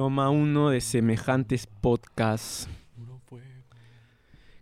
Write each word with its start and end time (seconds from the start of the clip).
Toma 0.00 0.30
uno 0.30 0.70
de 0.70 0.80
semejantes 0.80 1.66
podcasts. 1.66 2.66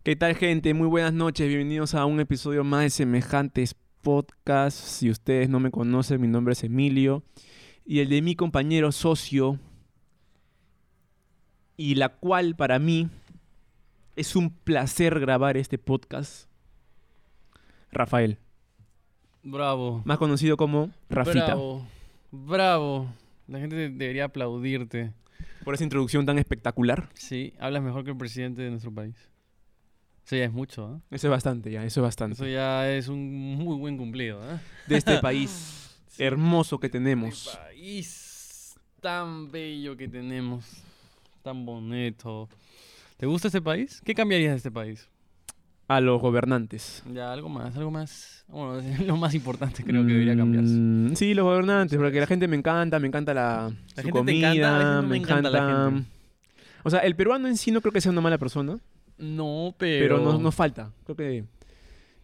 ¿Qué 0.03 0.17
tal 0.17 0.35
gente? 0.35 0.75
Muy 0.75 0.89
buenas 0.89 1.13
noches, 1.13 1.47
bienvenidos 1.47 1.95
a 1.95 2.07
un 2.07 2.19
episodio 2.19 2.65
más 2.65 2.83
de 2.83 2.91
semejantes 2.91 3.77
podcasts. 4.03 4.81
Si 4.81 5.09
ustedes 5.09 5.49
no 5.49 5.61
me 5.61 5.71
conocen, 5.71 6.21
mi 6.21 6.27
nombre 6.27 6.55
es 6.55 6.65
Emilio 6.65 7.23
y 7.87 8.01
el 8.01 8.09
de 8.09 8.21
mi 8.21 8.35
compañero 8.35 8.91
socio 8.91 9.61
y 11.77 11.95
la 11.95 12.09
cual 12.09 12.57
para 12.57 12.81
mí 12.81 13.09
es 14.17 14.35
un 14.35 14.51
placer 14.51 15.21
grabar 15.21 15.57
este 15.57 15.79
podcast. 15.79 16.49
Rafael, 17.93 18.39
Bravo. 19.45 20.03
más 20.05 20.19
conocido 20.19 20.57
como 20.57 20.91
Rafita. 21.09 21.45
Bravo. 21.47 21.87
Bravo. 22.33 23.07
La 23.47 23.61
gente 23.61 23.77
de- 23.77 23.89
debería 23.91 24.25
aplaudirte. 24.25 25.13
Por 25.65 25.75
esa 25.75 25.85
introducción 25.85 26.25
tan 26.27 26.39
espectacular. 26.39 27.09
Sí, 27.15 27.55
hablas 27.59 27.83
mejor 27.83 28.05
que 28.05 28.11
el 28.11 28.17
presidente 28.17 28.63
de 28.63 28.71
nuestro 28.71 28.93
país. 28.93 29.15
Eso 30.27 30.37
ya 30.37 30.45
es 30.45 30.53
mucho, 30.53 30.87
¿ah? 30.87 31.01
Eso 31.11 31.27
es 31.27 31.31
bastante 31.31 31.71
ya, 31.71 31.85
eso 31.85 32.01
es 32.01 32.03
bastante. 32.05 32.35
Eso 32.35 32.47
ya 32.47 32.91
es 32.91 33.09
un 33.09 33.57
muy 33.57 33.77
buen 33.77 33.97
cumplido, 33.97 34.43
¿ah? 34.43 34.61
De 34.87 34.97
este 34.97 35.19
país 35.23 35.91
Sí. 36.09 36.23
hermoso 36.25 36.79
que 36.81 36.87
Este 36.89 36.99
tenemos. 36.99 37.59
país 37.69 38.75
tan 39.01 39.51
bello 39.51 39.97
que 39.97 40.09
tenemos. 40.09 40.65
Tan 41.43 41.65
bonito. 41.65 42.49
¿Te 43.17 43.27
gusta 43.27 43.49
este 43.49 43.63
país? 43.63 44.01
¿Qué 44.05 44.15
cambiarías 44.15 44.51
de 44.53 44.57
este 44.57 44.71
país? 44.71 45.09
A 45.89 46.01
los 46.01 46.21
gobernantes. 46.21 47.03
Ya, 47.15 47.33
algo 47.33 47.49
más, 47.49 47.75
algo 47.77 47.91
más. 47.91 48.45
Bueno, 48.49 48.81
lo 49.07 49.17
más 49.17 49.35
importante 49.35 49.83
creo 49.83 50.07
que 50.07 50.13
debería 50.13 50.37
cambiarse. 50.37 50.73
Mm, 50.75 51.17
sí, 51.17 51.33
los 51.35 51.45
gobernantes, 51.45 51.99
porque 51.99 52.21
la 52.21 52.27
gente 52.27 52.47
me 52.47 52.57
encanta, 52.57 52.99
me 52.99 53.09
encanta 53.09 53.33
la, 53.35 53.73
La 53.97 54.03
su 54.03 54.09
gente 54.09 54.25
te 54.25 54.39
encanta, 54.39 54.49
comida, 54.49 54.95
no 54.97 55.03
me 55.03 55.09
me 55.09 55.17
encanta 55.17 55.51
la 55.51 55.59
encanta. 55.59 55.91
gente. 55.97 56.09
O 56.85 56.91
sea, 56.91 57.01
el 57.01 57.17
peruano 57.17 57.49
en 57.49 57.57
sí 57.57 57.71
no 57.71 57.81
creo 57.81 57.93
que 57.93 58.01
sea 58.01 58.13
una 58.13 58.21
mala 58.21 58.39
persona, 58.39 58.79
No, 59.19 59.75
pero, 59.79 60.17
pero. 60.17 60.25
nos, 60.25 60.41
nos 60.41 60.55
falta. 60.55 60.93
Creo 61.05 61.17
que 61.17 61.45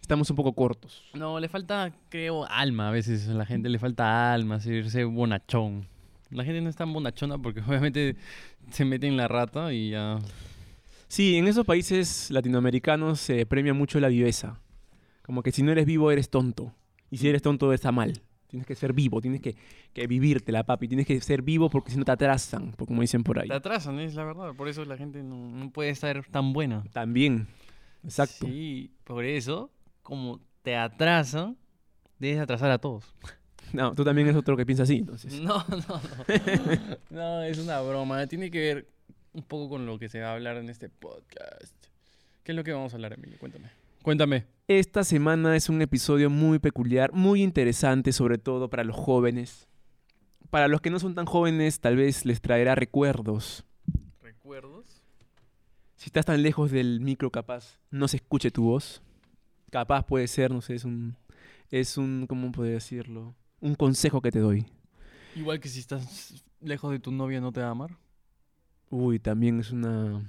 estamos 0.00 0.28
un 0.30 0.36
poco 0.36 0.52
cortos. 0.52 1.02
No, 1.14 1.40
le 1.40 1.48
falta, 1.48 1.90
creo, 2.10 2.44
alma 2.48 2.88
a 2.88 2.92
veces. 2.92 3.28
A 3.28 3.34
la 3.34 3.46
gente 3.46 3.68
le 3.70 3.78
falta 3.78 4.32
alma, 4.32 4.60
ser 4.60 5.06
bonachón. 5.06 5.86
La 6.30 6.44
gente 6.44 6.60
no 6.60 6.68
es 6.68 6.76
tan 6.76 6.92
bonachona 6.92 7.38
porque 7.38 7.60
obviamente 7.66 8.16
se 8.70 8.84
mete 8.84 9.06
en 9.06 9.16
la 9.16 9.26
rata 9.28 9.72
y 9.72 9.90
ya. 9.90 10.18
Sí, 11.08 11.36
en 11.36 11.46
esos 11.46 11.64
países 11.64 12.30
latinoamericanos 12.30 13.20
se 13.20 13.46
premia 13.46 13.74
mucho 13.74 14.00
la 14.00 14.08
viveza. 14.08 14.60
Como 15.22 15.42
que 15.42 15.52
si 15.52 15.62
no 15.62 15.72
eres 15.72 15.86
vivo, 15.86 16.10
eres 16.10 16.28
tonto. 16.30 16.74
Y 17.10 17.18
si 17.18 17.28
eres 17.28 17.42
tonto, 17.42 17.72
está 17.72 17.92
mal. 17.92 18.20
Tienes 18.48 18.66
que 18.66 18.74
ser 18.74 18.92
vivo, 18.92 19.20
tienes 19.20 19.40
que, 19.40 19.56
que 19.92 20.06
vivírtela, 20.06 20.64
papi. 20.64 20.86
Tienes 20.88 21.06
que 21.06 21.20
ser 21.20 21.42
vivo 21.42 21.70
porque 21.70 21.90
si 21.90 21.96
no 21.98 22.04
te 22.04 22.12
atrasan, 22.12 22.72
por- 22.72 22.86
como 22.86 23.00
dicen 23.00 23.22
por 23.24 23.38
ahí. 23.38 23.48
Te 23.48 23.54
atrasan, 23.54 23.98
es 24.00 24.14
la 24.14 24.24
verdad. 24.24 24.54
Por 24.54 24.68
eso 24.68 24.84
la 24.84 24.96
gente 24.96 25.22
no, 25.22 25.36
no 25.50 25.70
puede 25.70 25.90
estar 25.90 26.24
tan 26.30 26.52
buena. 26.52 26.84
También. 26.92 27.48
Exacto. 28.04 28.46
Sí, 28.46 28.92
por 29.04 29.24
eso, 29.24 29.70
como 30.02 30.40
te 30.62 30.76
atrasan, 30.76 31.56
debes 32.18 32.38
atrasar 32.40 32.70
a 32.70 32.78
todos. 32.78 33.14
No, 33.72 33.92
tú 33.92 34.04
también 34.04 34.28
es 34.28 34.36
otro 34.36 34.56
que 34.56 34.64
piensa 34.64 34.84
así, 34.84 34.98
entonces. 34.98 35.32
No, 35.40 35.64
no, 35.68 35.76
no. 35.78 36.00
no, 37.10 37.42
es 37.42 37.58
una 37.58 37.80
broma. 37.80 38.24
Tiene 38.28 38.48
que 38.48 38.58
ver 38.60 38.88
un 39.34 39.42
poco 39.42 39.68
con 39.68 39.84
lo 39.84 39.98
que 39.98 40.08
se 40.08 40.20
va 40.20 40.30
a 40.30 40.34
hablar 40.34 40.56
en 40.56 40.70
este 40.70 40.88
podcast. 40.88 41.74
¿Qué 42.42 42.52
es 42.52 42.56
lo 42.56 42.64
que 42.64 42.72
vamos 42.72 42.92
a 42.92 42.96
hablar, 42.96 43.12
Emilio? 43.12 43.36
Cuéntame. 43.38 43.70
Cuéntame. 44.02 44.46
Esta 44.68 45.02
semana 45.02 45.56
es 45.56 45.68
un 45.68 45.82
episodio 45.82 46.30
muy 46.30 46.58
peculiar, 46.58 47.12
muy 47.12 47.42
interesante, 47.42 48.12
sobre 48.12 48.38
todo 48.38 48.70
para 48.70 48.84
los 48.84 48.96
jóvenes. 48.96 49.66
Para 50.50 50.68
los 50.68 50.80
que 50.80 50.90
no 50.90 51.00
son 51.00 51.14
tan 51.14 51.26
jóvenes, 51.26 51.80
tal 51.80 51.96
vez 51.96 52.24
les 52.24 52.40
traerá 52.40 52.74
recuerdos. 52.74 53.64
¿Recuerdos? 54.22 55.02
Si 55.96 56.06
estás 56.06 56.26
tan 56.26 56.42
lejos 56.42 56.70
del 56.70 57.00
micro, 57.00 57.30
capaz 57.30 57.78
no 57.90 58.08
se 58.08 58.18
escuche 58.18 58.50
tu 58.50 58.64
voz. 58.64 59.02
Capaz 59.70 60.04
puede 60.04 60.28
ser, 60.28 60.52
no 60.52 60.60
sé, 60.60 60.74
es 60.74 60.84
un. 60.84 61.16
Es 61.70 61.98
un. 61.98 62.26
¿Cómo 62.28 62.52
puedo 62.52 62.70
decirlo? 62.70 63.34
Un 63.60 63.74
consejo 63.74 64.20
que 64.20 64.30
te 64.30 64.38
doy. 64.38 64.66
Igual 65.34 65.58
que 65.58 65.68
si 65.68 65.80
estás 65.80 66.44
lejos 66.60 66.92
de 66.92 67.00
tu 67.00 67.10
novia, 67.10 67.40
¿no 67.40 67.50
te 67.50 67.60
va 67.60 67.68
a 67.68 67.70
amar? 67.70 67.96
Uy, 68.96 69.18
también 69.18 69.58
es 69.58 69.72
una. 69.72 70.22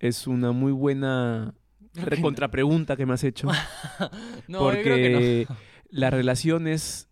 Es 0.00 0.26
una 0.26 0.50
muy 0.50 0.72
buena 0.72 1.54
recontrapregunta 1.94 2.96
que 2.96 3.06
me 3.06 3.14
has 3.14 3.22
hecho. 3.22 3.46
No, 4.48 4.72
yo 4.74 4.82
creo 4.82 4.96
que 4.96 5.46
porque 5.46 5.46
las 5.90 6.12
relaciones 6.12 7.08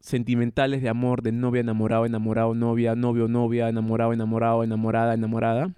sentimentales 0.00 0.82
de 0.82 0.90
amor 0.90 1.22
de 1.22 1.32
novia, 1.32 1.60
enamorado, 1.62 2.04
enamorado, 2.04 2.54
novia, 2.54 2.94
novio, 2.94 3.28
novia, 3.28 3.68
enamorado, 3.70 4.12
enamorado, 4.12 4.62
enamorada, 4.62 5.14
enamorada. 5.14 5.70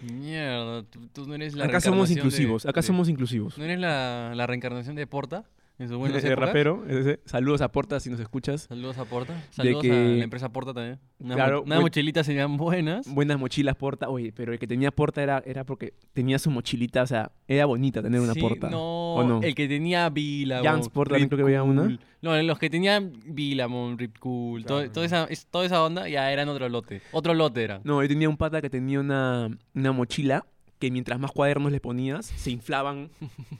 Mierda, 0.00 0.82
tú, 0.84 1.06
tú 1.12 1.26
no 1.26 1.34
eres 1.34 1.54
la 1.54 1.66
acá 1.66 1.80
somos 1.80 2.08
de- 2.08 2.14
inclusivos, 2.14 2.66
acá 2.66 2.80
de- 2.80 2.86
somos 2.86 3.08
inclusivos. 3.08 3.56
¿No 3.56 3.64
eres 3.64 3.78
la, 3.78 4.32
la 4.34 4.46
reencarnación 4.48 4.96
de 4.96 5.06
Porta? 5.06 5.44
En 5.78 5.86
Ese 6.16 6.28
épocas? 6.28 6.38
rapero, 6.38 6.84
ese- 6.88 7.20
saludos 7.26 7.60
a 7.60 7.70
Porta 7.70 8.00
si 8.00 8.08
nos 8.08 8.18
escuchas. 8.18 8.62
Saludos 8.62 8.96
a 8.98 9.04
Porta. 9.04 9.34
Saludos 9.50 9.84
a 9.84 9.88
la 9.88 10.24
empresa 10.24 10.48
Porta 10.48 10.72
también. 10.72 10.98
Unas, 11.18 11.36
Claro, 11.36 11.56
mo- 11.58 11.62
unas 11.64 11.76
buen- 11.78 11.82
mochilitas 11.84 12.24
serían 12.26 12.56
buenas. 12.56 13.06
Buenas 13.12 13.38
mochilas 13.38 13.76
Porta. 13.76 14.08
Oye, 14.08 14.32
pero 14.32 14.52
el 14.54 14.58
que 14.58 14.66
tenía 14.66 14.90
Porta 14.90 15.22
era, 15.22 15.42
era 15.44 15.64
porque 15.64 15.92
tenía 16.14 16.38
su 16.38 16.50
mochilita, 16.50 17.02
o 17.02 17.06
sea, 17.06 17.30
era 17.46 17.66
bonita 17.66 18.02
tener 18.02 18.20
una 18.20 18.32
Sí, 18.32 18.40
Porta. 18.40 18.70
No, 18.70 19.14
¿O 19.16 19.24
no? 19.24 19.42
el 19.42 19.54
que 19.54 19.68
tenía 19.68 20.08
Vila. 20.08 20.62
Jans 20.62 20.88
Porta 20.88 21.10
también 21.12 21.28
creo 21.28 21.38
que 21.38 21.42
había 21.44 21.62
una. 21.62 21.98
No, 22.22 22.42
los 22.42 22.58
que 22.58 22.70
tenían 22.70 23.12
Vilamon, 23.26 23.98
Rip 23.98 24.18
Cool, 24.18 24.64
todo- 24.64 24.90
toda, 24.90 25.04
esa, 25.06 25.24
es- 25.24 25.46
toda 25.46 25.66
esa 25.66 25.84
onda 25.84 26.08
ya 26.08 26.32
eran 26.32 26.48
otro 26.48 26.68
lote. 26.68 27.02
Otro 27.12 27.34
lote 27.34 27.62
eran. 27.62 27.82
No, 27.84 28.02
yo 28.02 28.08
tenía 28.08 28.28
un 28.28 28.36
pata 28.38 28.62
que 28.62 28.70
tenía 28.70 28.98
una, 28.98 29.50
una 29.74 29.92
mochila 29.92 30.46
que 30.78 30.90
mientras 30.90 31.18
más 31.18 31.32
cuadernos 31.32 31.72
le 31.72 31.80
ponías, 31.80 32.26
se 32.26 32.50
inflaban. 32.50 33.10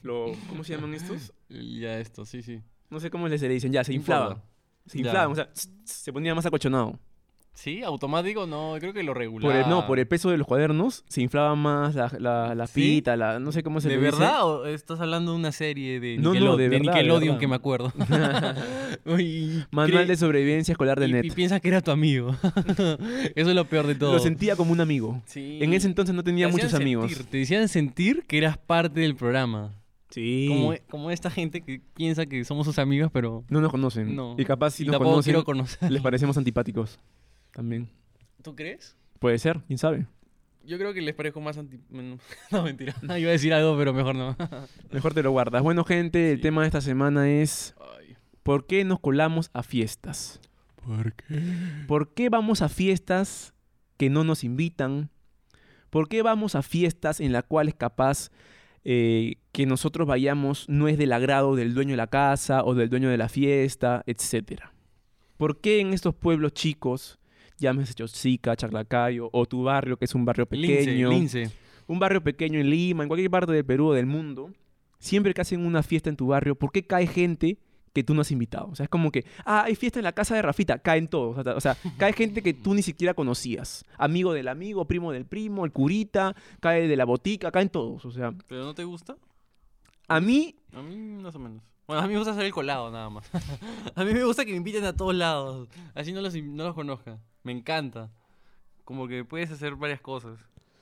Lo, 0.02 0.32
¿Cómo 0.48 0.64
se 0.64 0.74
llaman 0.74 0.94
estos? 0.94 1.32
Ya 1.48 2.00
esto, 2.00 2.24
sí, 2.26 2.42
sí. 2.42 2.60
No 2.90 2.98
sé 2.98 3.08
cómo 3.08 3.28
les 3.28 3.40
le 3.40 3.48
dicen, 3.48 3.72
ya, 3.72 3.84
se 3.84 3.94
inflaban. 3.94 4.42
Se 4.86 4.98
inflaban, 4.98 5.30
o 5.30 5.34
sea, 5.34 5.48
se 5.84 6.12
ponía 6.12 6.34
más 6.34 6.44
acolchonado. 6.44 6.98
¿Sí? 7.56 7.82
¿Automático? 7.82 8.46
No, 8.46 8.74
creo 8.78 8.92
que 8.92 9.02
lo 9.02 9.14
regular. 9.14 9.50
Por 9.50 9.56
el, 9.56 9.66
no, 9.68 9.86
por 9.86 9.98
el 9.98 10.06
peso 10.06 10.28
de 10.30 10.36
los 10.36 10.46
cuadernos, 10.46 11.04
se 11.08 11.22
inflaba 11.22 11.54
más 11.56 11.94
la, 11.94 12.12
la, 12.20 12.54
la 12.54 12.66
¿Sí? 12.66 12.80
pita, 12.96 13.16
la, 13.16 13.38
no 13.40 13.50
sé 13.50 13.62
cómo 13.62 13.80
se 13.80 13.88
¿De 13.88 13.96
le 13.96 14.04
dice. 14.04 14.18
verdad? 14.18 14.44
¿O 14.46 14.66
estás 14.66 15.00
hablando 15.00 15.32
de 15.32 15.38
una 15.38 15.52
serie 15.52 15.98
de, 15.98 16.18
No, 16.18 16.34
no, 16.34 16.34
Nickelode- 16.34 16.56
de 16.58 16.62
de 16.64 16.68
verdad, 16.68 16.92
de 16.92 16.98
Nickelodeon 17.00 17.20
verdad. 17.36 17.40
que 17.40 17.48
me 17.48 17.54
acuerdo? 17.56 17.92
Manual 19.70 20.06
de 20.06 20.16
sobrevivencia 20.16 20.72
escolar 20.72 21.00
de 21.00 21.08
y, 21.08 21.12
net. 21.12 21.24
y 21.24 21.30
piensas 21.30 21.60
que 21.60 21.68
era 21.68 21.80
tu 21.80 21.90
amigo. 21.90 22.36
Eso 23.34 23.50
es 23.50 23.54
lo 23.54 23.64
peor 23.64 23.86
de 23.86 23.94
todo. 23.94 24.12
Lo 24.12 24.18
sentía 24.18 24.56
como 24.56 24.72
un 24.72 24.80
amigo. 24.80 25.22
Sí. 25.26 25.58
En 25.62 25.72
ese 25.72 25.86
entonces 25.86 26.14
no 26.14 26.22
tenía 26.24 26.46
Te 26.46 26.52
muchos 26.52 26.74
amigos. 26.74 27.10
sentir, 27.10 27.26
te 27.30 27.38
decían 27.38 27.68
sentir 27.68 28.24
que 28.26 28.38
eras 28.38 28.58
parte 28.58 29.00
del 29.00 29.14
programa. 29.16 29.72
Sí. 30.10 30.46
Como, 30.48 30.74
como 30.88 31.10
esta 31.10 31.30
gente 31.30 31.62
que 31.62 31.80
piensa 31.94 32.26
que 32.26 32.44
somos 32.44 32.66
sus 32.66 32.78
amigos, 32.78 33.10
pero 33.12 33.44
No 33.48 33.60
nos 33.60 33.70
conocen. 33.70 34.14
No. 34.14 34.34
Y 34.38 34.44
capaz 34.44 34.70
si 34.72 34.84
y 34.84 34.86
nos 34.86 34.98
conocen, 34.98 35.32
quiero 35.32 35.44
conocer. 35.44 35.90
les 35.90 36.00
parecemos 36.02 36.36
antipáticos. 36.38 36.98
También. 37.56 37.88
¿Tú 38.42 38.54
crees? 38.54 38.96
Puede 39.18 39.38
ser, 39.38 39.62
quién 39.66 39.78
sabe. 39.78 40.06
Yo 40.62 40.76
creo 40.76 40.92
que 40.92 41.00
les 41.00 41.14
parezco 41.14 41.40
más 41.40 41.56
anti... 41.56 41.80
No, 41.88 42.18
no, 42.50 42.62
mentira. 42.64 42.94
Iba 43.02 43.14
a 43.14 43.16
decir 43.32 43.54
algo, 43.54 43.78
pero 43.78 43.94
mejor 43.94 44.14
no. 44.14 44.36
Mejor 44.92 45.14
te 45.14 45.22
lo 45.22 45.30
guardas. 45.30 45.62
Bueno, 45.62 45.84
gente, 45.84 46.32
el 46.32 46.36
Sí. 46.36 46.42
tema 46.42 46.60
de 46.60 46.66
esta 46.68 46.82
semana 46.82 47.30
es 47.30 47.74
Ay. 47.98 48.14
¿por 48.42 48.66
qué 48.66 48.84
nos 48.84 49.00
colamos 49.00 49.48
a 49.54 49.62
fiestas? 49.62 50.38
¿Por 50.84 51.14
qué? 51.14 51.40
¿Por 51.88 52.12
qué 52.12 52.28
vamos 52.28 52.60
a 52.60 52.68
fiestas 52.68 53.54
que 53.96 54.10
no 54.10 54.22
nos 54.22 54.44
invitan? 54.44 55.08
¿Por 55.88 56.08
qué 56.10 56.20
vamos 56.22 56.54
a 56.56 56.62
fiestas 56.62 57.20
en 57.20 57.32
las 57.32 57.44
cuales 57.44 57.74
capaz 57.74 58.28
eh, 58.84 59.36
que 59.52 59.64
nosotros 59.64 60.06
vayamos 60.06 60.68
no 60.68 60.88
es 60.88 60.98
del 60.98 61.12
agrado 61.14 61.56
del 61.56 61.72
dueño 61.72 61.92
de 61.92 61.96
la 61.96 62.06
casa 62.08 62.62
o 62.64 62.74
del 62.74 62.90
dueño 62.90 63.08
de 63.08 63.16
la 63.16 63.30
fiesta, 63.30 64.02
etcétera? 64.06 64.74
¿Por 65.38 65.60
qué 65.60 65.80
en 65.80 65.92
estos 65.94 66.14
pueblos 66.14 66.52
chicos, 66.54 67.18
llámese 67.58 67.94
Chosica, 67.94 68.56
Chaclacayo 68.56 69.28
o 69.32 69.46
tu 69.46 69.62
barrio 69.62 69.96
que 69.96 70.04
es 70.04 70.14
un 70.14 70.24
barrio 70.24 70.46
pequeño, 70.46 71.10
Lince, 71.10 71.40
lince. 71.40 71.56
un 71.86 71.98
barrio 71.98 72.22
pequeño 72.22 72.58
en 72.60 72.70
Lima, 72.70 73.02
en 73.04 73.08
cualquier 73.08 73.30
parte 73.30 73.52
del 73.52 73.64
Perú 73.64 73.88
o 73.88 73.92
del 73.94 74.06
mundo, 74.06 74.50
siempre 74.98 75.32
que 75.34 75.40
hacen 75.40 75.64
una 75.64 75.82
fiesta 75.82 76.10
en 76.10 76.16
tu 76.16 76.28
barrio, 76.28 76.54
¿por 76.54 76.72
qué 76.72 76.86
cae 76.86 77.06
gente 77.06 77.58
que 77.92 78.04
tú 78.04 78.12
no 78.14 78.20
has 78.20 78.30
invitado? 78.30 78.68
O 78.68 78.74
sea, 78.74 78.84
es 78.84 78.90
como 78.90 79.10
que, 79.10 79.24
ah, 79.46 79.62
hay 79.64 79.74
fiesta 79.74 79.98
en 79.98 80.04
la 80.04 80.12
casa 80.12 80.34
de 80.34 80.42
Rafita, 80.42 80.78
caen 80.78 81.08
todos. 81.08 81.38
O 81.46 81.60
sea, 81.60 81.76
cae 81.96 82.12
gente 82.12 82.42
que 82.42 82.52
tú 82.52 82.74
ni 82.74 82.82
siquiera 82.82 83.14
conocías. 83.14 83.86
Amigo 83.96 84.34
del 84.34 84.48
amigo, 84.48 84.84
primo 84.84 85.12
del 85.12 85.24
primo, 85.24 85.64
el 85.64 85.72
curita, 85.72 86.36
cae 86.60 86.88
de 86.88 86.96
la 86.96 87.06
botica, 87.06 87.50
caen 87.50 87.70
todos. 87.70 88.04
O 88.04 88.10
sea, 88.10 88.32
¿Pero 88.48 88.64
no 88.64 88.74
te 88.74 88.84
gusta? 88.84 89.16
a 90.08 90.20
mí, 90.20 90.54
A 90.74 90.82
mí 90.82 90.94
más 91.22 91.34
o 91.34 91.38
menos. 91.38 91.62
Bueno, 91.86 92.02
a 92.02 92.06
mí 92.06 92.12
me 92.12 92.18
gusta 92.18 92.32
hacer 92.32 92.44
el 92.44 92.52
colado 92.52 92.90
nada 92.90 93.08
más. 93.08 93.30
a 93.94 94.04
mí 94.04 94.12
me 94.12 94.24
gusta 94.24 94.44
que 94.44 94.50
me 94.50 94.56
inviten 94.58 94.84
a 94.84 94.92
todos 94.92 95.14
lados. 95.14 95.68
Así 95.94 96.12
no 96.12 96.20
los, 96.20 96.34
no 96.34 96.64
los 96.64 96.74
conozca. 96.74 97.18
Me 97.46 97.52
encanta. 97.52 98.10
Como 98.84 99.06
que 99.06 99.24
puedes 99.24 99.52
hacer 99.52 99.76
varias 99.76 100.00
cosas. 100.00 100.36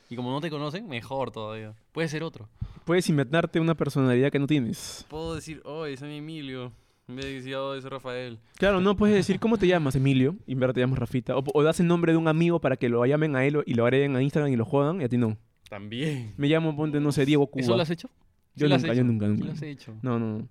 Y 0.08 0.16
como 0.16 0.31
no 0.31 0.40
te 0.40 0.49
conocen, 0.49 0.88
mejor 0.88 1.31
todavía. 1.31 1.75
Puede 1.93 2.08
ser 2.08 2.22
otro. 2.22 2.49
puedes 2.87 3.06
inventarte 3.11 3.61
una 3.61 3.75
personalidad 3.75 4.32
que 4.32 4.38
no 4.38 4.46
tienes. 4.46 5.05
Puedo 5.11 5.34
decir, 5.34 5.61
oye, 5.66 5.94
soy 5.99 6.16
Emilio. 6.16 6.72
En 7.06 7.16
vez 7.16 7.26
de 7.26 7.34
decir, 7.34 7.55
oh, 7.56 7.75
es 7.75 7.84
Rafael. 7.84 8.38
Claro, 8.56 8.81
no 8.81 8.96
puedes 8.96 9.14
decir, 9.14 9.38
¿cómo 9.38 9.58
te 9.58 9.66
llamas, 9.66 9.94
Emilio? 9.94 10.37
Y 10.46 10.52
en 10.52 10.61
verdad 10.61 10.72
te 10.72 10.81
llamas 10.81 11.00
Rafita. 11.00 11.37
O, 11.37 11.44
o 11.52 11.62
das 11.62 11.81
el 11.81 11.87
nombre 11.87 12.12
de 12.12 12.16
un 12.16 12.28
amigo 12.28 12.62
para 12.62 12.78
que 12.78 12.88
lo 12.88 13.05
llamen 13.05 13.37
a 13.37 13.44
él 13.44 13.62
y 13.66 13.75
lo 13.75 13.84
agreguen 13.84 14.16
a 14.16 14.22
Instagram 14.22 14.50
y 14.50 14.56
lo 14.56 14.64
jodan, 14.64 15.02
y 15.02 15.05
a 15.05 15.08
ti 15.11 15.19
no. 15.19 15.37
También. 15.69 16.32
Me 16.38 16.49
llamo, 16.49 16.75
ponte, 16.75 16.99
no 16.99 17.12
sé, 17.12 17.26
Diego 17.26 17.46
Cuba. 17.46 17.61
¿Eso 17.62 17.76
lo 17.76 17.82
has 17.82 17.90
hecho? 17.90 18.08
Yo 18.55 18.70
nunca, 18.70 18.94
yo 18.94 19.05
nunca, 19.05 19.28
nunca. 19.28 19.44
lo 19.44 19.52
has 19.52 19.61
hecho. 19.61 19.94
No, 20.00 20.19
no, 20.19 20.38
no. 20.38 20.49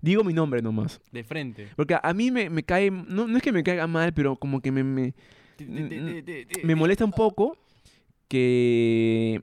Digo 0.00 0.22
mi 0.22 0.32
nombre 0.32 0.62
nomás. 0.62 1.00
De 1.10 1.24
frente. 1.24 1.66
Porque 1.74 1.94
a, 1.94 2.00
a 2.04 2.14
mí 2.14 2.30
me, 2.30 2.48
me 2.48 2.62
cae, 2.62 2.92
no, 2.92 3.26
no 3.26 3.36
es 3.36 3.42
que 3.42 3.50
me 3.50 3.64
caiga 3.64 3.88
mal, 3.88 4.14
pero 4.14 4.36
como 4.36 4.60
que 4.60 4.70
me, 4.70 4.84
me, 4.84 5.14
Me 5.66 6.74
molesta 6.74 7.04
un 7.04 7.12
poco 7.12 7.56
que, 8.28 9.42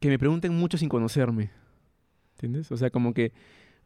que 0.00 0.08
me 0.08 0.18
pregunten 0.18 0.54
mucho 0.54 0.76
sin 0.76 0.88
conocerme. 0.88 1.50
¿Entiendes? 2.34 2.72
O 2.72 2.76
sea, 2.76 2.90
como 2.90 3.14
que, 3.14 3.32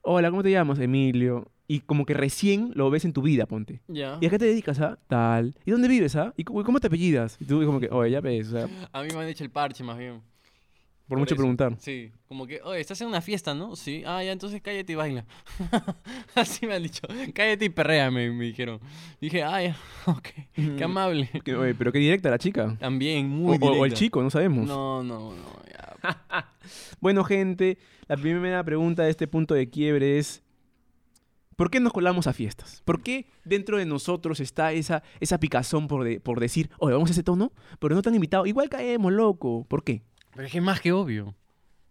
hola, 0.03 0.31
¿cómo 0.31 0.43
te 0.43 0.51
llamas? 0.51 0.79
Emilio. 0.79 1.51
Y 1.69 1.81
como 1.81 2.07
que 2.07 2.15
recién 2.15 2.71
lo 2.75 2.91
ves 2.91 3.05
en 3.05 3.13
tu 3.13 3.23
vida, 3.23 3.47
ponte. 3.47 3.83
Ya. 3.89 4.19
¿Y 4.21 4.27
a 4.27 4.31
qué 4.31 4.39
te 4.39 4.45
dedicas, 4.45 4.81
ah? 4.81 4.99
Tal. 5.09 5.57
¿Y 5.65 5.73
dónde 5.73 5.89
vives, 5.89 6.15
ah? 6.17 6.33
¿Y 6.37 6.45
cómo, 6.45 6.81
te 6.81 6.87
apellidas? 6.87 7.37
Y 7.41 7.45
tú 7.45 7.65
como 7.67 7.81
que, 7.81 7.89
oye, 7.91 8.13
ya 8.13 8.21
ves, 8.21 8.49
o 8.49 8.51
sea, 8.53 8.69
A 8.93 9.03
mí 9.03 9.09
me 9.13 9.21
han 9.21 9.29
hecho 9.29 9.45
el 9.45 9.51
parche 9.51 9.83
más 9.83 9.99
bien. 9.99 10.23
Por, 11.09 11.19
mucho 11.19 11.35
eso. 11.35 11.41
preguntar. 11.41 11.77
Sí, 11.79 12.11
como 12.29 12.47
que, 12.47 12.61
oye, 12.63 12.81
estás 12.81 13.01
en 13.01 13.09
una 13.09 13.21
fiesta, 13.21 13.55
¿no? 13.55 13.77
Sí. 13.77 14.03
Ah, 14.07 14.23
ya, 14.25 14.33
entonces 14.33 14.61
cállate 14.63 14.93
y 14.93 14.97
baila. 14.97 15.25
Así 16.35 16.67
me 16.67 16.75
han 16.75 16.83
dicho. 16.83 17.03
Cállate 17.35 17.65
y 17.67 17.69
perrea, 17.69 18.11
me, 18.11 18.31
me 18.31 18.45
dijeron. 18.47 18.81
Dije, 19.21 19.43
ah, 19.43 19.63
ya, 19.63 19.77
ok. 20.07 20.29
Qué 20.55 20.85
amable. 20.85 21.31
Que, 21.45 21.55
oye, 21.55 21.75
pero 21.75 21.93
qué 21.93 21.99
directa 21.99 22.31
la 22.31 22.39
chica. 22.39 22.77
También, 22.79 23.29
muy 23.29 23.57
o- 23.61 23.67
o 23.67 23.85
el 23.85 23.95
chico, 23.95 24.23
no 24.23 24.31
sabemos. 24.31 24.67
No, 24.67 25.03
no, 25.03 25.33
no, 25.35 25.63
ya. 25.71 26.53
Bueno, 27.01 27.23
gente, 27.25 27.79
la 28.09 28.17
primera 28.17 28.63
pregunta 28.65 29.05
de 29.05 29.11
este 29.11 29.29
punto 29.29 29.55
de 29.55 29.69
quiebre 29.71 30.19
es, 30.19 30.43
¿por 31.57 31.71
qué 31.71 31.79
nos 31.81 31.93
colamos 31.93 32.27
a 32.27 32.33
fiestas? 32.33 32.83
¿Por 32.85 33.03
qué 33.03 33.27
dentro 33.45 33.79
de 33.79 33.87
nosotros 33.87 34.41
está 34.41 34.73
esa, 34.73 35.03
esa 35.21 35.39
picazón 35.39 35.87
por, 35.89 36.05
de- 36.05 36.21
por 36.21 36.41
decir, 36.41 36.71
oye, 36.79 36.93
vamos 36.95 37.11
a 37.11 37.13
ese 37.13 37.23
tono, 37.23 37.53
pero 37.79 37.95
no 37.95 38.03
te 38.03 38.09
han 38.09 38.15
invitado? 38.15 38.47
Igual 38.47 38.69
caemos, 38.69 39.13
loco. 39.13 39.65
¿Por 39.69 39.85
qué? 39.85 40.03
Pero 40.37 40.47
es 40.47 40.53
que 40.53 40.59
es 40.59 40.65
más 40.65 40.81
que 40.81 40.93
obvio. 40.93 41.35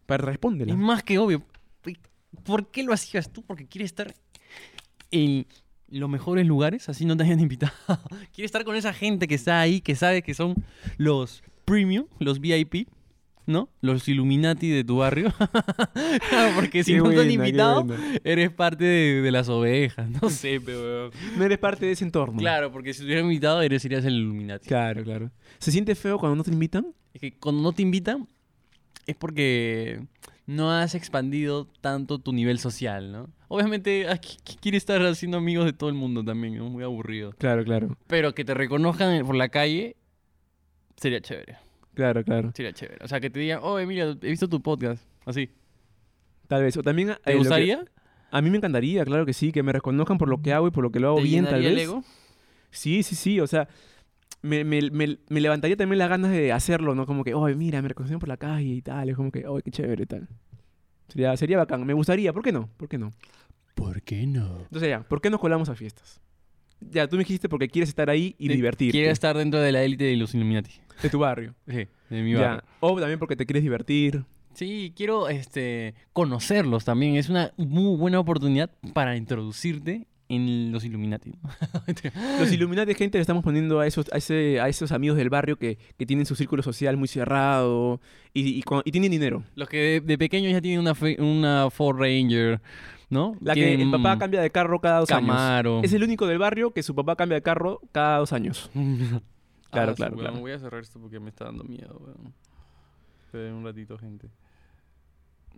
Para 0.06 0.24
respóndela. 0.24 0.71
Es 0.71 0.77
más 0.77 1.03
que 1.03 1.18
obvio. 1.18 1.44
¿Por 2.44 2.69
qué 2.69 2.83
lo 2.83 2.94
hacías 2.94 3.31
tú? 3.31 3.44
Porque 3.44 3.65
quieres 3.65 3.88
estar 3.92 4.13
en 5.12 5.47
los 5.88 6.09
mejores 6.09 6.45
lugares, 6.45 6.89
así 6.89 7.06
no 7.06 7.15
te 7.15 7.24
hayan 7.24 7.39
invitado. 7.39 7.74
quieres 8.33 8.50
estar 8.50 8.63
con 8.65 8.75
esa 8.75 8.94
gente 8.94 9.27
que 9.27 9.36
está 9.36 9.59
ahí, 9.59 9.81
que 9.81 9.95
sabe 9.95 10.21
que 10.21 10.33
son 10.33 10.56
los 10.97 11.44
premium, 11.63 12.06
los 12.19 12.39
VIP, 12.39 12.88
¿no? 13.47 13.69
Los 13.81 14.07
Illuminati 14.07 14.69
de 14.69 14.83
tu 14.83 14.97
barrio. 14.97 15.33
Porque 16.56 16.83
si 16.83 16.94
Qué 16.94 16.97
no 16.97 17.06
te 17.06 17.09
han 17.12 17.15
buena, 17.15 17.31
invitado, 17.33 17.83
buena. 17.86 18.19
eres 18.24 18.51
parte 18.51 18.83
de, 18.83 19.21
de 19.21 19.31
las 19.31 19.47
ovejas. 19.50 20.09
No 20.21 20.30
sé, 20.30 20.59
pero... 20.59 21.12
No 21.38 21.44
eres 21.44 21.57
parte 21.57 21.86
de 21.86 21.94
ese 21.94 22.03
entorno. 22.03 22.38
Claro, 22.39 22.71
porque 22.71 22.94
si 22.94 23.00
te 23.01 23.06
hubieran 23.06 23.25
invitado, 23.25 23.62
eres, 23.62 23.81
serías 23.81 24.03
el 24.06 24.15
Illuminati. 24.15 24.68
Claro, 24.68 25.03
claro. 25.03 25.31
¿Se 25.59 25.71
siente 25.71 25.95
feo 25.95 26.18
cuando 26.18 26.36
no 26.36 26.44
te 26.44 26.51
invitan? 26.51 26.88
Es 27.13 27.21
que 27.21 27.38
cuando 27.38 27.62
no 27.62 27.71
te 27.71 27.81
invitan 27.81 28.27
es 29.07 29.16
porque 29.16 30.02
no 30.46 30.72
has 30.72 30.96
expandido 30.96 31.68
tanto 31.81 32.19
tu 32.19 32.34
nivel 32.34 32.60
social, 32.60 33.12
¿no? 33.12 33.30
Obviamente 33.48 34.07
ah, 34.10 34.16
qui- 34.16 34.40
qui- 34.44 34.57
quiere 34.60 34.78
estar 34.78 35.02
haciendo 35.06 35.38
amigos 35.38 35.66
de 35.66 35.74
todo 35.74 35.90
el 35.90 35.96
mundo 35.96 36.24
también, 36.24 36.57
¿no? 36.57 36.69
Muy 36.69 36.84
aburrido. 36.84 37.31
Claro, 37.38 37.63
claro. 37.63 37.98
Pero 38.07 38.34
que 38.34 38.44
te 38.46 38.54
reconozcan 38.54 39.25
por 39.25 39.36
la 39.36 39.50
calle 39.50 39.96
sería 40.98 41.22
chévere. 41.22 41.57
Claro, 41.94 42.24
claro. 42.24 42.52
Sería 42.56 42.74
chévere. 42.74 43.04
O 43.04 43.07
sea, 43.07 43.19
que 43.19 43.30
te 43.30 43.40
digan, 43.40 43.60
oh, 43.63 43.80
Emilio, 43.80 44.12
he 44.22 44.30
visto 44.30 44.48
tu 44.50 44.62
podcast. 44.62 45.04
Así. 45.25 45.50
Tal 46.48 46.63
vez. 46.63 46.75
O 46.78 46.84
también... 46.84 47.10
eh, 47.12 47.16
¿Te 47.24 47.31
que- 47.31 47.38
gustaría? 47.38 47.84
a 48.31 48.42
mí 48.42 48.50
me 48.50 48.57
encantaría, 48.57 49.06
claro 49.06 49.25
que 49.25 49.31
sí, 49.34 49.52
que 49.54 49.63
me 49.63 49.72
reconozcan 49.72 50.18
por 50.18 50.28
lo 50.28 50.42
que 50.42 50.52
hago 50.52 50.68
y 50.68 50.72
por 50.72 50.84
lo 50.84 50.92
que 50.92 51.00
lo 51.00 51.07
hago 51.10 51.18
¿Te 51.18 51.24
bien, 51.24 51.46
tal 51.46 51.62
vez. 51.62 51.72
el 51.72 51.80
ego? 51.80 52.04
Sí, 52.69 53.02
sí, 53.04 53.16
sí, 53.16 53.40
o 53.40 53.48
sea, 53.48 53.69
me, 54.45 54.63
me- 54.63 54.89
me- 54.92 55.18
me 55.30 55.42
levantaría 55.42 55.75
también 55.75 56.00
las 56.00 56.09
ganas 56.09 56.31
de 56.31 56.51
hacerlo, 56.53 56.95
¿no? 56.95 57.06
Como 57.06 57.24
que, 57.24 57.33
oye, 57.33 57.56
mira, 57.56 57.81
me 57.81 57.88
reconocieron 57.89 58.19
por 58.19 58.30
la 58.30 58.38
calle 58.38 58.69
y 58.69 58.81
tal, 58.81 59.09
es 59.09 59.15
como 59.15 59.31
que, 59.31 59.45
oye, 59.47 59.62
qué 59.63 59.71
chévere 59.71 60.03
y 60.03 60.06
tal. 60.06 60.27
Sería, 61.07 61.36
sería 61.38 61.57
bacán, 61.57 61.86
me 61.86 61.94
gustaría, 61.94 62.31
¿por 62.33 62.44
qué 62.44 62.51
no? 62.51 62.69
¿Por 62.77 62.88
qué 62.89 62.97
no? 62.97 63.12
¿Por 63.75 64.01
qué 64.01 64.25
no? 64.25 64.59
Entonces 64.62 64.89
ya, 64.89 65.01
¿por 65.03 65.21
qué 65.21 65.30
nos 65.30 65.39
colamos 65.39 65.69
a 65.69 65.75
fiestas? 65.75 66.21
Ya, 66.80 67.07
tú 67.07 67.15
me 67.15 67.24
dijiste 67.24 67.50
porque 67.50 67.68
quieres 67.68 67.89
estar 67.89 68.09
ahí 68.09 68.36
y 68.38 68.47
divertirte. 68.50 68.92
Quiero 68.92 69.12
estar 69.12 69.38
dentro 69.38 69.59
de 69.59 69.71
la 69.71 69.83
élite 69.83 70.03
de 70.06 70.15
los 70.15 70.33
Illuminati. 70.36 70.71
De 71.01 71.09
tu 71.09 71.19
barrio. 71.19 71.53
Sí, 71.68 71.88
de 72.09 72.21
mi 72.21 72.33
Ya. 72.33 72.39
barrio. 72.42 72.63
O 72.81 73.00
también 73.00 73.19
porque 73.19 73.36
te 73.36 73.45
quieres 73.45 73.63
divertir. 73.63 74.24
Sí, 74.53 74.94
quiero 74.95 75.27
este 75.30 75.95
conocerlos 76.13 76.86
también. 76.86 77.15
Es 77.15 77.30
una 77.30 77.51
muy 77.57 77.97
buena 77.97 78.19
oportunidad 78.19 78.69
para 78.94 79.15
introducirte 79.18 80.07
en 80.30 80.72
los 80.72 80.83
Illuminati. 80.83 81.33
Los 82.39 82.51
Illuminati, 82.51 82.94
gente, 82.95 83.18
le 83.18 83.22
estamos 83.22 83.44
poniendo 83.44 83.80
a 83.80 83.88
esos, 83.88 84.12
a 84.12 84.18
ese, 84.18 84.60
a 84.60 84.68
esos 84.69 84.92
amigos 84.92 85.18
del 85.18 85.30
barrio 85.30 85.57
que, 85.57 85.77
que 85.98 86.06
tienen 86.06 86.25
su 86.25 86.36
círculo 86.36 86.63
social 86.63 86.98
muy 86.98 87.07
cerrado 87.07 88.01
y, 88.33 88.60
y, 88.60 88.92
tienen 88.92 89.12
dinero. 89.12 89.44
los 89.56 89.69
que 89.69 89.77
de, 89.77 90.01
de 90.01 90.18
pequeños 90.18 90.51
ya 90.51 90.62
tienen 90.62 90.80
una, 90.80 90.95
fe- 90.95 91.22
una 91.22 91.69
Ford 91.69 92.00
Ranger, 92.00 92.60
¿no? 93.10 93.36
La 93.39 93.54
que 93.54 93.74
el 93.75 93.92
papá 93.92 94.18
cambia 94.18 94.42
de 94.42 94.50
carro 94.50 94.80
cada 94.81 95.00
dos 95.01 95.12
años. 95.12 95.27
Camaro. 95.30 95.81
Es 95.83 95.94
el 95.94 96.04
único 96.04 96.25
del 96.28 96.39
barrio 96.39 96.71
que 96.71 96.81
su 96.83 96.95
papá 96.95 97.16
cambia 97.16 97.36
de 97.36 97.42
carro 97.44 97.80
cada 97.92 98.18
dos 98.19 98.33
años. 98.33 98.69
Claro, 99.71 99.92
Ah, 99.92 99.95
sí, 99.95 99.98
claro, 99.98 100.16
claro. 100.16 100.39
Voy 100.39 100.51
a 100.54 100.60
cerrar 100.60 100.80
esto 100.81 101.01
porque 101.01 101.19
me 101.19 101.28
está 101.30 101.45
dando 101.45 101.66
miedo, 101.66 102.00
un 103.33 103.63
ratito, 103.66 103.98
gente. 103.98 104.30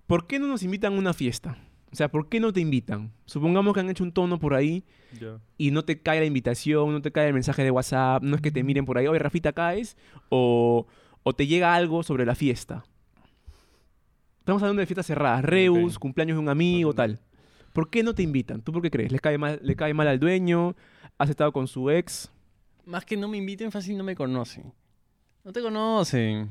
¿Por 0.07 0.25
qué 0.25 0.39
no 0.39 0.47
nos 0.47 0.63
invitan 0.63 0.93
a 0.93 0.97
una 0.97 1.13
fiesta? 1.13 1.57
O 1.91 1.95
sea, 1.95 2.09
¿por 2.09 2.27
qué 2.27 2.39
no 2.39 2.51
te 2.51 2.59
invitan? 2.59 3.11
Supongamos 3.25 3.73
que 3.73 3.79
han 3.79 3.89
hecho 3.89 4.03
un 4.03 4.11
tono 4.11 4.39
por 4.39 4.53
ahí 4.53 4.83
y 5.57 5.71
no 5.71 5.85
te 5.85 6.01
cae 6.01 6.19
la 6.19 6.25
invitación, 6.25 6.91
no 6.91 7.01
te 7.01 7.11
cae 7.11 7.27
el 7.27 7.33
mensaje 7.33 7.63
de 7.63 7.71
WhatsApp, 7.71 8.23
no 8.23 8.35
es 8.35 8.41
que 8.41 8.51
te 8.51 8.63
miren 8.63 8.85
por 8.85 8.97
ahí, 8.97 9.07
oye, 9.07 9.19
Rafita, 9.19 9.53
caes, 9.53 9.95
o, 10.29 10.85
o 11.23 11.33
te 11.33 11.47
llega 11.47 11.73
algo 11.73 12.03
sobre 12.03 12.25
la 12.25 12.35
fiesta. 12.35 12.83
Estamos 14.39 14.61
hablando 14.61 14.81
de 14.81 14.85
fiestas 14.85 15.07
cerradas, 15.07 15.43
Reus, 15.43 15.97
cumpleaños 15.99 16.35
de 16.35 16.39
un 16.39 16.49
amigo, 16.49 16.93
tal. 16.93 17.19
¿Por 17.73 17.89
qué 17.89 18.03
no 18.03 18.15
te 18.15 18.23
invitan? 18.23 18.61
¿Tú 18.61 18.71
por 18.71 18.81
qué 18.81 18.89
crees? 18.89 19.11
¿Les 19.11 19.21
cae 19.21 19.37
mal, 19.37 19.59
¿Le 19.61 19.75
cae 19.75 19.93
mal 19.93 20.07
al 20.07 20.19
dueño? 20.19 20.75
¿Has 21.17 21.29
estado 21.29 21.51
con 21.51 21.67
su 21.67 21.89
ex? 21.89 22.31
Más 22.85 23.05
que 23.05 23.17
no 23.17 23.27
me 23.27 23.37
inviten, 23.37 23.71
fácil 23.71 23.97
no 23.97 24.03
me 24.03 24.15
conocen. 24.15 24.73
No 25.43 25.51
te 25.51 25.61
conocen. 25.61 26.49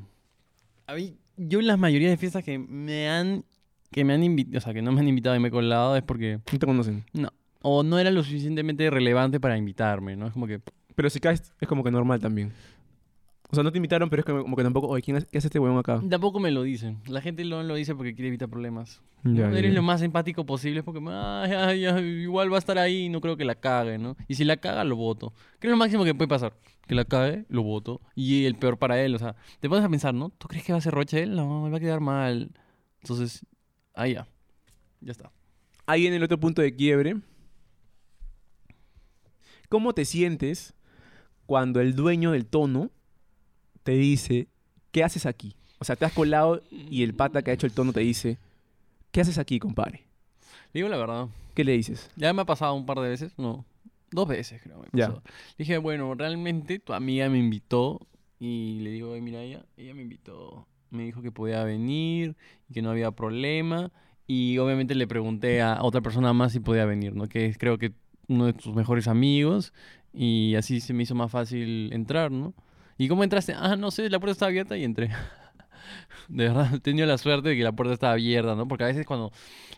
A 0.86 0.94
mí, 0.94 1.16
yo 1.36 1.58
en 1.58 1.66
las 1.66 1.78
mayorías 1.78 2.10
de 2.10 2.16
fiestas 2.16 2.44
que 2.44 2.58
me 2.58 3.08
han 3.08 3.44
que 3.90 4.04
me 4.04 4.12
han 4.14 4.22
invitado, 4.22 4.58
o 4.58 4.60
sea, 4.60 4.74
que 4.74 4.82
no 4.82 4.92
me 4.92 5.00
han 5.00 5.08
invitado 5.08 5.36
y 5.36 5.40
me 5.40 5.48
he 5.48 5.50
colado 5.50 5.96
es 5.96 6.02
porque 6.02 6.40
No 6.52 6.58
te 6.58 6.66
conocen. 6.66 7.04
no 7.12 7.30
o 7.62 7.82
no 7.82 7.98
era 7.98 8.10
lo 8.12 8.22
suficientemente 8.22 8.88
relevante 8.90 9.40
para 9.40 9.56
invitarme, 9.58 10.14
¿no? 10.16 10.26
Es 10.28 10.32
como 10.32 10.46
que 10.46 10.60
Pero 10.94 11.10
si 11.10 11.18
caes, 11.20 11.52
es 11.60 11.66
como 11.68 11.82
que 11.82 11.90
normal 11.90 12.20
también. 12.20 12.52
O 13.50 13.54
sea, 13.54 13.62
no 13.62 13.70
te 13.70 13.78
invitaron, 13.78 14.10
pero 14.10 14.20
es 14.20 14.26
como, 14.26 14.42
como 14.42 14.56
que 14.56 14.62
tampoco, 14.64 14.88
oye, 14.88 15.02
¿quién 15.02 15.16
es- 15.18 15.24
¿qué 15.26 15.38
hace 15.38 15.48
este 15.48 15.58
huevón 15.60 15.78
acá? 15.78 16.00
tampoco 16.08 16.40
me 16.40 16.50
lo 16.50 16.62
dicen. 16.62 16.98
La 17.06 17.20
gente 17.20 17.44
no 17.44 17.62
lo 17.62 17.74
dice 17.76 17.94
porque 17.94 18.14
quiere 18.14 18.28
evitar 18.28 18.48
problemas. 18.48 19.02
Ya, 19.24 19.48
¿no? 19.48 19.56
Eres 19.56 19.72
ya. 19.72 19.76
lo 19.76 19.82
más 19.82 20.02
empático 20.02 20.44
posible 20.46 20.82
porque 20.84 21.00
"Ay, 21.10 21.52
ay, 21.52 21.86
ay, 21.86 22.04
igual 22.22 22.50
va 22.52 22.56
a 22.56 22.58
estar 22.58 22.78
ahí 22.78 23.04
y 23.04 23.08
no 23.08 23.20
creo 23.20 23.36
que 23.36 23.44
la 23.44 23.54
cague, 23.56 23.98
¿no? 23.98 24.16
Y 24.28 24.34
si 24.34 24.44
la 24.44 24.56
caga, 24.58 24.84
lo 24.84 24.94
voto. 24.96 25.32
¿Qué 25.58 25.66
es 25.66 25.70
lo 25.70 25.76
máximo 25.76 26.04
que 26.04 26.14
puede 26.14 26.28
pasar? 26.28 26.54
Que 26.86 26.94
la 26.94 27.04
cague, 27.04 27.44
lo 27.48 27.62
voto. 27.62 28.00
Y 28.14 28.44
el 28.46 28.54
peor 28.56 28.78
para 28.78 29.00
él, 29.02 29.14
o 29.14 29.18
sea, 29.18 29.34
te 29.60 29.68
pones 29.68 29.84
a 29.84 29.88
pensar, 29.88 30.12
¿no? 30.14 30.30
¿Tú 30.30 30.46
crees 30.48 30.64
que 30.64 30.72
va 30.72 30.78
a 30.78 30.82
ser 30.82 30.92
roche 30.94 31.22
él? 31.22 31.34
No, 31.34 31.62
me 31.64 31.70
va 31.70 31.76
a 31.78 31.80
quedar 31.80 32.00
mal. 32.00 32.50
Entonces, 33.02 33.44
ahí 33.96 34.14
ya. 34.14 34.28
Ya 35.00 35.12
está. 35.12 35.32
Ahí 35.86 36.06
en 36.06 36.14
el 36.14 36.22
otro 36.22 36.38
punto 36.38 36.62
de 36.62 36.74
quiebre. 36.74 37.16
¿Cómo 39.68 39.92
te 39.92 40.04
sientes 40.04 40.74
cuando 41.46 41.80
el 41.80 41.96
dueño 41.96 42.32
del 42.32 42.46
tono 42.46 42.90
te 43.82 43.92
dice, 43.92 44.48
¿qué 44.92 45.02
haces 45.02 45.26
aquí? 45.26 45.56
O 45.78 45.84
sea, 45.84 45.96
te 45.96 46.04
has 46.04 46.12
colado 46.12 46.62
y 46.70 47.02
el 47.02 47.14
pata 47.14 47.42
que 47.42 47.50
ha 47.50 47.54
hecho 47.54 47.66
el 47.66 47.72
tono 47.72 47.92
te 47.92 48.00
dice, 48.00 48.38
¿qué 49.10 49.20
haces 49.20 49.38
aquí, 49.38 49.58
compadre? 49.58 50.04
Digo 50.72 50.88
la 50.88 50.96
verdad. 50.96 51.28
¿Qué 51.54 51.64
le 51.64 51.72
dices? 51.72 52.10
Ya 52.16 52.32
me 52.32 52.42
ha 52.42 52.44
pasado 52.44 52.74
un 52.74 52.86
par 52.86 52.98
de 53.00 53.08
veces, 53.08 53.32
no, 53.38 53.64
dos 54.10 54.28
veces 54.28 54.60
creo. 54.62 54.78
Me 54.80 54.88
Ya. 54.92 55.14
Dije, 55.58 55.78
bueno, 55.78 56.14
realmente 56.14 56.78
tu 56.78 56.92
amiga 56.92 57.28
me 57.28 57.38
invitó 57.38 58.00
y 58.38 58.80
le 58.80 58.90
digo, 58.90 59.14
"Ay, 59.14 59.20
mira, 59.20 59.40
ella, 59.42 59.64
ella 59.76 59.94
me 59.94 60.02
invitó, 60.02 60.66
me 60.90 61.04
dijo 61.04 61.22
que 61.22 61.32
podía 61.32 61.64
venir 61.64 62.36
y 62.68 62.74
que 62.74 62.82
no 62.82 62.90
había 62.90 63.10
problema 63.10 63.90
y 64.26 64.58
obviamente 64.58 64.94
le 64.94 65.06
pregunté 65.06 65.62
a 65.62 65.82
otra 65.82 66.00
persona 66.00 66.32
más 66.32 66.52
si 66.52 66.60
podía 66.60 66.84
venir, 66.84 67.14
¿no? 67.14 67.28
Que 67.28 67.46
es 67.46 67.58
creo 67.58 67.78
que 67.78 67.92
uno 68.28 68.46
de 68.46 68.52
tus 68.52 68.74
mejores 68.74 69.06
amigos 69.08 69.72
y 70.12 70.54
así 70.56 70.80
se 70.80 70.92
me 70.92 71.04
hizo 71.04 71.14
más 71.14 71.30
fácil 71.30 71.92
entrar, 71.92 72.32
¿no? 72.32 72.54
¿Y 72.98 73.08
cómo 73.08 73.22
entraste? 73.24 73.54
Ah, 73.54 73.76
no 73.76 73.90
sé, 73.90 74.08
la 74.08 74.18
puerta 74.18 74.32
estaba 74.32 74.48
abierta 74.48 74.76
y 74.76 74.84
entré. 74.84 75.10
De 76.28 76.48
verdad, 76.48 76.74
he 76.74 76.80
tenido 76.80 77.06
la 77.06 77.18
suerte 77.18 77.50
de 77.50 77.56
que 77.56 77.62
la 77.62 77.72
puerta 77.72 77.92
estaba 77.92 78.14
abierta, 78.14 78.54
¿no? 78.54 78.66
Porque 78.66 78.84
a 78.84 78.86
veces 78.88 79.06
cuando 79.06 79.32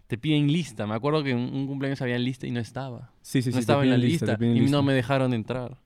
te 0.07 0.17
piden 0.17 0.51
lista, 0.51 0.87
me 0.87 0.95
acuerdo 0.95 1.23
que 1.23 1.33
en 1.33 1.39
un 1.39 1.67
cumpleaños 1.67 2.01
había 2.01 2.19
lista 2.19 2.47
y 2.47 2.51
no 2.51 2.61
estaba. 2.61 3.13
Sí, 3.21 3.43
sí, 3.43 3.51
sí. 3.51 3.57
no 3.57 3.61
estaba 3.61 3.83
en 3.83 3.91
la 3.91 3.99
lista, 3.99 4.39
y 4.41 4.61
no 4.61 4.83
me 4.83 4.95
dejaron 4.95 5.35
entrar. 5.35 5.77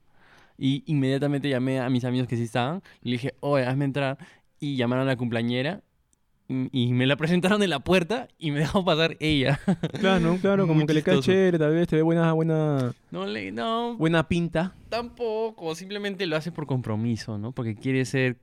Y 0.59 0.85
inmediatamente 0.87 1.49
llamé 1.49 1.81
a 1.81 1.89
mis 1.91 2.05
amigos 2.05 2.29
que 2.29 2.37
sí 2.37 2.45
estaban, 2.45 2.83
y 3.03 3.09
le 3.09 3.13
dije, 3.13 3.35
oye, 3.41 3.65
hazme 3.65 3.85
entrar. 3.85 4.19
Y 4.63 4.77
llamaron 4.77 5.09
a 5.09 5.11
la 5.11 5.17
cumpleañera 5.17 5.83
y, 6.49 6.93
me 6.93 7.07
la 7.07 7.17
presentaron 7.17 7.63
en 7.65 7.71
la 7.71 7.81
puerta 7.81 8.29
y 8.39 8.53
me 8.53 8.61
dejó 8.61 8.85
pasar 8.85 9.17
ella. 9.19 9.59
Claro, 9.99 10.39
claro, 10.41 10.63
como 10.69 10.75
Muy 10.81 10.87
que 10.87 10.95
le 10.95 11.03
cae 11.03 11.19
chévere, 11.19 11.59
tal 11.59 11.73
vez 11.73 11.89
te 11.89 11.97
ve 11.97 12.03
buena, 12.03 12.33
buena, 12.33 12.95
No, 13.11 13.27
le, 13.27 13.51
no, 13.51 13.97
buena 13.97 14.29
pinta. 14.29 14.73
tampoco. 14.89 15.75
Simplemente 15.75 16.27
lo 16.27 16.37
hace 16.37 16.53
por 16.53 16.67
compromiso, 16.67 17.39
¿no? 17.39 17.51
Porque 17.51 17.75
quiere 17.75 18.05
ser 18.05 18.37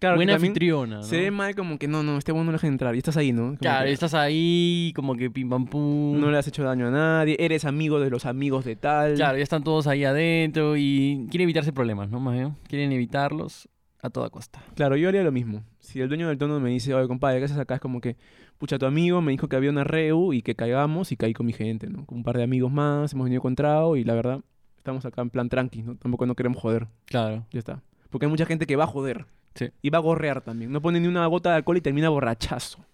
Claro, 0.00 0.16
buena 0.16 0.34
anfitriona, 0.34 0.96
¿no? 0.96 1.02
Se 1.04 1.20
ve 1.20 1.30
mal 1.30 1.54
como 1.54 1.78
que 1.78 1.86
no, 1.86 2.02
no, 2.02 2.16
este 2.16 2.32
bueno 2.32 2.46
no 2.46 2.50
le 2.52 2.56
deja 2.56 2.66
entrar 2.66 2.94
y 2.96 2.98
estás 2.98 3.16
ahí, 3.16 3.32
¿no? 3.32 3.42
Como 3.42 3.56
Claro, 3.58 3.84
que 3.84 3.92
estás 3.92 4.14
ahí, 4.14 4.92
como 4.96 5.14
que 5.14 5.30
pim 5.30 5.48
pam 5.48 5.66
pum. 5.66 6.18
No 6.18 6.30
le 6.30 6.38
has 6.38 6.48
hecho 6.48 6.64
daño 6.64 6.88
a 6.88 6.90
nadie, 6.90 7.36
eres 7.38 7.66
amigo 7.66 8.00
de 8.00 8.10
los 8.10 8.26
amigos 8.26 8.64
de 8.64 8.74
tal. 8.76 9.14
Claro, 9.14 9.36
ya 9.36 9.44
están 9.44 9.62
todos 9.62 9.86
ahí 9.86 10.04
adentro 10.04 10.76
y 10.76 11.26
quiere 11.30 11.44
evitarse 11.44 11.72
problemas, 11.72 12.10
¿no? 12.10 12.18
Más 12.18 12.34
bien, 12.34 12.56
quieren 12.66 12.90
evitarlos 12.92 13.68
a 14.02 14.10
toda 14.10 14.30
costa. 14.30 14.62
Claro, 14.74 14.96
yo 14.96 15.08
haría 15.08 15.22
lo 15.22 15.32
mismo. 15.32 15.62
Si 15.78 16.00
el 16.00 16.08
dueño 16.08 16.28
del 16.28 16.38
tono 16.38 16.58
me 16.60 16.70
dice, 16.70 16.94
oye, 16.94 17.06
compadre, 17.08 17.38
¿qué 17.38 17.44
haces 17.44 17.58
acá? 17.58 17.74
Es 17.74 17.80
como 17.80 18.00
que, 18.00 18.16
pucha, 18.58 18.78
tu 18.78 18.86
amigo 18.86 19.20
me 19.20 19.32
dijo 19.32 19.48
que 19.48 19.56
había 19.56 19.70
una 19.70 19.84
reu 19.84 20.32
y 20.32 20.42
que 20.42 20.54
caigamos 20.54 21.12
y 21.12 21.16
caí 21.16 21.34
con 21.34 21.46
mi 21.46 21.52
gente, 21.52 21.88
¿no? 21.88 22.06
Con 22.06 22.18
un 22.18 22.24
par 22.24 22.36
de 22.36 22.42
amigos 22.44 22.72
más, 22.72 23.12
hemos 23.12 23.24
venido 23.24 23.40
encontrado 23.40 23.96
y 23.96 24.04
la 24.04 24.14
verdad, 24.14 24.40
estamos 24.78 25.04
acá 25.04 25.20
en 25.22 25.30
plan 25.30 25.48
tranqui, 25.48 25.82
¿no? 25.82 25.96
Tampoco 25.96 26.24
no 26.26 26.34
queremos 26.34 26.58
joder, 26.60 26.86
Claro. 27.04 27.46
ya 27.52 27.58
está. 27.58 27.82
Porque 28.10 28.26
hay 28.26 28.30
mucha 28.30 28.46
gente 28.46 28.66
que 28.66 28.76
va 28.76 28.84
a 28.84 28.88
joder. 28.88 29.26
Sí. 29.54 29.70
Y 29.82 29.90
va 29.90 29.98
a 29.98 30.00
gorrear 30.00 30.40
también. 30.42 30.72
No 30.72 30.80
pone 30.80 30.98
ni 31.00 31.06
una 31.08 31.26
gota 31.26 31.50
de 31.50 31.56
alcohol 31.56 31.76
y 31.76 31.80
termina 31.80 32.08
borrachazo. 32.08 32.84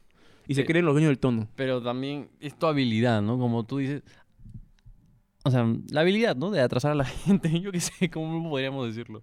Y 0.48 0.54
se 0.54 0.62
Sí. 0.62 0.66
creen 0.66 0.84
los 0.84 0.94
dueños 0.94 1.08
del 1.10 1.18
tono. 1.18 1.48
Pero 1.56 1.82
también 1.82 2.28
es 2.40 2.58
tu 2.58 2.66
habilidad, 2.66 3.20
¿no? 3.22 3.38
Como 3.38 3.64
tú 3.64 3.78
dices. 3.78 4.02
O 5.44 5.50
sea, 5.50 5.66
la 5.90 6.00
habilidad, 6.00 6.34
¿no? 6.36 6.50
De 6.50 6.60
atrasar 6.60 6.92
a 6.92 6.94
la 6.94 7.04
gente. 7.04 7.60
Yo 7.60 7.70
qué 7.72 7.80
sé, 7.80 8.10
¿cómo 8.10 8.48
podríamos 8.50 8.86
decirlo? 8.86 9.22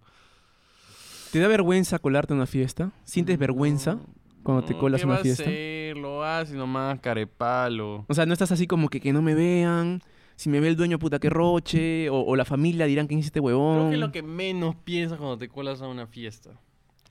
¿Te 1.33 1.39
da 1.39 1.47
vergüenza 1.47 1.97
colarte 1.97 2.31
a 2.31 2.35
una 2.35 2.45
fiesta? 2.45 2.91
¿Sientes 3.05 3.39
vergüenza? 3.39 3.97
cuando 4.43 4.63
te 4.63 4.77
colas 4.77 5.01
¿qué 5.01 5.07
a 5.07 5.09
una 5.09 5.17
fiesta? 5.17 5.41
A 5.41 5.47
hacer? 5.47 5.97
Lo 5.97 6.23
hace 6.23 6.53
nomás, 6.53 6.99
carepalo. 6.99 8.05
O 8.07 8.13
sea, 8.13 8.27
no 8.27 8.33
estás 8.33 8.51
así 8.51 8.67
como 8.67 8.87
que, 8.87 8.99
que 8.99 9.11
no 9.11 9.23
me 9.23 9.33
vean. 9.33 10.03
Si 10.35 10.47
me 10.47 10.59
ve 10.59 10.67
el 10.67 10.75
dueño, 10.75 10.99
puta, 10.99 11.17
que 11.17 11.31
roche. 11.31 12.07
O, 12.11 12.21
o 12.21 12.35
la 12.35 12.45
familia 12.45 12.85
dirán 12.85 13.07
quién 13.07 13.19
es 13.19 13.25
este 13.25 13.39
huevón. 13.39 13.77
Creo 13.77 13.89
que 13.89 13.95
es 13.95 13.99
lo 13.99 14.11
que 14.11 14.21
menos 14.21 14.75
piensas 14.75 15.17
cuando 15.17 15.39
te 15.39 15.49
colas 15.49 15.81
a 15.81 15.87
una 15.87 16.05
fiesta. 16.05 16.51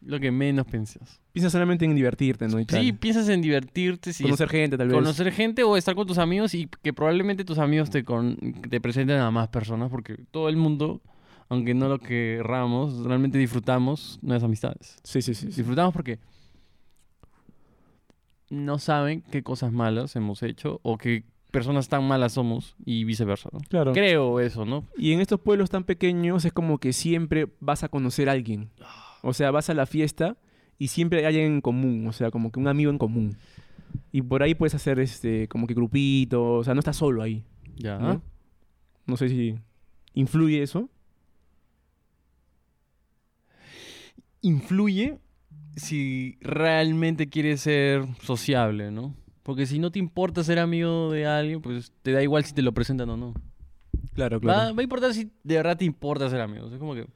Lo 0.01 0.21
que 0.21 0.31
menos 0.31 0.67
piensas. 0.67 1.21
Piensas 1.33 1.51
solamente 1.51 1.85
en 1.85 1.97
divertirte, 1.97 2.47
¿no? 2.47 2.61
Y 2.61 2.65
tal. 2.65 2.81
Sí, 2.81 2.93
piensas 2.93 3.29
en 3.29 3.43
divertirte, 3.43 4.13
sí, 4.13 4.23
Conocer 4.23 4.49
gente, 4.49 4.79
tal 4.79 4.87
vez. 4.87 4.95
conocer 4.95 5.33
gente 5.33 5.65
o 5.65 5.77
estar 5.77 5.97
con 5.97 6.07
tus 6.07 6.19
amigos 6.19 6.55
y 6.55 6.69
que 6.83 6.93
probablemente 6.93 7.45
tus 7.45 7.59
amigos 7.59 7.91
te, 7.91 8.05
con, 8.05 8.37
te 8.71 8.81
presenten 8.81 9.19
a 9.19 9.33
más 9.33 9.49
personas 9.49 9.91
porque 9.91 10.17
todo 10.31 10.49
el 10.49 10.57
mundo, 10.57 11.01
aunque 11.49 11.75
no 11.75 11.89
lo 11.89 11.99
querramos, 11.99 13.05
realmente 13.05 13.39
disfrutamos 13.39 14.19
nuestras 14.23 14.45
amistades. 14.45 14.99
Sí, 15.03 15.23
sí, 15.23 15.35
sí. 15.35 15.51
sí. 15.51 15.57
Disfrutamos 15.57 15.93
porque 15.93 16.19
no 18.51 18.79
saben 18.79 19.23
qué 19.31 19.43
cosas 19.43 19.73
malas 19.73 20.15
hemos 20.15 20.43
hecho 20.43 20.81
o 20.83 20.99
qué 20.99 21.25
personas 21.53 21.89
tan 21.89 22.07
malas 22.09 22.33
somos 22.33 22.75
y 22.85 23.05
viceversa, 23.05 23.51
¿no? 23.53 23.61
Claro. 23.69 23.93
Creo 23.93 24.41
eso, 24.41 24.65
¿no? 24.65 24.87
Y 24.97 25.13
en 25.13 25.21
estos 25.21 25.41
pueblos 25.41 25.71
tan 25.71 25.85
pequeños 25.85 26.45
es 26.45 26.53
como 26.53 26.79
que 26.79 26.93
siempre 26.93 27.49
vas 27.61 27.85
a 27.85 27.89
conocer 27.89 28.29
a 28.29 28.33
alguien. 28.33 28.71
O 29.23 29.33
sea, 29.33 29.51
vas 29.51 29.71
a 29.71 29.75
la 29.75 29.87
fiesta 29.87 30.37
y 30.79 30.89
siempre 30.89 31.21
hay 31.21 31.27
alguien 31.27 31.47
en 31.47 31.61
común. 31.61 32.07
O 32.09 32.13
sea, 32.13 32.31
como 32.31 32.51
que 32.51 32.59
un 32.59 32.69
amigo 32.69 32.91
en 32.91 32.99
común. 32.99 33.37
Y 34.11 34.23
por 34.23 34.43
ahí 34.43 34.55
puedes 34.55 34.75
hacer 34.75 34.99
este, 34.99 35.47
como 35.49 35.67
que 35.67 35.75
grupitos. 35.75 36.61
O 36.61 36.65
sea, 36.65 36.75
no 36.75 36.81
estás 36.81 36.97
solo 36.97 37.23
ahí. 37.23 37.45
Ya. 37.77 37.99
¿no? 37.99 38.23
No 39.07 39.17
sé 39.17 39.29
si 39.29 39.55
influye 40.15 40.63
eso. 40.63 40.89
Influye 44.43 45.19
si 45.77 46.37
realmente 46.41 47.29
quieres 47.29 47.63
ser 47.63 48.05
sociable, 48.23 48.91
¿no? 48.91 49.15
Porque 49.43 49.67
si 49.67 49.79
no 49.79 49.91
te 49.91 49.99
importa 49.99 50.45
ser 50.45 50.59
amigo 50.59 51.11
de 51.11 51.27
alguien, 51.27 51.63
pues 51.63 51.93
te 52.03 52.13
da 52.13 52.23
igual 52.23 52.45
si 52.45 52.53
te 52.53 52.63
lo 52.63 52.73
presentan 52.73 53.11
o 53.11 53.17
no. 53.17 53.35
Claro, 54.15 54.41
Va, 54.41 54.73
va 54.73 54.81
a 54.81 54.83
importar 54.83 55.15
si 55.15 55.31
de 55.43 55.57
verdad 55.57 55.77
te 55.77 55.85
importa 55.85 56.29
ser 56.29 56.41
amigos. 56.41 56.73
Es 56.73 56.79
como 56.79 56.95
que 56.95 57.07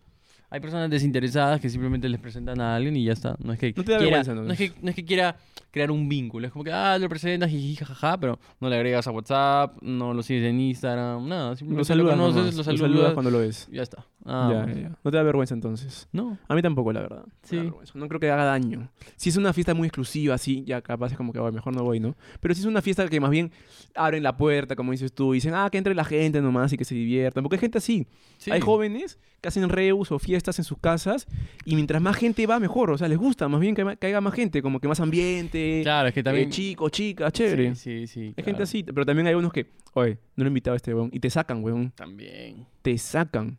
hay 0.48 0.60
personas 0.60 0.88
desinteresadas 0.90 1.60
que 1.60 1.68
simplemente 1.68 2.08
les 2.08 2.20
presentan 2.20 2.60
a 2.60 2.74
alguien 2.74 2.96
y 2.96 3.04
ya 3.04 3.12
está. 3.12 3.36
No 3.38 3.52
es 3.52 3.58
que 3.58 3.74
No 3.76 3.84
te 3.84 3.92
da 3.92 3.98
quiera, 3.98 4.16
vergüenza, 4.18 4.34
no 4.34 4.52
es 4.52 4.58
que, 4.58 4.72
no 4.80 4.90
es 4.90 4.96
que 4.96 5.04
quiera 5.04 5.36
crear 5.76 5.90
un 5.90 6.08
vínculo. 6.08 6.46
Es 6.46 6.52
como 6.54 6.64
que, 6.64 6.72
ah, 6.72 6.96
lo 6.98 7.06
presentas, 7.06 7.50
jiji, 7.50 7.76
jajaja, 7.76 8.18
pero 8.18 8.38
no 8.60 8.70
le 8.70 8.76
agregas 8.76 9.06
a 9.06 9.10
WhatsApp, 9.10 9.76
no 9.82 10.14
lo 10.14 10.22
sigues 10.22 10.44
en 10.44 10.58
Instagram, 10.58 11.28
nada. 11.28 11.54
Simplemente 11.54 11.80
lo, 11.80 11.84
saludas, 11.84 12.16
conoces, 12.16 12.80
lo 12.80 13.12
cuando 13.12 13.30
lo 13.30 13.40
ves. 13.40 13.68
y 13.70 13.76
ya 13.76 13.82
está. 13.82 14.06
Ah, 14.24 14.48
ya, 14.50 14.58
bueno. 14.62 14.74
ya, 14.74 14.80
ya. 14.88 14.98
No 15.04 15.10
te 15.10 15.16
da 15.18 15.22
vergüenza 15.22 15.52
entonces. 15.52 16.08
No. 16.12 16.38
A 16.48 16.54
mí 16.54 16.62
tampoco, 16.62 16.94
la 16.94 17.02
verdad. 17.02 17.26
Sí. 17.42 17.70
No 17.92 18.08
creo 18.08 18.18
que 18.18 18.30
haga 18.30 18.44
daño. 18.44 18.88
Si 19.16 19.28
es 19.28 19.36
una 19.36 19.52
fiesta 19.52 19.74
muy 19.74 19.86
exclusiva, 19.88 20.34
así, 20.34 20.64
ya 20.64 20.80
capaz 20.80 21.12
es 21.12 21.18
como 21.18 21.34
que 21.34 21.40
"Ay, 21.40 21.52
mejor 21.52 21.76
no 21.76 21.84
voy, 21.84 22.00
¿no? 22.00 22.16
Pero 22.40 22.54
si 22.54 22.60
es 22.60 22.66
una 22.66 22.80
fiesta 22.80 23.06
que 23.08 23.20
más 23.20 23.30
bien 23.30 23.52
abren 23.94 24.22
la 24.22 24.34
puerta, 24.34 24.76
como 24.76 24.92
dices 24.92 25.12
tú, 25.12 25.34
y 25.34 25.36
dicen, 25.36 25.52
ah, 25.54 25.68
que 25.70 25.76
entre 25.76 25.94
la 25.94 26.04
gente 26.04 26.40
nomás 26.40 26.72
y 26.72 26.78
que 26.78 26.86
se 26.86 26.94
diviertan. 26.94 27.42
Porque 27.42 27.56
hay 27.56 27.60
gente 27.60 27.76
así. 27.76 28.06
Sí. 28.38 28.50
Hay 28.50 28.62
jóvenes 28.62 29.18
que 29.46 29.48
hacen 29.48 29.68
reus 29.68 30.10
o 30.10 30.18
fiestas 30.18 30.58
en 30.58 30.64
sus 30.64 30.76
casas 30.78 31.28
y 31.64 31.76
mientras 31.76 32.02
más 32.02 32.16
gente 32.16 32.44
va, 32.46 32.58
mejor. 32.58 32.90
O 32.90 32.98
sea, 32.98 33.06
les 33.06 33.16
gusta 33.16 33.46
más 33.48 33.60
bien 33.60 33.76
que, 33.76 33.96
haya 34.06 34.20
más 34.20 34.34
gente, 34.34 34.60
como 34.60 34.80
que 34.80 34.88
más 34.88 34.98
ambiente, 34.98 35.80
Claro, 35.84 36.08
es 36.08 36.14
que 36.14 36.22
también... 36.24 36.48
eh, 36.48 36.50
chicos, 36.50 36.90
chicas, 36.90 37.32
chévere. 37.32 37.74
Sí, 37.76 38.06
sí, 38.06 38.06
sí. 38.08 38.20
Hay 38.20 38.32
claro. 38.34 38.46
gente 38.46 38.62
así, 38.64 38.82
pero 38.82 39.06
también 39.06 39.26
hay 39.28 39.34
unos 39.34 39.52
que, 39.52 39.70
oye, 39.94 40.18
no 40.34 40.42
lo 40.42 40.44
he 40.44 40.48
invitado 40.48 40.74
a 40.74 40.76
este 40.76 40.92
weón. 40.92 41.10
Y 41.12 41.20
te 41.20 41.30
sacan, 41.30 41.62
weón. 41.62 41.92
También. 41.92 42.66
Te 42.82 42.98
sacan. 42.98 43.56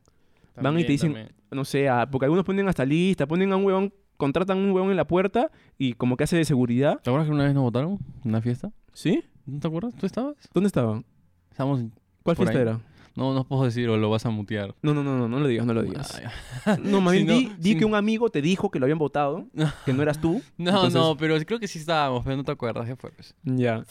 Van 0.61 0.77
y 0.77 0.83
te 0.83 0.91
dicen, 0.91 1.13
también. 1.13 1.31
no 1.51 1.63
sé, 1.63 1.87
a- 1.87 2.09
porque 2.09 2.25
algunos 2.25 2.43
ponen 2.43 2.67
hasta 2.67 2.83
lista, 2.83 3.25
ponen 3.27 3.51
a 3.53 3.55
un 3.55 3.63
huevón, 3.63 3.93
contratan 4.17 4.57
a 4.57 4.61
un 4.61 4.71
huevón 4.71 4.91
en 4.91 4.97
la 4.97 5.07
puerta 5.07 5.49
y 5.77 5.93
como 5.93 6.17
que 6.17 6.25
hace 6.25 6.35
de 6.35 6.43
seguridad. 6.45 6.99
¿Te 7.01 7.09
acuerdas 7.09 7.27
que 7.29 7.33
una 7.33 7.45
vez 7.45 7.53
nos 7.53 7.63
votaron 7.63 7.99
en 8.23 8.29
una 8.29 8.41
fiesta? 8.41 8.71
¿Sí? 8.91 9.23
¿No 9.45 9.59
te 9.59 9.67
acuerdas? 9.67 9.93
¿Tú 9.95 10.05
estabas? 10.05 10.35
¿Dónde 10.53 10.67
estaban? 10.67 11.05
Estábamos... 11.51 11.83
¿Cuál 12.23 12.35
fiesta 12.35 12.55
ahí. 12.57 12.61
era? 12.63 12.79
No, 13.17 13.33
no 13.33 13.43
puedo 13.45 13.63
decir 13.65 13.89
o 13.89 13.97
lo 13.97 14.09
vas 14.11 14.25
a 14.25 14.29
mutear. 14.29 14.75
No, 14.83 14.93
no, 14.93 15.03
no, 15.03 15.17
no, 15.17 15.27
no 15.27 15.39
lo 15.39 15.47
digas, 15.47 15.65
no 15.65 15.73
lo 15.73 15.81
digas. 15.81 16.21
Ah, 16.65 16.75
ya. 16.75 16.77
No, 16.83 17.01
más 17.01 17.13
Si 17.17 17.23
bien 17.23 17.27
no- 17.27 17.33
di, 17.33 17.55
di 17.57 17.71
si- 17.73 17.77
que 17.79 17.85
un 17.85 17.95
amigo 17.95 18.29
te 18.29 18.41
dijo 18.41 18.69
que 18.69 18.77
lo 18.79 18.85
habían 18.85 18.99
votado, 18.99 19.47
que 19.85 19.91
no 19.93 20.01
eras 20.03 20.21
tú. 20.21 20.41
No, 20.57 20.69
Entonces- 20.69 20.93
no, 20.93 21.17
pero 21.17 21.35
creo 21.45 21.59
que 21.59 21.67
sí 21.67 21.79
estábamos, 21.79 22.23
pero 22.23 22.37
no 22.37 22.43
te 22.43 22.51
acuerdas, 22.51 22.87
ya 22.87 22.95
fue. 22.95 23.11
Pues. 23.11 23.33
Ya. 23.43 23.83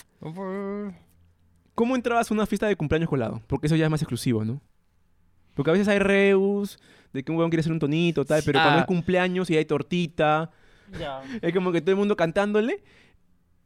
¿Cómo 1.74 1.94
entrabas 1.94 2.30
a 2.30 2.34
una 2.34 2.46
fiesta 2.46 2.66
de 2.66 2.76
cumpleaños 2.76 3.08
colado? 3.10 3.42
Porque 3.46 3.66
eso 3.66 3.76
ya 3.76 3.84
es 3.84 3.90
más 3.90 4.00
exclusivo, 4.00 4.44
¿no? 4.44 4.60
Porque 5.54 5.70
a 5.70 5.72
veces 5.72 5.88
hay 5.88 5.98
reus, 5.98 6.78
de 7.12 7.22
que 7.22 7.32
un 7.32 7.38
huevón 7.38 7.50
quiere 7.50 7.60
hacer 7.60 7.72
un 7.72 7.78
tonito, 7.78 8.24
tal, 8.24 8.42
pero 8.44 8.58
cuando 8.60 8.78
Ah. 8.78 8.80
es 8.80 8.86
cumpleaños 8.86 9.50
y 9.50 9.56
hay 9.56 9.64
tortita, 9.64 10.50
Ya. 10.98 11.20
es 11.42 11.52
como 11.54 11.72
que 11.72 11.80
todo 11.80 11.90
el 11.92 11.96
mundo 11.96 12.16
cantándole, 12.16 12.82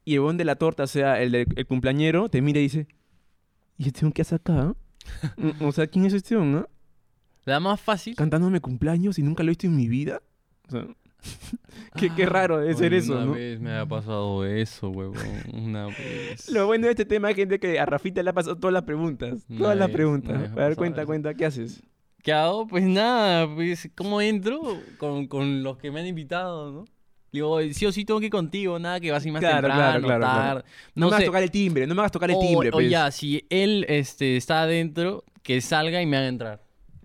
y 0.05 0.14
el 0.14 0.21
huevón 0.21 0.37
de 0.38 0.45
la 0.45 0.57
torta, 0.57 0.85
o 0.85 0.87
sea, 0.88 1.21
el, 1.21 1.33
de- 1.33 1.47
el 1.57 1.67
cumpleañero, 1.67 2.29
te 2.29 2.40
mira 2.43 2.59
y 2.61 2.62
dice, 2.64 2.87
¿y 3.76 3.87
este 3.88 4.00
huevón 4.00 4.12
qué 4.12 4.23
hace 4.23 4.37
acá? 4.37 4.52
Mm, 4.52 4.75
o 5.61 5.73
sea, 5.73 5.87
¿quién 5.87 6.05
es 6.07 6.12
este 6.12 6.37
huevón, 6.37 6.57
ah? 6.57 6.69
La 7.45 7.59
más 7.61 7.81
fácil. 7.81 8.14
Cantándome 8.17 8.61
cumpleaños 8.61 9.19
y 9.19 9.23
nunca 9.23 9.43
lo 9.43 9.49
he 9.49 9.52
visto 9.52 9.67
en 9.67 9.76
mi 9.76 9.88
vida. 9.88 10.21
O 10.69 10.71
sea, 10.71 10.87
qué, 11.97 12.11
qué 12.14 12.26
raro 12.26 12.59
debe 12.59 12.75
ser 12.75 12.95
eso, 12.95 13.12
una 13.14 13.25
¿no? 13.26 13.33
vez 13.33 13.61
me 13.61 13.73
ha 13.76 13.87
pasado 13.87 14.45
eso, 14.47 14.90
huevón. 14.90 15.17
Una 15.52 15.87
vez. 15.87 16.49
Lo 16.50 16.67
bueno 16.67 16.87
de 16.87 16.93
este 16.93 17.05
tema 17.05 17.31
es 17.31 17.37
gente 17.37 17.59
que 17.59 17.79
a 17.81 17.87
Rafita 17.87 18.23
le 18.23 18.31
ha 18.31 18.35
pasado 18.35 18.57
todas 18.57 18.73
las 18.73 18.85
preguntas. 18.85 19.45
Una 19.49 19.59
Todas 19.59 19.76
las 19.79 19.88
vez, 19.88 19.95
preguntas. 19.97 20.40
vez 20.40 20.50
me 20.52 20.62
A 20.62 20.69
ver, 20.69 20.76
cuenta, 20.76 21.00
eso. 21.02 21.07
cuenta, 21.07 21.35
¿qué 21.35 21.47
haces? 21.47 21.83
¿Qué 22.23 22.33
hago? 22.33 22.67
Pues 22.67 22.85
nada, 22.85 23.52
pues, 23.55 23.88
¿cómo 23.97 24.21
entro? 24.21 24.61
Con, 24.99 25.26
con 25.26 25.62
los 25.62 25.79
que 25.79 25.90
me 25.90 26.00
han 26.00 26.07
invitado, 26.07 26.71
¿no? 26.71 26.85
Digo, 27.32 27.60
sí 27.72 27.87
o 27.87 27.92
sí 27.92 28.04
tengo 28.04 28.18
que 28.18 28.26
ir 28.26 28.32
contigo, 28.32 28.78
nada 28.78 28.99
que 28.99 29.10
vas 29.12 29.25
a 29.25 29.26
ir 29.26 29.32
más 29.32 29.40
Claro, 29.40 29.68
temprano, 29.68 30.06
claro, 30.06 30.25
claro. 30.26 30.60
tarde. 30.60 30.70
No, 30.94 31.06
me 31.06 31.10
sé. 31.10 31.14
hagas 31.16 31.25
tocar 31.26 31.42
el 31.44 31.50
timbre, 31.50 31.87
no 31.87 31.94
me 31.94 32.00
hagas 32.00 32.12
tocar 32.12 32.30
el 32.30 32.37
O- 32.37 32.40
timbre, 32.40 32.68
o, 32.70 32.72
pues. 32.72 32.90
ya, 32.90 33.10
si 33.10 33.46
él 33.50 33.87
este, 33.88 34.37
está 34.37 34.62
adentro, 34.62 35.25
que 35.42 35.60
salga 35.60 36.02
y 36.02 36.06
me 36.06 36.16
haga 36.16 36.28
entrar. 36.28 36.62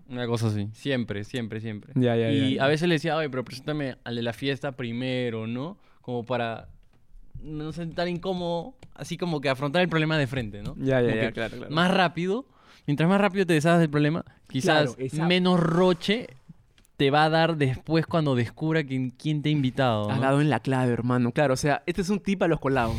Una 0.08 0.26
cosa 0.26 0.48
así. 0.48 0.68
Siempre, 0.72 1.24
siempre, 1.24 1.60
siempre. 1.60 1.92
Ya, 1.96 2.16
ya, 2.16 2.30
y 2.30 2.56
ya. 2.56 2.64
a 2.64 2.68
veces 2.68 2.88
le 2.88 2.96
decía, 2.96 3.16
oye, 3.16 3.28
pero 3.30 3.44
preséntame 3.44 3.96
al 4.04 4.16
de 4.16 4.22
la 4.22 4.32
fiesta 4.32 4.72
primero, 4.72 5.46
¿no? 5.46 5.78
Como 6.00 6.24
para 6.24 6.68
no 7.42 7.72
ser 7.72 7.90
tan 7.94 8.08
incómodo, 8.08 8.74
así 8.94 9.16
como 9.16 9.40
que 9.40 9.48
afrontar 9.48 9.82
el 9.82 9.88
problema 9.88 10.16
de 10.18 10.26
frente, 10.26 10.62
¿no? 10.62 10.74
Ya, 10.78 11.00
ya, 11.02 11.14
ya, 11.14 11.32
claro, 11.32 11.56
claro. 11.56 11.74
Más 11.74 11.90
rápido, 11.92 12.46
mientras 12.86 13.08
más 13.08 13.20
rápido 13.20 13.46
te 13.46 13.52
deshagas 13.54 13.80
del 13.80 13.90
problema, 13.90 14.24
quizás 14.48 14.96
Claro, 14.96 15.26
menos 15.26 15.60
roche 15.60 16.28
te 16.96 17.10
va 17.10 17.24
a 17.24 17.28
dar 17.30 17.56
después 17.56 18.06
cuando 18.06 18.34
descubra 18.34 18.82
quién, 18.84 19.10
quién 19.10 19.42
te 19.42 19.48
ha 19.50 19.52
invitado. 19.52 20.10
Has 20.10 20.16
¿no? 20.16 20.22
dado 20.22 20.40
en 20.40 20.48
la 20.50 20.60
clave, 20.60 20.92
hermano. 20.92 21.32
Claro, 21.32 21.54
o 21.54 21.56
sea, 21.56 21.82
este 21.86 22.00
es 22.02 22.08
un 22.10 22.20
tip 22.20 22.42
a 22.42 22.48
los 22.48 22.58
colados. 22.60 22.96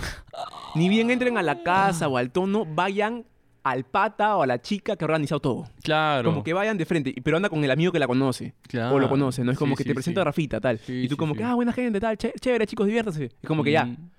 Ni 0.76 0.90
bien 0.90 1.10
entren 1.10 1.38
a 1.38 1.42
la 1.42 1.64
casa 1.64 2.08
o 2.08 2.18
al 2.18 2.32
tono, 2.32 2.66
vayan 2.66 3.26
al 3.64 3.84
pata 3.84 4.38
o 4.38 4.44
a 4.44 4.48
la 4.48 4.62
chica 4.62 4.96
que 4.96 5.04
ha 5.04 5.08
organizado 5.08 5.40
todo. 5.42 5.70
Claro. 5.84 6.30
Como 6.30 6.44
que 6.44 6.54
vayan 6.54 6.78
de 6.78 6.86
frente, 6.86 7.14
pero 7.24 7.36
anda 7.38 7.50
con 7.50 7.64
el 7.64 7.72
amigo 7.72 7.92
que 7.92 8.00
la 8.00 8.08
conoce. 8.08 8.54
Claro. 8.68 8.96
O 8.96 9.00
lo 9.00 9.10
conoce, 9.10 9.44
¿no? 9.44 9.52
Es 9.52 9.58
como 9.58 9.74
Sí, 9.76 9.78
que 9.80 9.84
sí, 9.84 9.90
te 9.90 9.94
presenta 9.96 10.20
sí. 10.20 10.22
a 10.22 10.26
Rafita, 10.26 10.62
tal. 10.62 10.78
Sí, 10.80 10.94
y 11.04 11.08
tú 11.10 11.18
como 11.18 11.34
que, 11.36 11.44
ah, 11.44 11.56
buena 11.56 11.74
gente, 11.74 12.00
tal, 12.00 12.18
ché- 12.18 12.34
chévere, 12.40 12.66
chicos, 12.68 12.86
diviértanse. 12.88 13.26
Es 13.26 13.48
como 13.48 13.64
que 13.64 13.72
ya, 13.72 13.86
Mm. 13.86 14.10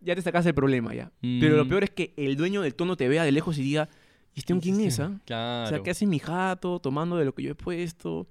ya 0.00 0.14
te 0.16 0.22
sacas 0.22 0.44
el 0.46 0.54
problema, 0.54 0.92
ya. 0.94 1.12
Pero 1.20 1.56
lo 1.56 1.64
Mm. 1.64 1.68
peor 1.68 1.84
es 1.84 1.90
que 1.90 2.14
el 2.16 2.36
dueño 2.36 2.62
del 2.62 2.74
tono 2.74 2.96
te 2.96 3.06
vea 3.06 3.22
de 3.22 3.30
lejos 3.32 3.58
y 3.58 3.62
diga, 3.62 3.88
¿y 4.34 4.40
este 4.40 4.54
un 4.54 4.60
quién 4.60 4.80
es, 4.80 4.98
ah? 4.98 5.12
Claro. 5.24 5.66
O 5.66 5.68
sea, 5.68 5.82
¿qué 5.84 5.90
hace 5.90 6.06
mi 6.06 6.18
jato 6.18 6.80
tomando 6.80 7.16
de 7.16 7.26
lo 7.26 7.32
que 7.34 7.42
yo 7.44 7.52
he 7.52 7.54
puesto? 7.54 8.26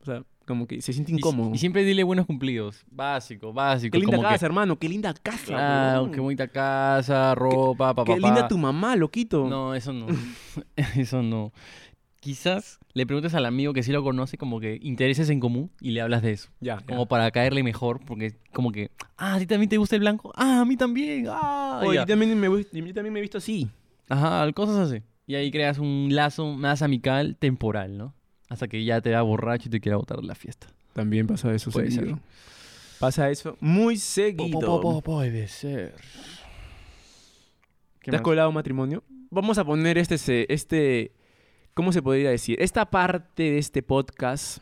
O 0.00 0.04
sea, 0.04 0.22
como 0.46 0.66
que 0.66 0.82
se 0.82 0.92
siente 0.92 1.12
incómodo. 1.12 1.54
Y, 1.54 1.58
siempre 1.58 1.84
dile 1.84 2.02
buenos 2.02 2.26
cumplidos. 2.26 2.84
Básico, 2.90 3.52
básico. 3.52 3.92
qué 3.92 3.98
linda 3.98 4.16
como 4.16 4.28
casa, 4.28 4.38
que, 4.38 4.46
hermano, 4.46 4.78
qué 4.78 4.88
linda 4.88 5.14
casa. 5.14 5.54
ah, 5.56 5.92
huevón. 5.94 6.12
qué 6.12 6.20
bonita 6.20 6.48
casa, 6.48 7.34
ropa, 7.34 7.94
papá. 7.94 8.14
Qué 8.14 8.20
linda 8.20 8.48
tu 8.48 8.58
mamá, 8.58 8.96
loquito. 8.96 9.48
No, 9.48 9.74
eso 9.74 9.92
no. 9.92 10.06
eso 10.96 11.22
no. 11.22 11.52
Quizás 12.18 12.80
le 12.92 13.06
preguntes 13.06 13.34
al 13.34 13.46
amigo 13.46 13.72
que 13.72 13.82
sí 13.82 13.92
lo 13.92 14.02
conoce 14.02 14.36
como 14.36 14.60
que 14.60 14.78
intereses 14.82 15.30
en 15.30 15.40
común 15.40 15.70
y 15.80 15.92
le 15.92 16.00
hablas 16.00 16.22
de 16.22 16.32
eso. 16.32 16.50
Ya, 16.60 16.78
ya. 16.78 16.86
Como 16.86 17.06
para 17.06 17.30
caerle 17.30 17.62
mejor, 17.62 18.00
porque 18.04 18.34
como 18.52 18.72
que, 18.72 18.90
ah, 19.16 19.34
¿a 19.34 19.38
ti 19.38 19.46
también 19.46 19.68
te 19.68 19.76
gusta 19.76 19.96
el 19.96 20.00
blanco? 20.00 20.32
Ah, 20.34 20.60
a 20.60 20.64
mí 20.64 20.76
también. 20.76 21.26
Ah, 21.28 21.80
Oye, 21.84 21.98
yo 21.98 22.06
también 22.06 22.38
me, 22.38 22.48
yo 22.48 22.94
también 22.94 23.12
me 23.12 23.20
he 23.20 23.22
visto 23.22 23.38
así. 23.38 23.70
Ajá, 24.08 24.50
cosas 24.52 24.76
así. 24.76 25.02
Y 25.26 25.36
ahí 25.36 25.50
creas 25.50 25.78
un 25.78 26.08
lazo 26.10 26.46
más 26.56 26.82
amical 26.82 27.36
temporal, 27.36 27.96
¿no? 27.96 28.14
Hasta 28.50 28.68
que 28.68 28.84
ya 28.84 29.00
te 29.00 29.08
da 29.10 29.22
borracho 29.22 29.68
y 29.68 29.70
te 29.70 29.80
quiera 29.80 29.96
botar 29.96 30.18
de 30.18 30.26
la 30.26 30.34
fiesta. 30.34 30.66
También 30.92 31.26
pasa 31.26 31.54
eso 31.54 31.70
Puede 31.70 31.90
seguido. 31.90 32.16
ser. 32.16 32.24
Pasa 32.98 33.30
eso 33.30 33.56
muy 33.60 33.96
seguido. 33.96 35.00
puede 35.02 35.48
ser. 35.48 35.94
¿Qué 38.02 38.10
¿Te 38.10 38.16
has 38.16 38.22
colado 38.22 38.48
un 38.50 38.54
matrimonio? 38.54 39.02
Vamos 39.30 39.56
a 39.56 39.64
poner 39.64 39.96
este, 39.96 40.18
se- 40.18 40.46
este, 40.52 41.12
¿cómo 41.74 41.92
se 41.92 42.02
podría 42.02 42.30
decir? 42.30 42.60
Esta 42.60 42.90
parte 42.90 43.44
de 43.44 43.58
este 43.58 43.82
podcast 43.82 44.58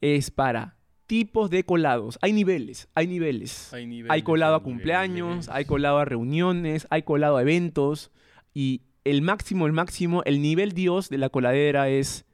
es 0.00 0.30
para 0.30 0.76
tipos 1.06 1.50
de 1.50 1.64
colados. 1.64 2.18
Hay 2.22 2.32
niveles, 2.32 2.88
hay 2.94 3.06
niveles. 3.06 3.72
Hay, 4.08 4.22
colado 4.22 4.54
a 4.54 4.62
cumpleaños, 4.62 5.28
niveles. 5.28 5.48
hay 5.48 5.64
colado 5.64 5.98
a 5.98 6.04
reuniones, 6.04 6.86
hay 6.90 7.02
colado 7.02 7.36
a 7.36 7.42
eventos. 7.42 8.10
Y 8.54 8.82
el 9.04 9.22
máximo, 9.22 9.66
el 9.66 9.72
máximo, 9.72 10.22
el 10.24 10.40
nivel 10.42 10.72
Dios 10.72 11.08
de 11.08 11.18
la 11.18 11.28
coladera 11.28 11.88
es 11.88 12.24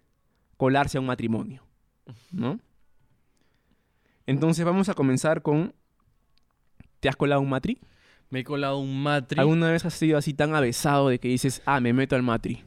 colarse 0.56 0.98
a 0.98 1.00
un 1.00 1.06
matrimonio. 1.06 1.62
¿No? 2.30 2.58
Entonces 4.26 4.64
vamos 4.64 4.88
a 4.88 4.94
comenzar 4.94 5.42
con... 5.42 5.74
¿Te 7.00 7.08
has 7.08 7.16
colado 7.16 7.40
un 7.40 7.48
matri? 7.48 7.78
Me 8.28 8.40
he 8.40 8.44
colado 8.44 8.78
un 8.78 9.02
matri. 9.02 9.40
¿Alguna 9.40 9.70
vez 9.70 9.84
has 9.84 9.94
sido 9.94 10.16
así 10.18 10.34
tan 10.34 10.54
avesado 10.54 11.08
de 11.08 11.18
que 11.18 11.28
dices, 11.28 11.62
ah, 11.66 11.80
me 11.80 11.92
meto 11.92 12.14
al 12.14 12.22
matri? 12.22 12.62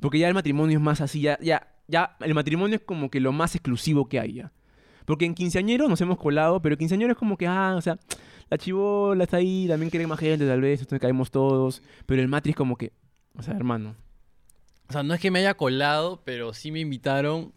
Porque 0.00 0.18
ya 0.18 0.26
el 0.26 0.34
matrimonio 0.34 0.78
es 0.78 0.82
más 0.82 1.00
así, 1.00 1.20
ya, 1.20 1.38
ya, 1.40 1.68
ya, 1.86 2.16
el 2.20 2.34
matrimonio 2.34 2.76
es 2.76 2.82
como 2.82 3.08
que 3.08 3.20
lo 3.20 3.30
más 3.30 3.54
exclusivo 3.54 4.08
que 4.08 4.18
hay 4.18 4.32
ya. 4.32 4.52
Porque 5.06 5.24
en 5.26 5.34
quinceañero 5.34 5.88
nos 5.88 6.00
hemos 6.00 6.18
colado, 6.18 6.60
pero 6.62 6.76
quinceañero 6.76 7.12
es 7.12 7.18
como 7.18 7.36
que, 7.36 7.46
ah, 7.46 7.74
o 7.76 7.80
sea, 7.80 7.98
la 8.50 8.58
chivola 8.58 9.24
está 9.24 9.38
ahí, 9.38 9.66
también 9.68 9.90
quiere 9.90 10.06
más 10.06 10.18
gente 10.20 10.46
tal 10.46 10.60
vez, 10.60 10.80
entonces 10.80 11.00
caemos 11.00 11.30
todos. 11.30 11.82
Pero 12.06 12.22
el 12.22 12.28
matri 12.28 12.50
es 12.50 12.56
como 12.56 12.76
que, 12.76 12.92
o 13.36 13.42
sea, 13.42 13.54
hermano, 13.54 13.96
O 14.88 14.92
sea, 14.92 15.02
no 15.02 15.14
es 15.14 15.20
que 15.20 15.30
me 15.30 15.38
haya 15.40 15.54
colado, 15.54 16.22
pero 16.24 16.52
sí 16.52 16.70
me 16.72 16.80
invitaron. 16.80 17.52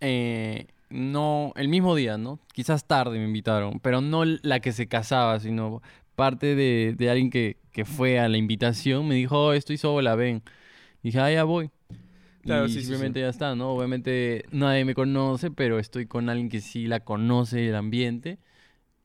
eh, 0.00 0.66
no, 0.90 1.52
el 1.56 1.68
mismo 1.68 1.94
día, 1.96 2.18
¿no? 2.18 2.38
Quizás 2.52 2.86
tarde 2.86 3.18
me 3.18 3.24
invitaron, 3.24 3.80
pero 3.80 4.00
no 4.00 4.24
la 4.24 4.60
que 4.60 4.72
se 4.72 4.86
casaba, 4.86 5.40
sino 5.40 5.82
parte 6.14 6.54
de, 6.54 6.94
de 6.96 7.10
alguien 7.10 7.30
que, 7.30 7.58
que 7.72 7.84
fue 7.84 8.20
a 8.20 8.28
la 8.28 8.36
invitación. 8.38 9.08
Me 9.08 9.16
dijo, 9.16 9.46
oh, 9.46 9.52
estoy 9.54 9.76
sola, 9.78 10.14
ven. 10.14 10.42
dije, 11.02 11.20
ah, 11.20 11.32
ya 11.32 11.44
voy. 11.44 11.70
Claro, 12.44 12.66
y 12.66 12.68
sí, 12.68 12.74
sí, 12.74 12.80
simplemente 12.82 13.20
sí. 13.20 13.22
ya 13.22 13.28
está, 13.30 13.54
¿no? 13.54 13.70
Obviamente 13.70 14.44
nadie 14.50 14.84
me 14.84 14.94
conoce, 14.94 15.50
pero 15.50 15.78
estoy 15.78 16.06
con 16.06 16.28
alguien 16.28 16.48
que 16.48 16.60
sí 16.60 16.86
la 16.86 17.00
conoce 17.00 17.68
el 17.68 17.74
ambiente. 17.74 18.38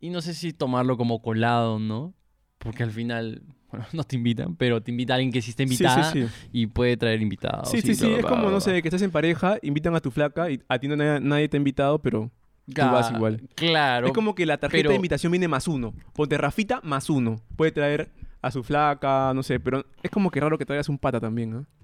Y 0.01 0.09
no 0.11 0.21
sé 0.21 0.33
si 0.33 0.53
tomarlo 0.53 0.95
como 0.97 1.21
colado, 1.21 1.79
¿no? 1.79 2.13
Porque 2.57 2.83
al 2.83 2.91
final, 2.91 3.41
bueno, 3.71 3.85
no 3.93 4.03
te 4.03 4.15
invitan, 4.15 4.55
pero 4.55 4.81
te 4.81 4.91
invita 4.91 5.15
alguien 5.15 5.31
que 5.31 5.41
sí 5.41 5.51
está 5.51 5.63
Sí, 5.63 5.69
sí, 5.69 5.73
invitada 5.83 6.11
sí. 6.11 6.25
y 6.51 6.67
puede 6.67 6.97
traer 6.97 7.21
invitados. 7.21 7.69
Sí, 7.69 7.81
sí, 7.81 7.95
sí, 7.95 8.07
bla, 8.07 8.17
es 8.19 8.25
como, 8.25 8.43
bla, 8.43 8.51
no 8.51 8.59
sé, 8.61 8.81
que 8.81 8.87
estás 8.87 9.01
en 9.01 9.11
pareja, 9.11 9.57
invitan 9.61 9.95
a 9.95 9.99
tu 9.99 10.11
flaca 10.11 10.49
y 10.51 10.61
a 10.67 10.79
ti 10.79 10.87
no, 10.87 10.95
nadie, 10.95 11.19
nadie 11.21 11.49
te 11.49 11.57
ha 11.57 11.59
invitado, 11.59 11.99
pero 12.01 12.31
tú 12.65 12.81
vas 12.81 13.11
igual. 13.11 13.41
Claro. 13.55 14.07
es 14.07 14.13
como 14.13 14.35
que 14.35 14.45
la 14.45 14.57
tarjeta 14.57 14.79
pero- 14.79 14.89
de 14.91 14.95
invitación 14.95 15.31
viene 15.31 15.47
más 15.47 15.67
uno. 15.67 15.93
Ponte 16.13 16.37
Rafita 16.37 16.81
más 16.83 17.09
uno. 17.09 17.41
Puede 17.55 17.71
traer 17.71 18.09
a 18.41 18.51
su 18.51 18.63
flaca, 18.63 19.33
no 19.33 19.43
sé, 19.43 19.59
pero 19.59 19.85
es 20.01 20.11
como 20.11 20.29
que 20.31 20.39
raro 20.39 20.57
que 20.57 20.65
traigas 20.65 20.87
un 20.87 20.97
pata 20.97 21.19
también, 21.19 21.53
¿ah? 21.55 21.63
Fácil 21.63 21.78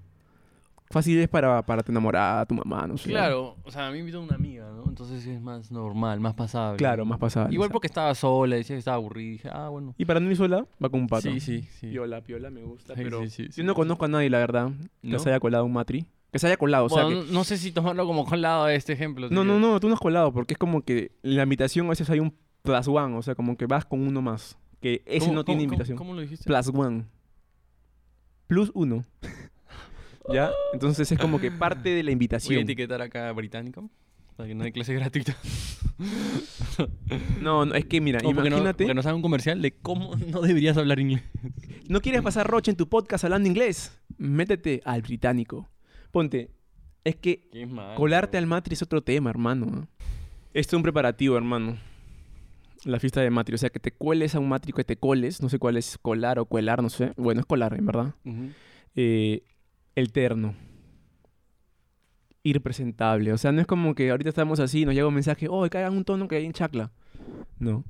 es 0.94 1.28
para, 1.28 1.62
para 1.64 1.82
tu 1.82 1.92
enamorada, 1.92 2.46
tu 2.46 2.54
mamá, 2.54 2.86
no 2.86 2.96
sé. 2.96 3.10
Claro, 3.10 3.56
o 3.64 3.70
sea, 3.70 3.88
a 3.88 3.90
mí 3.90 3.94
me 3.94 4.00
invitó 4.00 4.20
una 4.20 4.34
amiga, 4.36 4.70
¿no? 4.72 4.84
Entonces 4.88 5.26
es 5.26 5.40
más 5.40 5.70
normal, 5.70 6.20
más 6.20 6.34
pasable. 6.34 6.78
Claro, 6.78 7.04
más 7.04 7.18
pasable. 7.18 7.52
Igual 7.54 7.70
porque 7.70 7.86
estaba 7.86 8.14
sola, 8.14 8.56
decía 8.56 8.76
que 8.76 8.78
estaba 8.78 8.96
aburrida. 8.96 9.32
Dije, 9.32 9.50
ah, 9.52 9.68
bueno. 9.68 9.94
Y 9.98 10.04
para 10.04 10.20
no 10.20 10.30
ir 10.30 10.36
sola, 10.36 10.66
va 10.82 10.88
con 10.88 11.00
un 11.00 11.08
pata. 11.08 11.22
Sí, 11.22 11.40
sí, 11.40 11.62
sí. 11.80 11.88
Piola, 11.88 12.22
piola, 12.22 12.50
me 12.50 12.62
gusta, 12.62 12.94
Sí, 12.94 13.00
pero 13.02 13.20
sí, 13.22 13.30
sí, 13.30 13.46
sí, 13.50 13.60
yo 13.60 13.64
no 13.64 13.74
conozco 13.74 14.04
a 14.04 14.08
nadie, 14.08 14.30
la 14.30 14.38
verdad, 14.38 14.70
que 15.02 15.08
¿No? 15.08 15.18
se 15.18 15.28
haya 15.28 15.40
colado 15.40 15.64
un 15.64 15.72
matri. 15.72 16.06
Que 16.32 16.38
se 16.38 16.46
haya 16.46 16.56
colado, 16.56 16.86
o 16.86 16.88
sea 16.88 17.04
Bueno, 17.04 17.24
que... 17.24 17.32
no, 17.32 17.44
sé 17.44 17.56
si 17.56 17.72
tomarlo 17.72 18.06
como 18.06 18.24
colado 18.24 18.68
este 18.68 18.92
ejemplo. 18.92 19.28
No, 19.30 19.44
no, 19.44 19.58
no, 19.58 19.80
tú 19.80 19.88
no 19.88 19.94
has 19.94 20.00
colado, 20.00 20.32
porque 20.32 20.54
es 20.54 20.58
como 20.58 20.82
que 20.82 21.12
en 21.22 21.36
la 21.36 21.44
invitación 21.44 21.86
a 21.86 21.90
veces 21.90 22.10
hay 22.10 22.20
un 22.20 22.34
plus 22.62 22.88
one, 22.88 23.16
o 23.16 23.22
sea, 23.22 23.34
como 23.34 23.56
que 23.56 23.66
vas 23.66 23.84
con 23.84 24.06
uno 24.06 24.22
más. 24.22 24.58
Que 24.80 25.02
ese 25.06 25.20
¿Cómo- 25.26 25.34
no 25.34 25.44
tiene 25.44 25.62
invitación. 25.62 25.96
¿Cómo, 25.96 26.10
cómo 26.10 26.16
lo 26.16 26.22
dijiste? 26.22 26.44
Plus 26.44 26.68
one. 26.68 27.04
Plus 28.46 28.70
uno. 28.74 29.04
¿Ya? 30.32 30.50
Entonces 30.72 31.10
es 31.12 31.18
como 31.18 31.40
que 31.40 31.50
parte 31.50 31.90
de 31.90 32.02
la 32.02 32.06
Voy 32.06 32.10
a 32.10 32.12
invitación. 32.12 32.60
etiquetar 32.62 33.00
acá 33.02 33.30
británico. 33.32 33.88
Para 34.36 34.48
que 34.48 34.54
no 34.54 34.64
hay 34.64 34.72
clase 34.72 34.92
gratuita. 34.94 35.34
No, 37.40 37.64
no, 37.64 37.74
es 37.74 37.84
que 37.86 38.00
mira, 38.00 38.20
porque 38.22 38.34
no- 38.40 38.46
imagínate. 38.56 38.84
porque 38.84 38.94
nos 38.94 39.06
hagan 39.06 39.16
un 39.16 39.22
comercial 39.22 39.62
de 39.62 39.72
cómo 39.72 40.14
no 40.30 40.40
deberías 40.42 40.76
hablar 40.76 40.98
inglés. 41.00 41.22
¿No 41.88 42.00
quieres 42.00 42.22
pasar 42.22 42.46
roche 42.46 42.70
en 42.70 42.76
tu 42.76 42.88
podcast 42.88 43.24
hablando 43.24 43.48
inglés? 43.48 43.98
Métete 44.18 44.82
al 44.84 45.02
británico. 45.02 45.68
Ponte, 46.10 46.50
es 47.04 47.16
que 47.16 47.48
Qué 47.52 47.66
mal. 47.66 47.94
colarte 47.94 48.36
al 48.36 48.46
matri 48.46 48.74
es 48.74 48.82
otro 48.82 49.02
tema, 49.02 49.30
hermano. 49.30 49.88
Esto 50.52 50.76
es 50.76 50.78
un 50.78 50.82
preparativo, 50.82 51.36
hermano. 51.36 51.78
La 52.84 53.00
fiesta 53.00 53.20
de 53.20 53.30
matri. 53.30 53.54
O 53.54 53.58
sea, 53.58 53.70
que 53.70 53.80
te 53.80 53.90
cueles 53.92 54.34
a 54.34 54.38
un 54.38 54.48
matri, 54.48 54.72
que 54.72 54.84
te 54.84 54.96
coles. 54.96 55.40
No 55.42 55.48
sé 55.48 55.58
cuál 55.58 55.76
es 55.76 55.98
colar 56.00 56.38
o 56.38 56.44
cuelar, 56.46 56.82
no 56.82 56.88
sé. 56.90 57.12
Bueno, 57.16 57.40
es 57.40 57.46
colar, 57.46 57.74
en 57.74 57.86
verdad. 57.86 58.14
Eh, 58.94 59.42
el 59.96 60.12
terno. 60.12 60.54
Ir 62.44 62.62
presentable. 62.62 63.32
O 63.32 63.38
sea, 63.38 63.50
no 63.50 63.60
es 63.60 63.66
como 63.66 63.96
que 63.96 64.10
ahorita 64.10 64.28
estamos 64.28 64.60
así, 64.60 64.84
nos 64.84 64.94
llega 64.94 65.08
un 65.08 65.14
mensaje, 65.14 65.48
oh, 65.50 65.68
caigan 65.68 65.96
un 65.96 66.04
tono 66.04 66.28
que 66.28 66.36
hay 66.36 66.44
en 66.44 66.52
chacla. 66.52 66.92
No. 67.58 67.82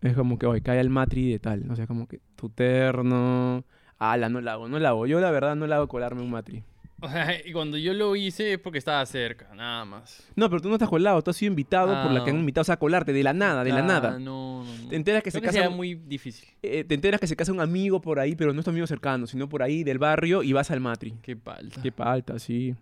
Es 0.00 0.14
como 0.14 0.38
que, 0.38 0.46
oye, 0.46 0.60
cae 0.60 0.78
el 0.78 0.90
matri 0.90 1.32
de 1.32 1.40
tal. 1.40 1.68
O 1.70 1.74
sea, 1.74 1.88
como 1.88 2.06
que 2.06 2.20
tu 2.36 2.48
terno. 2.50 3.64
Ala, 3.98 4.28
no 4.28 4.40
la 4.40 4.52
hago, 4.52 4.68
no 4.68 4.78
la 4.78 4.90
hago. 4.90 5.06
Yo, 5.06 5.18
la 5.20 5.30
verdad, 5.32 5.56
no 5.56 5.66
la 5.66 5.76
hago 5.76 5.88
colarme 5.88 6.22
un 6.22 6.30
matri. 6.30 6.62
O 7.00 7.08
sea, 7.10 7.36
y 7.46 7.52
cuando 7.52 7.76
yo 7.76 7.92
lo 7.92 8.16
hice 8.16 8.54
es 8.54 8.58
porque 8.58 8.78
estaba 8.78 9.04
cerca, 9.04 9.54
nada 9.54 9.84
más. 9.84 10.26
No, 10.34 10.48
pero 10.48 10.62
tú 10.62 10.68
no 10.70 10.76
estás 10.76 10.88
colado, 10.88 11.20
tú 11.22 11.30
has 11.30 11.36
sido 11.36 11.50
invitado 11.50 11.88
por 12.02 12.10
la 12.10 12.24
que 12.24 12.30
han 12.30 12.36
Ah. 12.36 12.40
invitado, 12.40 12.62
o 12.62 12.64
sea, 12.64 12.76
a 12.76 12.78
colarte 12.78 13.12
de 13.12 13.22
la 13.22 13.34
nada, 13.34 13.62
de 13.64 13.70
la 13.70 13.80
Ah, 13.80 13.82
nada. 13.82 14.10
No, 14.18 14.64
no, 14.64 14.64
no. 14.64 14.88
Te 14.88 14.96
enteras 14.96 15.22
que 15.22 15.30
Creo 15.30 15.38
se 15.38 15.40
que 15.42 15.46
casa 15.46 15.52
sería 15.58 15.68
un- 15.68 15.76
muy 15.76 15.94
difícil. 15.94 16.48
eh, 16.62 16.84
te 16.84 16.94
enteras 16.94 17.20
que 17.20 17.26
se 17.26 17.36
casa 17.36 17.52
un 17.52 17.60
amigo 17.60 18.00
por 18.00 18.18
ahí, 18.18 18.34
pero 18.34 18.54
no 18.54 18.60
es 18.60 18.64
tu 18.64 18.70
amigo 18.70 18.86
cercano, 18.86 19.26
sino 19.26 19.46
por 19.46 19.62
ahí 19.62 19.84
del 19.84 19.98
barrio 19.98 20.42
y 20.42 20.54
vas 20.54 20.70
al 20.70 20.80
matri. 20.80 21.14
Qué 21.22 21.36
palta. 21.36 21.82
Qué 21.82 21.92
palta, 21.92 22.38
sí. 22.38 22.74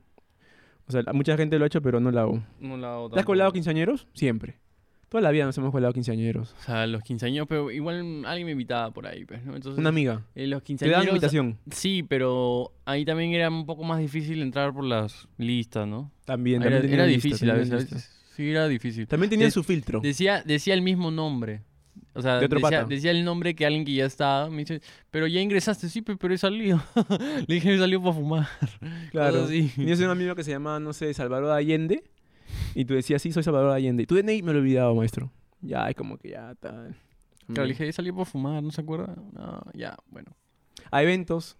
O 0.86 0.92
sea, 0.92 1.02
mucha 1.12 1.36
gente 1.36 1.58
lo 1.58 1.64
ha 1.64 1.66
hecho, 1.66 1.82
pero 1.82 1.98
no 1.98 2.10
la 2.12 2.20
hago. 2.20 2.40
No 2.60 2.76
la 2.76 2.92
hago 2.94 3.10
¿Te 3.10 3.18
has 3.18 3.26
colado 3.26 3.52
quinceañeros? 3.52 4.06
Siempre. 4.14 4.58
Toda 5.14 5.22
la 5.22 5.30
vida 5.30 5.44
nos 5.44 5.56
hemos 5.58 5.70
colado 5.70 5.92
quinceañeros. 5.92 6.56
O 6.58 6.62
sea, 6.64 6.88
los 6.88 7.00
quinceañeros, 7.04 7.46
pero 7.46 7.70
igual 7.70 8.24
alguien 8.26 8.46
me 8.46 8.50
invitaba 8.50 8.90
por 8.90 9.06
ahí, 9.06 9.24
pues, 9.24 9.44
¿no? 9.44 9.54
Entonces, 9.54 9.78
Una 9.78 9.90
amiga. 9.90 10.22
eh, 10.34 10.48
los 10.48 10.60
Te 10.60 10.66
quinceañeros... 10.66 11.02
dan 11.04 11.08
invitación. 11.14 11.58
Sí, 11.70 12.02
pero 12.02 12.72
ahí 12.84 13.04
también 13.04 13.30
era 13.32 13.48
un 13.48 13.64
poco 13.64 13.84
más 13.84 14.00
difícil 14.00 14.42
entrar 14.42 14.74
por 14.74 14.82
las 14.82 15.28
listas, 15.38 15.86
¿no? 15.86 16.10
También, 16.24 16.62
era 16.64 16.78
también 16.78 16.94
era 16.94 17.06
lista, 17.06 17.28
difícil 17.28 17.48
a 17.48 17.54
veces, 17.54 17.72
a 17.72 17.76
lista. 17.76 17.94
veces. 17.94 18.10
Sí, 18.34 18.50
era 18.50 18.66
difícil. 18.66 19.06
También 19.06 19.30
tenían 19.30 19.46
De- 19.46 19.52
su 19.52 19.62
filtro. 19.62 20.00
Decía, 20.00 20.42
decía 20.44 20.74
el 20.74 20.82
mismo 20.82 21.12
nombre. 21.12 21.62
O 22.12 22.20
sea, 22.20 22.40
De 22.40 22.46
otro 22.46 22.58
decía, 22.58 22.78
pata. 22.80 22.88
decía 22.88 23.12
el 23.12 23.24
nombre 23.24 23.54
que 23.54 23.66
alguien 23.66 23.84
que 23.84 23.94
ya 23.94 24.06
estaba. 24.06 24.50
Me 24.50 24.58
dice, 24.64 24.80
pero 25.12 25.28
ya 25.28 25.40
ingresaste, 25.40 25.88
sí, 25.88 26.02
pe- 26.02 26.16
pero 26.16 26.34
he 26.34 26.38
salido. 26.38 26.82
Le 27.46 27.54
dije, 27.54 27.72
he 27.72 27.78
salido 27.78 28.00
para 28.02 28.14
fumar. 28.14 28.48
Claro. 29.12 29.44
Así. 29.44 29.70
Tenías 29.76 30.00
un 30.00 30.10
amigo 30.10 30.34
que 30.34 30.42
se 30.42 30.50
llamaba, 30.50 30.80
no 30.80 30.92
sé, 30.92 31.14
Salvador 31.14 31.52
Allende. 31.52 32.02
Y 32.74 32.84
tú 32.84 32.94
decías, 32.94 33.20
sí, 33.22 33.32
soy 33.32 33.42
Salvador 33.42 33.70
Allende. 33.70 34.02
Y 34.02 34.06
tú 34.06 34.14
DNI 34.16 34.42
me 34.42 34.52
lo 34.52 34.58
he 34.58 34.62
olvidado, 34.62 34.94
maestro. 34.94 35.30
Ya, 35.60 35.88
es 35.88 35.96
como 35.96 36.18
que 36.18 36.30
ya 36.30 36.52
está. 36.52 36.88
Claro, 37.46 37.64
le 37.64 37.68
dije, 37.74 37.92
salido 37.92 38.14
para 38.16 38.24
fumar, 38.24 38.62
¿no 38.62 38.70
se 38.70 38.80
acuerda? 38.80 39.14
No, 39.32 39.62
ya, 39.74 39.96
bueno. 40.10 40.34
A 40.90 41.02
eventos. 41.02 41.56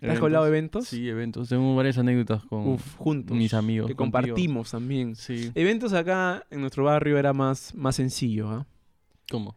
¿Te 0.00 0.10
has 0.10 0.20
colado 0.20 0.46
eventos? 0.46 0.86
Sí, 0.86 1.08
eventos. 1.08 1.48
Tengo 1.48 1.74
varias 1.74 1.98
anécdotas 1.98 2.44
con 2.44 2.68
Uf, 2.68 2.96
juntos. 2.96 3.36
mis 3.36 3.52
amigos. 3.52 3.88
Que 3.88 3.96
contigo. 3.96 4.22
compartimos 4.22 4.70
también. 4.70 5.16
Sí. 5.16 5.50
Eventos 5.56 5.92
acá 5.92 6.46
en 6.50 6.60
nuestro 6.60 6.84
barrio 6.84 7.18
era 7.18 7.32
más, 7.32 7.74
más 7.74 7.96
sencillo, 7.96 8.48
¿ah? 8.48 8.66
¿Cómo? 9.28 9.56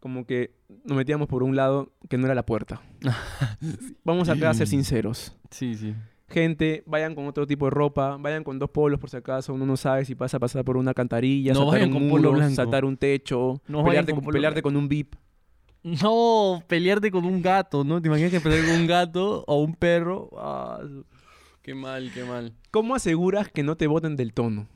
Como 0.00 0.26
que 0.26 0.54
nos 0.84 0.96
metíamos 0.96 1.28
por 1.28 1.44
un 1.44 1.54
lado 1.54 1.92
que 2.08 2.18
no 2.18 2.26
era 2.26 2.34
la 2.34 2.44
puerta. 2.44 2.82
Vamos 4.04 4.28
acá 4.28 4.50
a 4.50 4.54
ser 4.54 4.66
sinceros. 4.66 5.36
Sí, 5.50 5.74
sí. 5.76 5.94
Gente, 6.28 6.82
vayan 6.86 7.14
con 7.14 7.26
otro 7.26 7.46
tipo 7.46 7.64
de 7.66 7.70
ropa, 7.70 8.16
vayan 8.18 8.44
con 8.44 8.58
dos 8.58 8.68
polos 8.70 9.00
por 9.00 9.08
si 9.08 9.16
acaso, 9.16 9.54
uno 9.54 9.64
no 9.64 9.76
sabe 9.78 10.04
si 10.04 10.14
pasa 10.14 10.36
a 10.36 10.40
pasar 10.40 10.62
por 10.64 10.76
una 10.76 10.92
cantarilla, 10.92 11.52
No 11.54 11.60
saltar 11.60 11.72
vayan 11.80 11.88
un 11.88 11.94
con 11.94 12.08
muro, 12.08 12.22
polo 12.24 12.32
blanco. 12.36 12.54
saltar 12.54 12.84
un 12.84 12.96
techo, 12.98 13.60
No 13.66 13.82
pelearte, 13.84 14.12
con 14.12 14.16
con, 14.20 14.24
polo 14.26 14.32
pelearte 14.34 14.60
blanco. 14.60 14.68
con 14.68 14.76
un 14.76 14.88
VIP. 14.88 15.14
No, 15.82 16.62
pelearte 16.66 17.10
con 17.10 17.24
un 17.24 17.40
gato, 17.40 17.82
¿no? 17.84 18.02
¿Te 18.02 18.08
imaginas 18.08 18.30
que 18.32 18.40
pelear 18.40 18.66
con 18.66 18.74
un 18.74 18.86
gato 18.86 19.44
o 19.46 19.62
un 19.62 19.74
perro? 19.74 20.28
Ah, 20.36 20.80
qué 21.62 21.74
mal, 21.74 22.10
qué 22.12 22.24
mal. 22.24 22.52
¿Cómo 22.70 22.94
aseguras 22.94 23.48
que 23.48 23.62
no 23.62 23.76
te 23.76 23.86
boten 23.86 24.16
del 24.16 24.34
tono? 24.34 24.66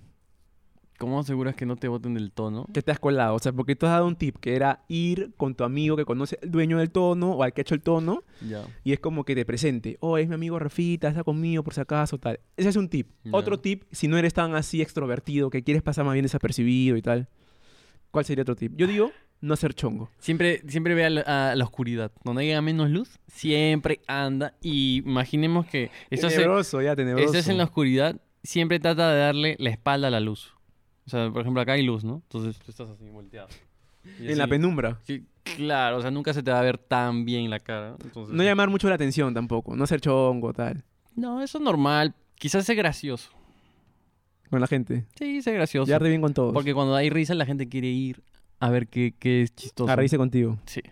¿Cómo 1.03 1.19
aseguras 1.19 1.57
que 1.57 1.67
no 1.67 1.75
te 1.75 1.89
boten 1.89 2.15
del 2.15 2.31
tono? 2.31 2.65
que 2.73 2.81
te 2.81 2.93
has 2.93 3.01
colado. 3.01 3.35
O 3.35 3.39
sea, 3.41 3.53
porque 3.53 3.75
tú 3.75 3.87
has 3.87 3.93
dado 3.93 4.07
un 4.07 4.15
tip 4.15 4.37
que 4.37 4.55
era 4.55 4.85
ir 4.87 5.33
con 5.37 5.57
tu 5.57 5.65
amigo 5.65 5.97
que 5.97 6.05
conoce 6.05 6.39
al 6.41 6.53
dueño 6.53 6.79
del 6.79 6.93
tono 6.93 7.33
o 7.33 7.43
al 7.43 7.53
que 7.53 7.61
ha 7.61 7.63
hecho 7.63 7.75
el 7.75 7.83
tono 7.83 8.23
Ya. 8.49 8.63
y 8.85 8.93
es 8.93 9.01
como 9.01 9.25
que 9.25 9.35
te 9.35 9.45
presente. 9.45 9.97
Oh, 9.99 10.17
es 10.17 10.29
mi 10.29 10.37
amigo 10.37 10.61
Rafita, 10.61 11.09
está 11.09 11.25
conmigo 11.25 11.65
por 11.65 11.75
si 11.75 11.81
acaso, 11.81 12.19
tal. 12.19 12.39
Ese 12.57 12.69
es 12.69 12.77
un 12.77 12.89
tip. 12.89 13.09
Ya. 13.25 13.33
Otro 13.35 13.59
tip, 13.59 13.83
si 13.91 14.07
no 14.07 14.17
eres 14.17 14.33
tan 14.33 14.55
así 14.55 14.81
extrovertido, 14.81 15.51
que 15.51 15.65
quieres 15.65 15.83
pasar 15.83 16.05
más 16.05 16.13
bien 16.15 16.23
desapercibido 16.23 16.97
y 16.97 17.03
tal. 17.03 17.29
¿Cuál 18.13 18.25
sería 18.25 18.43
otro 18.43 18.55
tip? 18.55 18.73
Yo 18.77 18.87
digo, 18.87 19.11
no 19.41 19.57
ser 19.57 19.75
chongo. 19.75 20.09
Siempre, 20.21 20.63
siempre 20.69 20.95
ve 20.95 21.05
a 21.05 21.11
la, 21.11 21.51
a 21.51 21.57
la 21.57 21.65
oscuridad. 21.65 22.13
Donde 22.23 22.43
haya 22.45 22.63
menos 22.63 22.91
luz, 22.91 23.19
siempre 23.27 24.01
anda. 24.07 24.55
Y 24.63 24.99
imaginemos 25.05 25.67
que 25.67 25.91
tenebroso, 26.11 26.81
ya, 26.81 26.95
tenebroso. 26.95 27.27
estás 27.27 27.49
en 27.49 27.59
la 27.59 27.65
oscuridad, 27.65 28.21
siempre 28.45 28.79
trata 28.79 29.13
de 29.13 29.19
darle 29.19 29.57
la 29.59 29.71
espalda 29.71 30.07
a 30.07 30.11
la 30.13 30.21
luz. 30.21 30.55
O 31.07 31.11
sea, 31.11 31.31
por 31.31 31.41
ejemplo, 31.43 31.61
acá 31.63 31.73
hay 31.73 31.83
luz, 31.83 32.05
¿no? 32.05 32.23
Entonces 32.25 32.59
tú 32.59 32.71
estás 32.71 32.89
así 32.91 33.05
volteado. 33.11 33.49
Y 34.21 34.31
En 34.33 34.39
la 34.39 34.47
penumbra. 34.47 34.99
Sí, 35.05 35.25
claro, 35.57 35.99
o 35.99 36.01
sea, 36.03 36.11
nunca 36.11 36.33
se 36.33 36.43
te 36.43 36.51
va 36.51 36.59
a 36.61 36.63
ver 36.63 36.79
tan 36.79 37.25
bien 37.25 37.49
la 37.51 37.59
cara. 37.61 37.97
Entonces, 38.03 38.35
No 38.35 38.43
llamar 38.43 38.69
mucho 38.71 38.89
la 38.89 38.95
atención 38.97 39.33
tampoco. 39.35 39.77
No 39.77 39.87
ser 39.87 40.01
chongo, 40.01 40.53
tal. 40.53 40.85
No, 41.15 41.43
eso 41.43 41.59
es 41.59 41.65
normal. 41.65 42.15
Quizás 42.37 42.65
sea 42.65 42.75
gracioso. 42.75 43.31
Con 44.51 44.61
la 44.61 44.67
gente. 44.67 45.07
Sí, 45.17 45.41
sea 45.43 45.53
gracioso. 45.53 45.87
Llevarte 45.87 46.09
bien 46.09 46.21
con 46.21 46.35
todos. 46.35 46.53
Porque 46.53 46.75
cuando 46.75 46.95
hay 46.95 47.11
risa, 47.11 47.35
la 47.35 47.47
gente 47.47 47.69
quiere 47.69 47.89
ir 47.89 48.23
a 48.61 48.71
ver 48.71 48.87
qué, 48.89 49.15
qué 49.19 49.43
es 49.43 49.55
chistoso. 49.55 49.91
A 49.91 49.97
reírse 49.97 50.17
contigo. 50.19 50.59
Sí. 50.67 50.83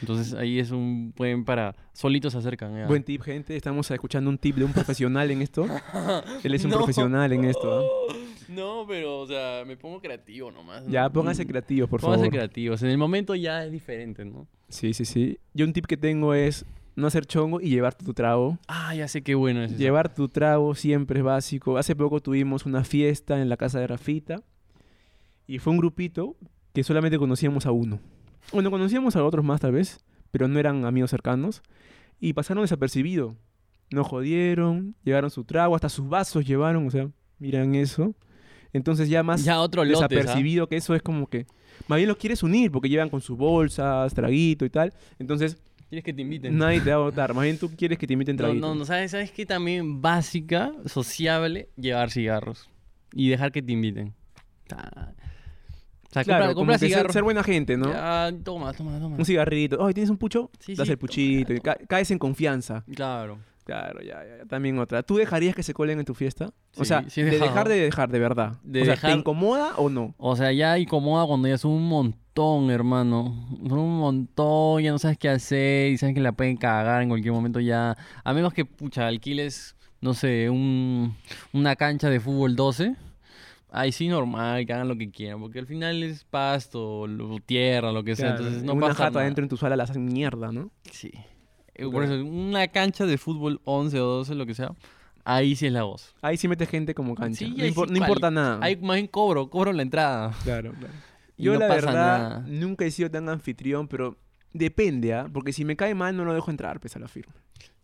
Entonces 0.00 0.34
ahí 0.34 0.58
es 0.58 0.70
un 0.70 1.12
buen 1.16 1.44
para. 1.44 1.74
Solitos 1.92 2.32
se 2.32 2.38
acercan. 2.38 2.76
ya. 2.76 2.86
Buen 2.86 3.02
tip, 3.02 3.22
gente. 3.22 3.56
Estamos 3.56 3.90
escuchando 3.90 4.30
un 4.30 4.38
tip 4.38 4.56
de 4.56 4.64
un 4.64 4.72
profesional 4.72 5.30
en 5.30 5.42
esto. 5.42 5.66
Él 6.44 6.54
es 6.54 6.64
un 6.64 6.70
No. 6.70 6.76
profesional 6.76 7.32
en 7.32 7.44
esto. 7.44 7.80
¿ah? 8.10 8.14
No, 8.48 8.84
pero, 8.88 9.20
o 9.20 9.26
sea, 9.26 9.64
me 9.66 9.76
pongo 9.76 10.00
creativo 10.00 10.50
nomás. 10.50 10.86
Ya, 10.88 11.08
pónganse 11.10 11.44
Mm, 11.44 11.48
creativos, 11.48 11.90
por 11.90 12.00
Pónganse 12.00 12.24
favor. 12.24 12.32
creativos. 12.38 12.82
En 12.82 12.90
el 12.90 12.98
momento 12.98 13.34
ya 13.34 13.64
es 13.64 13.70
diferente, 13.72 14.24
¿no? 14.24 14.46
Sí, 14.68 14.94
sí, 14.94 15.04
sí. 15.04 15.38
Yo 15.54 15.64
un 15.66 15.72
tip 15.72 15.86
que 15.86 15.96
tengo 15.96 16.34
es 16.34 16.64
no 16.96 17.06
hacer 17.06 17.26
chongo 17.26 17.60
y 17.60 17.68
llevar 17.68 17.94
tu 17.94 18.12
trago. 18.14 18.58
Ah, 18.66 18.94
ya 18.94 19.06
sé 19.06 19.22
qué 19.22 19.34
bueno 19.34 19.62
es 19.62 19.70
eso. 19.72 19.78
Llevar 19.80 20.14
tu 20.14 20.28
trago 20.28 20.74
siempre 20.74 21.20
es 21.20 21.24
básico. 21.24 21.76
Hace 21.78 21.94
poco 21.94 22.20
tuvimos 22.20 22.66
una 22.66 22.84
fiesta 22.84 23.40
en 23.40 23.48
la 23.48 23.56
casa 23.56 23.78
de 23.80 23.86
Rafita 23.86 24.42
y 25.46 25.58
fue 25.58 25.72
un 25.72 25.78
grupito 25.78 26.36
que 26.72 26.82
solamente 26.84 27.18
conocíamos 27.18 27.66
a 27.66 27.70
uno. 27.70 28.00
Bueno, 28.52 28.70
conocíamos 28.70 29.14
a 29.16 29.24
otros 29.24 29.44
más 29.44 29.60
tal 29.60 29.72
vez, 29.72 30.00
pero 30.30 30.48
no 30.48 30.58
eran 30.58 30.84
amigos 30.84 31.10
cercanos 31.10 31.62
y 32.18 32.32
pasaron 32.32 32.64
desapercibido. 32.64 33.36
Nos 33.90 34.06
jodieron, 34.06 34.94
llevaron 35.04 35.30
su 35.30 35.44
trago, 35.44 35.74
hasta 35.74 35.88
sus 35.88 36.08
vasos 36.08 36.44
llevaron, 36.46 36.86
o 36.86 36.90
sea, 36.90 37.08
miran 37.38 37.74
eso. 37.74 38.14
Entonces 38.72 39.08
ya 39.08 39.22
más 39.22 39.44
Ya 39.44 39.60
otro 39.60 39.84
lote. 39.84 39.94
desapercibido 40.08 40.68
que 40.68 40.76
eso 40.76 40.94
es 40.94 41.02
como 41.02 41.26
que 41.26 41.46
más 41.86 41.96
bien 41.96 42.08
los 42.08 42.16
quieres 42.18 42.42
unir 42.42 42.70
porque 42.70 42.88
llevan 42.88 43.08
con 43.08 43.20
sus 43.20 43.36
bolsas, 43.36 44.12
traguito 44.14 44.64
y 44.64 44.70
tal. 44.70 44.92
Entonces 45.18 45.56
Quieres 45.88 46.04
que 46.04 46.12
te 46.12 46.20
inviten. 46.20 46.58
nadie 46.58 46.80
te 46.82 46.90
va 46.90 46.96
a 46.96 46.98
votar. 46.98 47.32
Más 47.34 47.44
bien 47.44 47.56
tú 47.58 47.70
quieres 47.74 47.96
que 47.98 48.06
te 48.06 48.12
inviten 48.12 48.36
traguito. 48.36 48.66
no, 48.66 48.74
no, 48.74 48.84
¿sabes, 48.84 49.10
¿sabes 49.12 49.30
qué? 49.32 49.46
También 49.46 50.02
básica, 50.02 50.72
sociable, 50.84 51.70
llevar 51.76 52.10
cigarros. 52.10 52.68
Y 53.14 53.30
dejar 53.30 53.52
que 53.52 53.62
te 53.62 53.72
inviten. 53.72 54.12
Ah. 54.70 55.12
O 56.10 56.10
sea, 56.12 56.24
Claro, 56.24 56.44
compra, 56.46 56.54
como 56.54 56.54
compra 56.72 56.78
que 57.06 57.12
ser, 57.12 57.22
buena 57.22 57.42
gente, 57.42 57.76
¿no? 57.76 57.90
Ya, 57.90 58.30
toma, 58.42 58.72
toma, 58.72 58.98
toma. 58.98 59.16
Un 59.16 59.24
cigarrito. 59.24 59.84
Ay, 59.84 59.94
¿tienes 59.94 60.10
un 60.10 60.16
pucho? 60.18 60.50
Sí, 60.58 60.74
Das 60.74 60.86
sí, 60.86 60.92
el 60.92 60.98
puchito. 60.98 61.54
toma, 61.54 61.76
caes 61.86 62.10
en 62.10 62.18
confianza. 62.18 62.84
Claro. 62.94 63.38
Claro, 63.68 64.00
ya, 64.00 64.24
ya, 64.24 64.38
ya. 64.38 64.44
También 64.46 64.78
otra. 64.78 65.02
¿Tú 65.02 65.16
dejarías 65.16 65.54
que 65.54 65.62
se 65.62 65.74
colen 65.74 65.98
en 65.98 66.06
tu 66.06 66.14
fiesta? 66.14 66.54
o 66.78 66.86
sea, 66.86 67.04
sí 67.10 67.22
de 67.22 67.38
dejar 67.38 67.68
de 67.68 67.76
dejar, 67.78 68.08
de 68.08 68.18
verdad. 68.18 68.56
De 68.62 68.80
o 68.80 68.84
sea, 68.86 68.94
dejar- 68.94 69.12
¿te 69.12 69.18
incomoda 69.18 69.74
o 69.76 69.90
no? 69.90 70.14
O 70.16 70.36
sea, 70.36 70.52
ya 70.52 70.78
incomoda 70.78 71.26
cuando 71.26 71.48
ya 71.48 71.58
son 71.58 71.72
un 71.72 71.86
montón, 71.86 72.70
hermano. 72.70 73.46
Son 73.68 73.78
un 73.78 73.98
montón, 73.98 74.82
ya 74.82 74.90
no 74.90 74.98
sabes 74.98 75.18
qué 75.18 75.28
hacer 75.28 75.92
y 75.92 75.98
sabes 75.98 76.14
que 76.14 76.22
la 76.22 76.32
pueden 76.32 76.56
cagar 76.56 77.02
en 77.02 77.10
cualquier 77.10 77.34
momento 77.34 77.60
ya. 77.60 77.94
A 78.24 78.32
menos 78.32 78.54
que, 78.54 78.64
pucha, 78.64 79.06
alquiles, 79.06 79.76
no 80.00 80.14
sé, 80.14 80.48
un, 80.48 81.14
una 81.52 81.76
cancha 81.76 82.08
de 82.08 82.20
fútbol 82.20 82.56
12. 82.56 82.96
Ahí 83.70 83.92
sí 83.92 84.08
normal, 84.08 84.64
que 84.64 84.72
hagan 84.72 84.88
lo 84.88 84.96
que 84.96 85.10
quieran, 85.10 85.40
porque 85.40 85.58
al 85.58 85.66
final 85.66 86.02
es 86.02 86.24
pasto, 86.24 87.04
tierra, 87.44 87.92
lo 87.92 88.02
que 88.02 88.16
sea, 88.16 88.28
Claro, 88.28 88.38
entonces 88.44 88.62
no 88.62 88.72
una 88.72 88.86
pasa 88.86 89.04
jata 89.04 89.10
nada. 89.18 89.24
dentro 89.26 89.44
en 89.44 89.50
tu 89.50 89.58
sala 89.58 89.76
la 89.76 89.84
hacen 89.84 90.06
mierda, 90.06 90.52
¿no? 90.52 90.70
Sí. 90.90 91.10
Eh, 91.78 91.88
Por 91.90 92.04
eso, 92.04 92.14
una 92.24 92.68
cancha 92.68 93.06
de 93.06 93.16
fútbol 93.18 93.60
11 93.64 94.00
o 94.00 94.04
12, 94.06 94.34
lo 94.34 94.44
que 94.46 94.54
sea, 94.54 94.72
ahí 95.24 95.54
sí 95.56 95.66
es 95.66 95.72
la 95.72 95.84
voz. 95.84 96.14
Ahí 96.20 96.36
sí 96.36 96.48
metes 96.48 96.68
gente 96.68 96.94
como 96.94 97.14
cancha. 97.14 97.38
Sí, 97.38 97.54
no, 97.56 97.62
ahí 97.64 97.70
impor- 97.70 97.86
sí 97.86 97.92
no 97.94 97.98
cual- 97.98 98.08
importa 98.10 98.30
nada. 98.30 98.58
Ahí 98.62 98.76
más 98.76 98.96
bien 98.96 99.06
cobro, 99.06 99.48
cobro 99.48 99.72
la 99.72 99.82
entrada. 99.82 100.34
Claro, 100.44 100.72
claro. 100.72 100.92
Yo 101.36 101.52
no 101.54 101.60
la 101.60 101.68
verdad 101.68 101.92
nada. 101.94 102.44
nunca 102.48 102.84
he 102.84 102.90
sido 102.90 103.10
tan 103.10 103.28
anfitrión, 103.28 103.86
pero 103.86 104.18
depende, 104.52 105.14
¿ah? 105.14 105.28
Porque 105.32 105.52
si 105.52 105.64
me 105.64 105.76
cae 105.76 105.94
mal 105.94 106.16
no 106.16 106.24
lo 106.24 106.34
dejo 106.34 106.50
entrar, 106.50 106.80
pese 106.80 106.98
a 106.98 107.00
la 107.02 107.08
firma. 107.08 107.32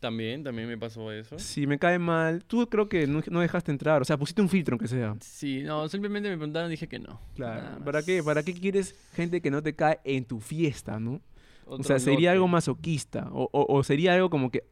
También, 0.00 0.42
también 0.44 0.68
me 0.68 0.76
pasó 0.76 1.10
eso. 1.12 1.38
Si 1.38 1.66
me 1.66 1.78
cae 1.78 1.98
mal, 1.98 2.44
tú 2.44 2.68
creo 2.68 2.88
que 2.90 3.06
no, 3.06 3.22
no 3.30 3.40
dejaste 3.40 3.70
entrar, 3.72 4.02
o 4.02 4.04
sea, 4.04 4.18
pusiste 4.18 4.42
un 4.42 4.48
filtro 4.50 4.74
aunque 4.74 4.88
sea. 4.88 5.14
Sí, 5.20 5.62
no, 5.62 5.88
simplemente 5.88 6.28
me 6.28 6.36
preguntaron 6.36 6.68
y 6.68 6.72
dije 6.72 6.88
que 6.88 6.98
no. 6.98 7.20
Claro. 7.36 7.82
¿Para 7.84 8.02
qué? 8.02 8.22
¿Para 8.22 8.42
qué 8.42 8.52
quieres 8.52 8.94
gente 9.14 9.40
que 9.40 9.50
no 9.50 9.62
te 9.62 9.74
cae 9.74 10.00
en 10.04 10.24
tu 10.26 10.40
fiesta, 10.40 10.98
no? 11.00 11.20
O 11.66 11.82
sea, 11.82 11.98
sería 11.98 12.30
lote. 12.30 12.36
algo 12.36 12.48
masoquista. 12.48 13.28
O, 13.32 13.48
o- 13.52 13.66
o 13.76 13.82
sería 13.82 14.14
algo 14.14 14.30
como 14.30 14.50
que. 14.50 14.64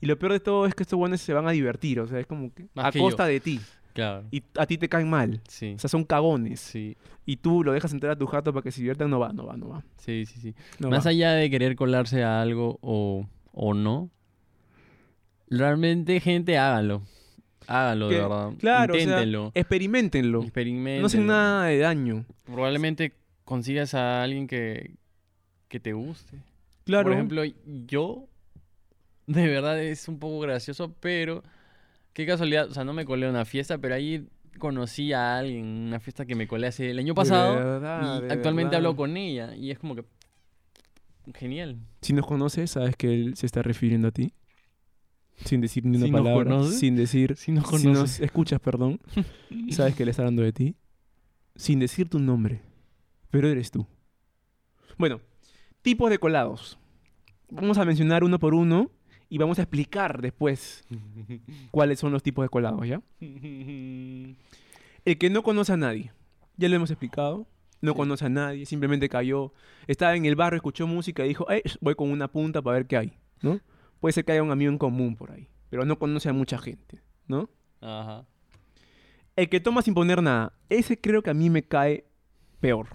Y 0.00 0.06
lo 0.06 0.18
peor 0.18 0.32
de 0.32 0.40
todo 0.40 0.66
es 0.66 0.74
que 0.74 0.82
estos 0.82 0.98
buenos 0.98 1.20
se 1.20 1.32
van 1.32 1.46
a 1.46 1.52
divertir. 1.52 2.00
O 2.00 2.06
sea, 2.06 2.18
es 2.18 2.26
como 2.26 2.52
que. 2.52 2.66
Más 2.74 2.86
a 2.86 2.90
que 2.90 2.98
yo. 2.98 3.04
costa 3.04 3.26
de 3.26 3.40
ti. 3.40 3.60
Claro. 3.94 4.24
Y 4.30 4.42
a 4.56 4.64
ti 4.66 4.78
te 4.78 4.88
caen 4.88 5.10
mal. 5.10 5.40
Sí. 5.48 5.74
O 5.76 5.78
sea, 5.78 5.88
son 5.90 6.04
cagones. 6.04 6.60
Sí, 6.60 6.96
Y 7.26 7.36
tú 7.36 7.62
lo 7.62 7.72
dejas 7.72 7.92
entrar 7.92 8.12
a 8.12 8.16
tu 8.16 8.26
jato 8.26 8.52
para 8.52 8.62
que 8.64 8.70
se 8.72 8.80
diviertan. 8.80 9.10
No 9.10 9.18
va, 9.20 9.32
no 9.34 9.44
va, 9.46 9.56
no 9.56 9.68
va. 9.68 9.84
sí, 9.98 10.24
sí, 10.26 10.40
sí. 10.40 10.54
no 10.78 10.88
Más 10.88 11.04
va. 11.06 11.10
allá 11.10 11.32
de 11.32 11.50
querer 11.50 11.76
colarse 11.76 12.24
a 12.24 12.40
algo 12.40 12.78
o, 12.80 13.26
o 13.52 13.74
no, 13.74 14.08
realmente, 15.48 16.20
gente, 16.20 16.56
háganlo. 16.58 17.02
Háganlo, 17.66 18.08
de 18.08 18.16
verdad. 18.18 18.50
Claro, 18.58 18.94
o 18.94 18.96
sea, 18.96 19.04
Inténtenlo. 19.04 19.52
experimentenlo. 19.54 20.42
Experimentenlo. 20.42 21.00
No 21.02 21.06
hacen 21.06 21.26
nada 21.26 21.66
de 21.66 21.78
daño. 21.78 22.24
Probablemente 22.44 23.12
consigas 23.44 23.94
a 23.94 24.22
alguien 24.22 24.46
que, 24.46 24.94
que 25.72 25.80
te 25.80 25.94
guste. 25.94 26.36
Claro. 26.84 27.04
Por 27.04 27.12
ejemplo, 27.14 27.42
yo, 27.86 28.28
de 29.26 29.48
verdad 29.48 29.82
es 29.82 30.06
un 30.06 30.18
poco 30.18 30.38
gracioso, 30.40 30.94
pero 31.00 31.42
qué 32.12 32.26
casualidad, 32.26 32.68
o 32.70 32.74
sea, 32.74 32.84
no 32.84 32.92
me 32.92 33.06
colé 33.06 33.26
a 33.26 33.30
una 33.30 33.46
fiesta, 33.46 33.78
pero 33.78 33.94
ahí 33.94 34.28
conocí 34.58 35.14
a 35.14 35.38
alguien, 35.38 35.64
en 35.64 35.86
una 35.88 35.98
fiesta 35.98 36.26
que 36.26 36.34
me 36.34 36.46
colé 36.46 36.66
hace 36.66 36.90
el 36.90 36.98
año 36.98 37.12
De 37.12 37.14
pasado 37.14 37.54
verdad, 37.54 38.18
y 38.18 38.26
de 38.26 38.32
actualmente 38.34 38.76
verdad. 38.76 38.86
hablo 38.90 38.96
con 38.96 39.16
ella 39.16 39.56
y 39.56 39.70
es 39.70 39.78
como 39.78 39.94
que 39.96 40.04
genial. 41.34 41.78
Si 42.02 42.12
nos 42.12 42.26
conoces, 42.26 42.70
sabes 42.72 42.94
que 42.96 43.14
él 43.14 43.34
se 43.36 43.46
está 43.46 43.62
refiriendo 43.62 44.08
a 44.08 44.10
ti. 44.10 44.34
Sin 45.46 45.62
decir 45.62 45.86
ni 45.86 45.96
una 45.96 46.06
Si 46.06 46.12
nos 46.12 46.20
palabra. 46.22 46.44
conoces, 46.44 46.78
sin 46.78 46.96
decir. 46.96 47.36
Si 47.36 47.50
nos 47.50 47.64
Si 47.64 47.70
conoces. 47.70 47.92
nos 47.98 48.20
escuchas, 48.20 48.60
perdón, 48.60 49.00
sabes 49.70 49.94
que 49.94 50.02
él 50.02 50.10
está 50.10 50.22
hablando 50.22 50.42
de 50.42 50.52
ti. 50.52 50.76
Sin 51.56 51.78
decir 51.78 52.10
tu 52.10 52.18
nombre. 52.18 52.60
Pero 53.30 53.48
eres 53.48 53.70
tú. 53.70 53.86
Bueno, 54.98 55.20
tipos 55.82 56.10
de 56.10 56.18
colados. 56.18 56.78
Vamos 57.50 57.76
a 57.78 57.84
mencionar 57.84 58.24
uno 58.24 58.38
por 58.38 58.54
uno 58.54 58.90
y 59.28 59.38
vamos 59.38 59.58
a 59.58 59.62
explicar 59.62 60.20
después 60.22 60.84
cuáles 61.70 61.98
son 61.98 62.12
los 62.12 62.22
tipos 62.22 62.44
de 62.44 62.48
colados, 62.48 62.86
¿ya? 62.86 63.00
El 63.20 65.18
que 65.18 65.30
no 65.30 65.42
conoce 65.42 65.72
a 65.72 65.76
nadie. 65.76 66.12
Ya 66.56 66.68
lo 66.68 66.76
hemos 66.76 66.90
explicado. 66.90 67.46
No 67.80 67.92
Sí. 67.92 67.96
conoce 67.98 68.24
a 68.26 68.28
nadie, 68.28 68.64
simplemente 68.64 69.08
cayó. 69.08 69.52
Estaba 69.88 70.14
en 70.14 70.24
el 70.24 70.36
barrio, 70.36 70.56
escuchó 70.56 70.86
música 70.86 71.24
y 71.24 71.28
dijo, 71.28 71.50
"Eh, 71.50 71.62
voy 71.80 71.96
con 71.96 72.10
una 72.10 72.28
punta 72.28 72.62
para 72.62 72.76
ver 72.76 72.86
qué 72.86 72.96
hay, 72.96 73.12
¿no? 73.40 73.58
Puede 74.00 74.12
ser 74.12 74.24
que 74.24 74.32
haya 74.32 74.42
un 74.42 74.52
amigo 74.52 74.70
en 74.70 74.78
común 74.78 75.16
por 75.16 75.32
ahí, 75.32 75.48
pero 75.68 75.84
no 75.84 75.98
conoce 75.98 76.28
a 76.28 76.32
mucha 76.32 76.58
gente, 76.58 77.00
¿no? 77.26 77.50
Ajá. 77.80 78.24
El 79.34 79.48
que 79.48 79.58
toma 79.58 79.82
sin 79.82 79.94
poner 79.94 80.22
nada, 80.22 80.52
ese 80.68 81.00
creo 81.00 81.22
que 81.22 81.30
a 81.30 81.34
mí 81.34 81.50
me 81.50 81.64
cae 81.64 82.04
peor. 82.60 82.88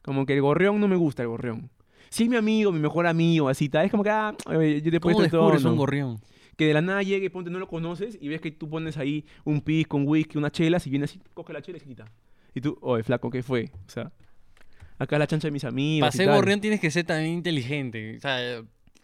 Como 0.00 0.24
que 0.24 0.34
el 0.34 0.40
gorrión 0.40 0.80
no 0.80 0.88
me 0.88 0.96
gusta 0.96 1.22
el 1.22 1.28
gorrión. 1.28 1.68
Si 2.12 2.24
es 2.24 2.28
mi 2.28 2.36
amigo, 2.36 2.70
mi 2.72 2.78
mejor 2.78 3.06
amigo, 3.06 3.48
así 3.48 3.70
tal, 3.70 3.86
es 3.86 3.90
como 3.90 4.04
que, 4.04 4.10
ah, 4.10 4.34
yo 4.46 4.58
te 4.58 4.76
he 4.76 5.00
¿Cómo 5.00 5.00
puesto 5.00 5.30
todo. 5.30 5.46
descubres 5.46 5.64
un 5.64 5.76
gorrión? 5.76 6.20
Que 6.58 6.66
de 6.66 6.74
la 6.74 6.82
nada 6.82 7.02
llegue, 7.02 7.30
ponte, 7.30 7.50
no 7.50 7.58
lo 7.58 7.66
conoces 7.66 8.18
y 8.20 8.28
ves 8.28 8.42
que 8.42 8.50
tú 8.50 8.68
pones 8.68 8.98
ahí 8.98 9.24
un 9.44 9.62
pisco, 9.62 9.96
un 9.96 10.06
whisky, 10.06 10.36
una 10.36 10.50
chela, 10.50 10.78
si 10.78 10.90
viene 10.90 11.06
así, 11.06 11.18
coge 11.32 11.54
la 11.54 11.62
chela 11.62 11.78
y 11.78 11.80
se 11.80 11.86
quita. 11.86 12.04
Y 12.54 12.60
tú, 12.60 12.76
oye, 12.82 13.02
flaco, 13.02 13.30
¿qué 13.30 13.42
fue? 13.42 13.70
O 13.86 13.88
sea, 13.88 14.12
acá 14.98 15.16
es 15.16 15.20
la 15.20 15.26
chancha 15.26 15.48
de 15.48 15.52
mis 15.52 15.64
amigos. 15.64 16.00
Para 16.00 16.12
ser 16.12 16.28
gorrión 16.28 16.60
tienes 16.60 16.80
que 16.80 16.90
ser 16.90 17.06
también 17.06 17.32
inteligente. 17.32 18.18
O 18.18 18.20
sea, 18.20 18.62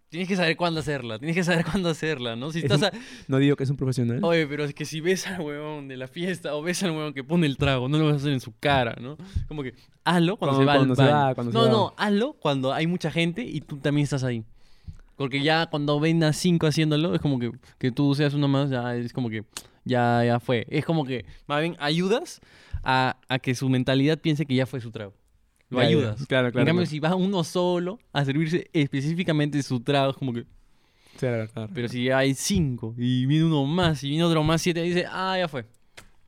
tienes 0.09 0.29
que 0.29 0.37
saber 0.37 0.57
cuándo 0.57 0.81
hacerla. 0.81 1.19
Tienes 1.19 1.37
que 1.37 1.45
saber 1.45 1.65
cuándo 1.71 1.89
hacerla, 1.91 2.37
¿no? 2.37 2.51
Si 2.51 2.59
Es 2.59 2.65
estás 2.65 2.81
un- 2.81 2.87
a- 2.99 3.03
No 3.29 3.39
digo 3.39 3.57
que 3.57 3.65
es 3.65 3.71
un 3.71 3.77
profesional. 3.77 4.21
Oye, 4.23 4.47
pero 4.47 4.65
es 4.65 4.75
que 4.75 4.85
si 4.85 5.01
ves 5.01 5.27
al 5.27 5.41
huevón 5.41 5.89
de 5.89 5.97
la 5.97 6.09
fiesta 6.09 6.55
o 6.55 6.63
ves 6.63 6.83
al 6.83 6.91
huevón 6.93 7.15
que 7.15 7.25
pone 7.25 7.47
el 7.47 7.57
trago, 7.57 7.89
no 7.89 7.99
lo 7.99 8.05
vas 8.07 8.15
a 8.15 8.17
hacer 8.17 8.33
en 8.33 8.41
su 8.41 8.53
cara, 8.59 8.97
¿no? 9.01 9.17
Como 9.49 9.63
que 9.63 9.75
hazlo 10.05 10.37
cuando, 10.37 10.57
Cuando- 10.57 10.61
se 10.61 10.67
va 10.67 10.75
cuando 10.77 10.93
al 10.93 10.97
se 10.97 11.03
baño. 11.03 11.15
va, 11.29 11.35
cuando 11.35 11.53
se 11.53 11.59
no, 11.59 11.65
va. 11.65 11.71
no, 11.71 11.95
hazlo 11.97 12.33
cuando 12.35 12.73
hay 12.73 12.87
mucha 12.87 13.11
gente 13.11 13.43
y 13.43 13.61
tú 13.61 13.77
también 13.79 14.05
estás 14.05 14.25
ahí. 14.25 14.45
Porque 15.17 15.43
ya 15.43 15.67
cuando 15.67 15.99
ven 15.99 16.23
a 16.23 16.33
cinco 16.33 16.67
haciéndolo, 16.69 17.15
es 17.15 17.21
como 17.21 17.39
que, 17.41 17.51
que 17.79 17.91
tú 17.91 18.15
seas 18.15 18.35
uno 18.35 18.47
más, 18.47 18.71
ya 18.71 18.95
es 18.95 19.13
como 19.13 19.29
que 19.29 19.45
ya, 19.85 20.23
ya 20.25 20.39
fue. 20.39 20.65
Es 20.71 20.85
como 20.85 21.05
que, 21.05 21.25
más 21.49 21.61
bien, 21.61 21.77
ayudas 21.81 22.41
a, 22.85 23.17
a 23.29 23.39
que 23.41 23.55
su 23.57 23.69
mentalidad 23.69 24.19
piense 24.19 24.47
que 24.47 24.55
ya 24.55 24.65
fue 24.67 24.81
su 24.81 24.93
trago. 24.93 25.15
Lo 25.71 25.81
ayudas. 25.81 26.27
Claro, 26.27 26.51
claro. 26.51 26.61
en 26.61 26.67
cambio, 26.67 26.83
claro. 26.83 26.91
si 26.91 26.99
va 26.99 27.15
uno 27.15 27.45
solo 27.45 27.99
a 28.13 28.25
servirse 28.25 28.69
específicamente 28.73 29.63
su 29.63 29.81
trago, 29.81 30.11
es 30.11 30.17
como 30.17 30.33
que... 30.33 30.45
Claro, 31.19 31.49
claro. 31.49 31.71
Pero 31.75 31.89
si 31.89 32.11
hay 32.11 32.35
cinco 32.35 32.95
y 32.97 33.27
viene 33.27 33.45
uno 33.45 33.65
más 33.67 34.03
y 34.05 34.09
viene 34.11 34.25
otro 34.25 34.43
más, 34.43 34.63
siete, 34.63 34.83
dice, 34.83 35.05
ah, 35.11 35.37
ya 35.37 35.49
fue. 35.49 35.67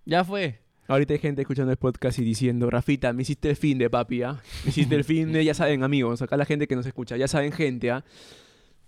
Ya 0.05 0.25
fue. 0.25 0.61
Ahorita 0.89 1.13
hay 1.13 1.21
gente 1.21 1.43
escuchando 1.43 1.71
el 1.71 1.77
podcast 1.77 2.19
y 2.19 2.25
diciendo, 2.25 2.69
Rafita, 2.69 3.13
me 3.13 3.23
hiciste 3.23 3.49
el 3.49 3.55
fin 3.55 3.79
de 3.79 3.89
papi, 3.89 4.25
¿ah? 4.25 4.43
Me 4.65 4.71
hiciste 4.71 4.97
el 4.97 5.05
fin 5.05 5.33
de, 5.33 5.45
ya 5.45 5.55
saben, 5.55 5.85
amigos, 5.85 6.21
acá 6.21 6.37
la 6.37 6.45
gente 6.45 6.67
que 6.67 6.75
nos 6.75 6.85
escucha, 6.85 7.17
ya 7.17 7.29
saben, 7.29 7.53
gente, 7.53 7.93
¿ah? 7.93 8.05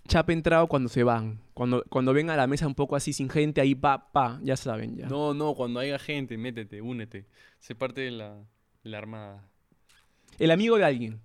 Chapa 0.09 0.33
entrado 0.33 0.67
cuando 0.67 0.89
se 0.89 1.03
van. 1.03 1.39
Cuando, 1.53 1.85
cuando 1.87 2.11
ven 2.11 2.29
a 2.29 2.35
la 2.35 2.45
mesa 2.45 2.67
un 2.67 2.75
poco 2.75 2.97
así 2.97 3.13
sin 3.13 3.29
gente, 3.29 3.61
ahí 3.61 3.73
pa, 3.73 4.11
pa, 4.11 4.37
ya 4.43 4.57
saben, 4.57 4.97
ya. 4.97 5.07
No, 5.07 5.33
no, 5.33 5.55
cuando 5.55 5.79
haya 5.79 5.97
gente, 5.97 6.37
métete, 6.37 6.81
únete. 6.81 7.25
Sé 7.59 7.73
parte 7.73 8.01
de 8.01 8.11
la, 8.11 8.35
de 8.83 8.89
la 8.89 8.97
armada. 8.97 9.47
El 10.39 10.51
amigo 10.51 10.77
de 10.77 10.85
alguien. 10.85 11.21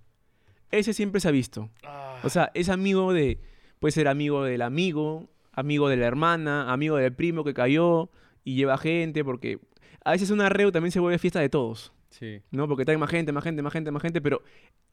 Ese 0.71 0.93
siempre 0.93 1.19
se 1.21 1.27
ha 1.27 1.31
visto. 1.31 1.69
Ah. 1.83 2.19
O 2.23 2.29
sea, 2.29 2.51
es 2.53 2.69
amigo 2.69 3.13
de. 3.13 3.39
Puede 3.79 3.91
ser 3.91 4.07
amigo 4.07 4.43
del 4.43 4.61
amigo, 4.61 5.29
amigo 5.53 5.89
de 5.89 5.97
la 5.97 6.05
hermana, 6.05 6.71
amigo 6.71 6.97
del 6.97 7.13
primo 7.13 7.43
que 7.43 7.53
cayó 7.53 8.09
y 8.43 8.55
lleva 8.55 8.77
gente, 8.77 9.23
porque 9.23 9.59
a 10.03 10.11
veces 10.11 10.31
una 10.31 10.49
reu 10.49 10.71
también 10.71 10.91
se 10.91 10.99
vuelve 10.99 11.17
fiesta 11.19 11.39
de 11.39 11.49
todos, 11.49 11.93
sí. 12.09 12.41
¿no? 12.51 12.67
Porque 12.67 12.85
trae 12.85 12.97
más 12.97 13.09
gente, 13.09 13.31
más 13.31 13.43
gente, 13.43 13.61
más 13.61 13.73
gente, 13.73 13.91
más 13.91 14.01
gente, 14.01 14.21
pero 14.21 14.41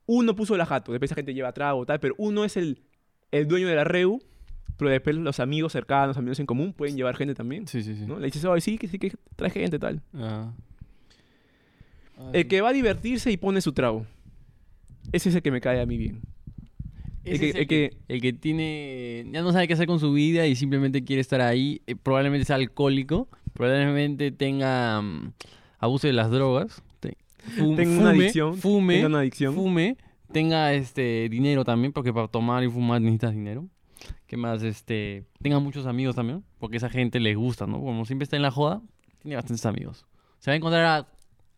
uno 0.07 0.35
puso 0.37 0.57
la 0.57 0.66
jato, 0.66 0.92
después 0.92 1.11
esa 1.11 1.14
gente 1.16 1.35
lleva 1.35 1.52
trago, 1.52 1.87
tal, 1.87 2.00
pero 2.00 2.14
uno 2.18 2.44
es 2.44 2.57
el, 2.57 2.83
el 3.31 3.48
dueño 3.48 3.68
de 3.68 3.76
la 3.76 3.85
reu, 3.85 4.20
pero 4.76 4.90
después 4.90 5.16
los 5.16 5.40
amigos 5.40 5.72
cercanos, 5.72 6.16
amigos 6.16 6.38
en 6.40 6.46
común, 6.46 6.72
pueden 6.72 6.96
llevar 6.96 7.16
gente 7.16 7.35
también, 7.35 7.66
Sí, 7.66 7.83
sí, 7.83 7.96
sí. 7.96 8.05
¿no? 8.07 8.18
Le 8.18 8.26
dices, 8.26 8.44
ay, 8.44 8.61
sí, 8.61 8.79
que 8.79 8.88
sí, 8.88 8.98
que 8.98 9.12
trae 9.37 9.50
gente, 9.50 9.79
tal. 9.79 10.02
Ah. 10.14 10.52
El 12.33 12.48
que 12.48 12.61
va 12.61 12.70
a 12.70 12.72
divertirse 12.72 13.31
y 13.31 13.37
pone 13.37 13.61
su 13.61 13.72
trago. 13.72 14.07
Ese 15.12 15.29
es 15.29 15.35
el 15.35 15.42
que 15.42 15.50
me 15.50 15.61
cae 15.61 15.81
a 15.81 15.87
mí 15.87 15.96
bien. 15.96 16.20
El 17.24 17.40
que, 17.40 17.50
el 17.50 17.66
que- 17.66 17.96
el 18.09 18.20
que 18.20 18.33
tiene. 18.33 19.26
Ya 19.33 19.42
no 19.42 19.52
sabe 19.52 19.66
qué 19.66 19.74
hacer 19.74 19.87
con 19.87 19.98
su 20.00 20.12
vida 20.12 20.46
y 20.46 20.55
simplemente 20.57 21.02
quiere 21.05 21.20
estar 21.20 21.40
ahí. 21.40 21.83
eh, 21.87 21.96
probablemente 21.96 22.44
sea 22.44 22.57
alcohólico. 22.57 23.29
Probablemente 23.52 24.31
tenga. 24.31 25.00
mm, 25.02 25.33
abuso 25.79 26.07
de 26.07 26.12
las 26.12 26.31
drogas. 26.31 26.83
te- 27.00 27.16
tenga 27.57 27.64
una 27.68 28.11
fume, 28.11 28.22
adicción. 28.22 28.57
Fume. 28.57 28.94
tenga 28.94 29.07
una 29.09 29.18
adicción. 29.20 29.55
fume, 29.55 29.96
tenga 30.33 30.72
este 30.74 31.29
dinero 31.29 31.64
también, 31.64 31.92
porque 31.92 32.12
para 32.12 32.29
tomar 32.29 32.62
y 32.64 32.68
fumar 32.68 33.00
necesitas 33.00 33.33
dinero. 33.35 33.66
¿Qué 34.26 34.37
más? 34.37 34.62
Este, 34.62 35.24
tenga 35.42 35.59
muchos 35.61 35.87
amigos 35.87 36.14
también, 36.16 36.42
porque 36.59 36.76
esa 36.76 36.88
gente 36.90 37.18
les 37.20 37.37
gusta, 37.37 37.66
¿no? 37.66 37.81
Como 37.81 38.05
siempre 38.05 38.24
está 38.24 38.37
en 38.37 38.42
la 38.42 38.50
joda, 38.50 38.83
tiene 39.22 39.37
bastantes 39.37 39.64
amigos. 39.66 40.05
Se 40.38 40.50
va 40.50 40.55
a 40.55 40.57
encontrar 40.57 40.85
a- 40.85 41.09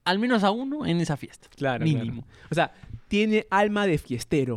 al 0.09 0.19
menos 0.19 0.45
a 0.45 0.51
uno 0.51 0.87
en 0.87 1.01
esa 1.01 1.17
fiesta. 1.17 1.49
Claro, 1.57 1.85
claro. 1.85 1.99
mínimo. 2.05 2.25
O 2.51 2.55
sea, 2.55 2.73
tiene 3.09 3.47
alma 3.51 3.87
de 3.87 3.99
fiestero. 3.99 4.57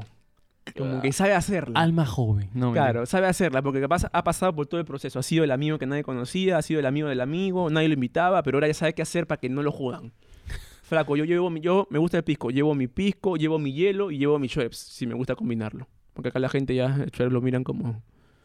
Como 0.78 1.02
que 1.02 1.12
sabe 1.12 1.34
hacerla. 1.34 1.80
Alma 1.80 2.06
joven, 2.06 2.50
no 2.54 2.72
Claro, 2.72 3.06
sabe 3.06 3.28
hacerla, 3.28 3.62
porque 3.62 3.82
capaz 3.82 4.06
ha 4.14 4.24
pasado 4.24 4.54
por 4.56 4.68
todo 4.68 4.80
el 4.80 4.86
proceso. 4.86 5.20
Ha 5.20 5.24
sido 5.24 5.44
el 5.44 5.52
amigo 5.52 5.78
que 5.80 5.86
nadie 5.88 6.04
conocía, 6.04 6.58
ha 6.58 6.62
sido 6.62 6.80
el 6.80 6.86
amigo 6.86 7.10
del 7.10 7.20
amigo, 7.20 7.70
nadie 7.70 7.88
lo 7.88 7.96
invitaba, 7.96 8.44
pero 8.44 8.58
ahora 8.58 8.68
ya 8.68 8.74
sabe 8.74 8.94
qué 8.94 9.02
hacer 9.02 9.26
para 9.28 9.40
que 9.42 9.50
no 9.50 9.64
lo 9.64 9.72
jodan. 9.72 10.14
Flaco, 10.84 11.16
yo 11.16 11.26
llevo 11.26 11.50
mi, 11.50 11.60
yo 11.62 11.88
me 11.90 11.98
gusta 12.00 12.18
el 12.18 12.24
pisco, 12.24 12.52
llevo 12.52 12.76
mi 12.76 12.88
pisco, 12.88 13.36
llevo 13.38 13.58
mi 13.60 13.74
hielo 13.74 14.12
y 14.12 14.20
llevo 14.20 14.38
mi 14.40 14.48
Schweppes, 14.48 14.78
si 14.78 15.08
me 15.08 15.14
gusta 15.16 15.36
combinarlo. 15.36 15.88
Porque 16.14 16.30
acá 16.30 16.40
la 16.40 16.50
gente 16.50 16.76
ya 16.76 16.86
el 16.96 17.10
Schweppes 17.10 17.34
lo 17.34 17.42
miran 17.42 17.64
como 17.64 18.02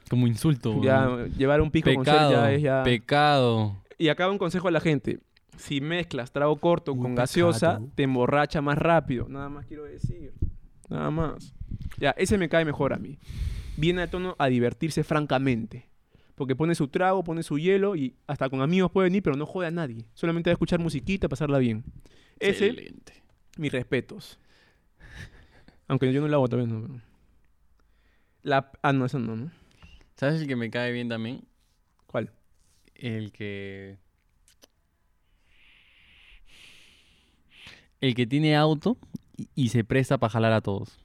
Como 0.09 0.27
insulto. 0.27 0.83
ya 0.83 1.27
llevar 1.37 1.61
un 1.61 1.71
pisco 1.71 1.93
con 1.95 2.03
Pecado, 2.05 2.31
Schweppes 2.31 2.43
ya 2.43 2.53
es 2.55 2.63
ya 2.63 2.83
pecado. 2.83 3.77
Y 3.99 4.09
acá 4.09 4.29
un 4.31 4.39
consejo 4.39 4.69
a 4.69 4.71
la 4.71 4.81
gente. 4.81 5.21
Si 5.57 5.81
mezclas 5.81 6.33
trago 6.33 6.57
corto 6.57 6.97
con 6.97 7.15
gaseosa, 7.15 7.81
te 7.95 8.03
emborracha 8.05 8.61
más 8.63 8.79
rápido. 8.79 9.27
Nada 9.29 9.49
más 9.49 9.67
quiero 9.67 9.85
decir. 9.85 10.33
Nada 10.89 11.11
más. 11.11 11.55
Ya, 11.99 12.11
ese 12.11 12.39
me 12.39 12.49
cae 12.49 12.65
mejor 12.65 12.93
a 12.93 12.99
mí. 12.99 13.19
Viene 13.77 14.03
al 14.03 14.11
tono 14.11 14.37
a 14.39 14.47
divertirse 14.49 15.03
francamente. 15.05 15.89
Porque 16.35 16.55
pone 16.55 16.75
su 16.75 16.89
trago, 16.89 17.25
pone 17.25 17.43
su 17.43 17.59
hielo 17.59 17.97
y 17.97 18.15
hasta 18.27 18.51
con 18.51 18.61
amigos 18.61 18.91
puede 18.91 19.07
venir, 19.07 19.23
pero 19.23 19.37
no 19.37 19.47
jode 19.47 19.67
a 19.69 19.71
nadie. 19.71 20.07
Solamente 20.13 20.51
va 20.51 20.53
a 20.53 20.57
escuchar 20.57 20.79
musiquita, 20.81 21.29
pasarla 21.29 21.59
bien. 21.59 21.83
Ese, 22.39 22.67
Excelente. 22.69 23.23
mis 23.57 23.73
respetos. 23.73 24.39
Aunque 25.89 26.13
yo 26.13 26.21
no 26.21 26.29
lo 26.29 26.37
hago 26.37 26.49
todavía, 26.49 26.73
no. 26.75 26.83
pero- 26.87 27.01
La... 28.43 28.71
Ah, 28.83 28.93
no, 28.93 29.07
eso 29.07 29.19
no, 29.19 29.35
¿no? 29.37 29.51
¿Sabes 30.17 30.43
el 30.43 30.47
que 30.47 30.57
me 30.57 30.71
cae 30.71 30.93
bien 30.93 31.09
también? 31.09 31.43
¿Cuál? 32.07 32.33
El 32.95 33.33
que. 33.33 33.99
El 38.01 38.15
que 38.15 38.27
tiene 38.27 38.57
auto 38.57 38.97
y, 39.37 39.49
y 39.55 39.69
se 39.71 39.85
presta 39.85 40.19
para 40.19 40.31
jalar 40.31 40.53
a 40.53 40.61
todos. 40.61 40.99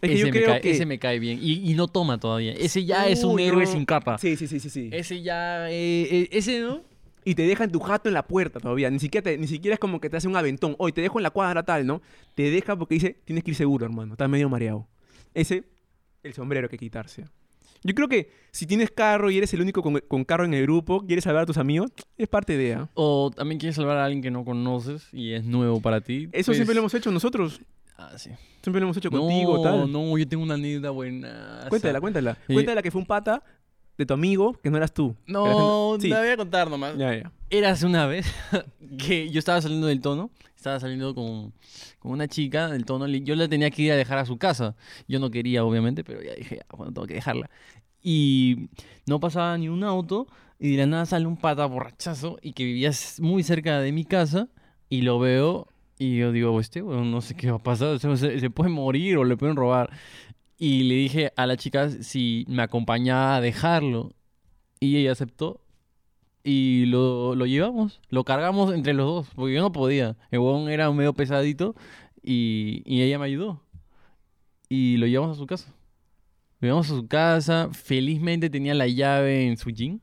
Es 0.00 0.08
que 0.08 0.14
ese, 0.14 0.18
yo 0.20 0.26
me 0.26 0.32
creo 0.32 0.46
cae, 0.48 0.60
que... 0.60 0.70
ese 0.72 0.86
me 0.86 0.98
cae 0.98 1.18
bien. 1.20 1.38
Y, 1.40 1.70
y 1.70 1.74
no 1.74 1.86
toma 1.88 2.18
todavía. 2.18 2.52
Ese 2.52 2.84
ya 2.84 3.08
es 3.08 3.22
un 3.22 3.36
Uy, 3.36 3.44
héroe 3.44 3.64
no. 3.64 3.70
sin 3.70 3.84
capa. 3.84 4.18
Sí, 4.18 4.36
sí, 4.36 4.48
sí, 4.48 4.58
sí, 4.58 4.68
sí. 4.70 4.88
Ese 4.92 5.22
ya. 5.22 5.70
eh, 5.70 6.08
eh, 6.10 6.28
ese 6.32 6.60
no. 6.60 6.82
y 7.24 7.36
te 7.36 7.42
dejan 7.42 7.70
tu 7.70 7.78
jato 7.78 8.08
en 8.08 8.14
la 8.14 8.26
puerta 8.26 8.58
todavía. 8.58 8.90
Ni 8.90 8.98
siquiera, 8.98 9.22
te- 9.22 9.38
ni 9.38 9.46
siquiera 9.46 9.74
es 9.74 9.78
como 9.80 10.00
que 10.00 10.10
te 10.10 10.16
hace 10.16 10.26
un 10.26 10.34
aventón. 10.36 10.74
Hoy 10.78 10.92
te 10.92 11.00
dejo 11.02 11.20
en 11.20 11.22
la 11.22 11.30
cuadra 11.30 11.62
tal, 11.62 11.86
¿no? 11.86 12.02
Te 12.34 12.50
deja 12.50 12.74
porque 12.76 12.94
dice, 12.94 13.16
tienes 13.24 13.44
que 13.44 13.52
ir 13.52 13.56
seguro, 13.56 13.86
hermano. 13.86 14.14
Estás 14.14 14.28
medio 14.28 14.48
mareado. 14.48 14.88
Ese, 15.34 15.64
el 16.24 16.34
sombrero 16.34 16.68
que 16.68 16.78
quitarse. 16.78 17.24
Yo 17.84 17.94
creo 17.94 18.08
que 18.08 18.30
si 18.52 18.66
tienes 18.66 18.90
carro 18.90 19.30
y 19.30 19.38
eres 19.38 19.52
el 19.54 19.60
único 19.60 19.82
con, 19.82 19.98
con 20.06 20.24
carro 20.24 20.44
en 20.44 20.54
el 20.54 20.62
grupo, 20.62 21.04
quieres 21.06 21.24
salvar 21.24 21.42
a 21.42 21.46
tus 21.46 21.56
amigos, 21.58 21.90
es 22.16 22.28
parte 22.28 22.56
de... 22.56 22.74
¿ah? 22.74 22.88
O 22.94 23.30
también 23.34 23.58
quieres 23.58 23.76
salvar 23.76 23.96
a 23.98 24.04
alguien 24.04 24.22
que 24.22 24.30
no 24.30 24.44
conoces 24.44 25.08
y 25.12 25.32
es 25.32 25.44
nuevo 25.44 25.80
para 25.80 26.00
ti. 26.00 26.28
Eso 26.32 26.46
pues- 26.46 26.58
siempre 26.58 26.74
lo 26.74 26.80
hemos 26.82 26.94
hecho 26.94 27.10
nosotros. 27.10 27.60
Ah, 27.98 28.12
sí. 28.16 28.30
Siempre 28.62 28.80
lo 28.80 28.86
hemos 28.86 28.96
hecho 28.96 29.10
contigo, 29.10 29.56
no, 29.56 29.62
tal. 29.62 29.90
no, 29.92 30.16
yo 30.18 30.26
tengo 30.28 30.42
una 30.42 30.54
anécdota 30.54 30.90
buena. 30.90 31.66
Cuéntala, 31.68 32.00
cuéntala. 32.00 32.38
Sí. 32.46 32.54
Cuéntala 32.54 32.82
que 32.82 32.90
fue 32.90 33.00
un 33.00 33.06
pata 33.06 33.42
de 33.98 34.06
tu 34.06 34.14
amigo 34.14 34.54
que 34.62 34.70
no 34.70 34.76
eras 34.76 34.92
tú. 34.94 35.14
No, 35.26 35.92
gente- 35.92 36.06
Sí. 36.06 36.08
la 36.08 36.20
voy 36.20 36.28
a 36.28 36.36
contar 36.36 36.70
nomás. 36.70 36.96
Ya, 36.96 37.14
ya. 37.14 37.32
Érase 37.50 37.84
una 37.86 38.06
vez 38.06 38.26
que 38.98 39.28
yo 39.30 39.38
estaba 39.38 39.60
saliendo 39.60 39.86
del 39.88 40.00
tono, 40.00 40.30
estaba 40.62 40.78
saliendo 40.80 41.14
con, 41.14 41.52
con 41.98 42.12
una 42.12 42.28
chica 42.28 42.68
del 42.68 42.84
tono, 42.84 43.06
yo 43.08 43.34
la 43.34 43.48
tenía 43.48 43.70
que 43.70 43.82
ir 43.82 43.92
a 43.92 43.96
dejar 43.96 44.18
a 44.18 44.24
su 44.24 44.38
casa. 44.38 44.76
Yo 45.08 45.18
no 45.18 45.30
quería, 45.30 45.64
obviamente, 45.64 46.04
pero 46.04 46.22
ya 46.22 46.34
dije, 46.34 46.60
"Ah, 46.68 46.76
bueno, 46.76 46.92
tengo 46.92 47.06
que 47.06 47.14
dejarla. 47.14 47.50
Y 48.00 48.68
no 49.06 49.20
pasaba 49.20 49.58
ni 49.58 49.68
un 49.68 49.82
auto, 49.84 50.26
y 50.58 50.70
de 50.72 50.76
la 50.78 50.86
nada 50.86 51.06
sale 51.06 51.26
un 51.26 51.36
pata 51.36 51.66
borrachazo 51.66 52.38
y 52.42 52.52
que 52.52 52.64
vivía 52.64 52.90
muy 53.18 53.42
cerca 53.42 53.80
de 53.80 53.90
mi 53.92 54.04
casa, 54.04 54.48
y 54.88 55.02
lo 55.02 55.18
veo, 55.18 55.66
y 55.98 56.16
yo 56.18 56.30
digo, 56.32 56.58
este, 56.60 56.80
bueno, 56.82 57.04
no 57.04 57.20
sé 57.20 57.34
qué 57.34 57.50
va 57.50 57.56
a 57.56 57.62
pasar, 57.62 57.98
se 57.98 58.50
puede 58.50 58.70
morir 58.70 59.16
o 59.18 59.24
le 59.24 59.36
pueden 59.36 59.56
robar. 59.56 59.90
Y 60.58 60.84
le 60.84 60.94
dije 60.94 61.32
a 61.36 61.46
la 61.46 61.56
chica 61.56 61.90
si 61.90 62.44
me 62.48 62.62
acompañaba 62.62 63.36
a 63.36 63.40
dejarlo, 63.40 64.12
y 64.78 64.96
ella 64.96 65.12
aceptó. 65.12 65.61
Y 66.44 66.86
lo, 66.86 67.34
lo 67.36 67.46
llevamos, 67.46 68.00
lo 68.08 68.24
cargamos 68.24 68.74
entre 68.74 68.94
los 68.94 69.06
dos, 69.06 69.28
porque 69.36 69.54
yo 69.54 69.60
no 69.60 69.70
podía. 69.72 70.16
El 70.30 70.40
huevón 70.40 70.68
era 70.70 70.90
medio 70.90 71.12
pesadito 71.12 71.76
y, 72.22 72.82
y 72.84 73.02
ella 73.02 73.18
me 73.18 73.26
ayudó. 73.26 73.62
Y 74.68 74.96
lo 74.96 75.06
llevamos 75.06 75.36
a 75.36 75.38
su 75.40 75.46
casa. 75.46 75.72
Lo 76.60 76.66
llevamos 76.66 76.86
a 76.90 76.94
su 76.96 77.06
casa, 77.06 77.68
felizmente 77.72 78.50
tenía 78.50 78.74
la 78.74 78.88
llave 78.88 79.46
en 79.46 79.56
su 79.56 79.70
jean. 79.70 80.00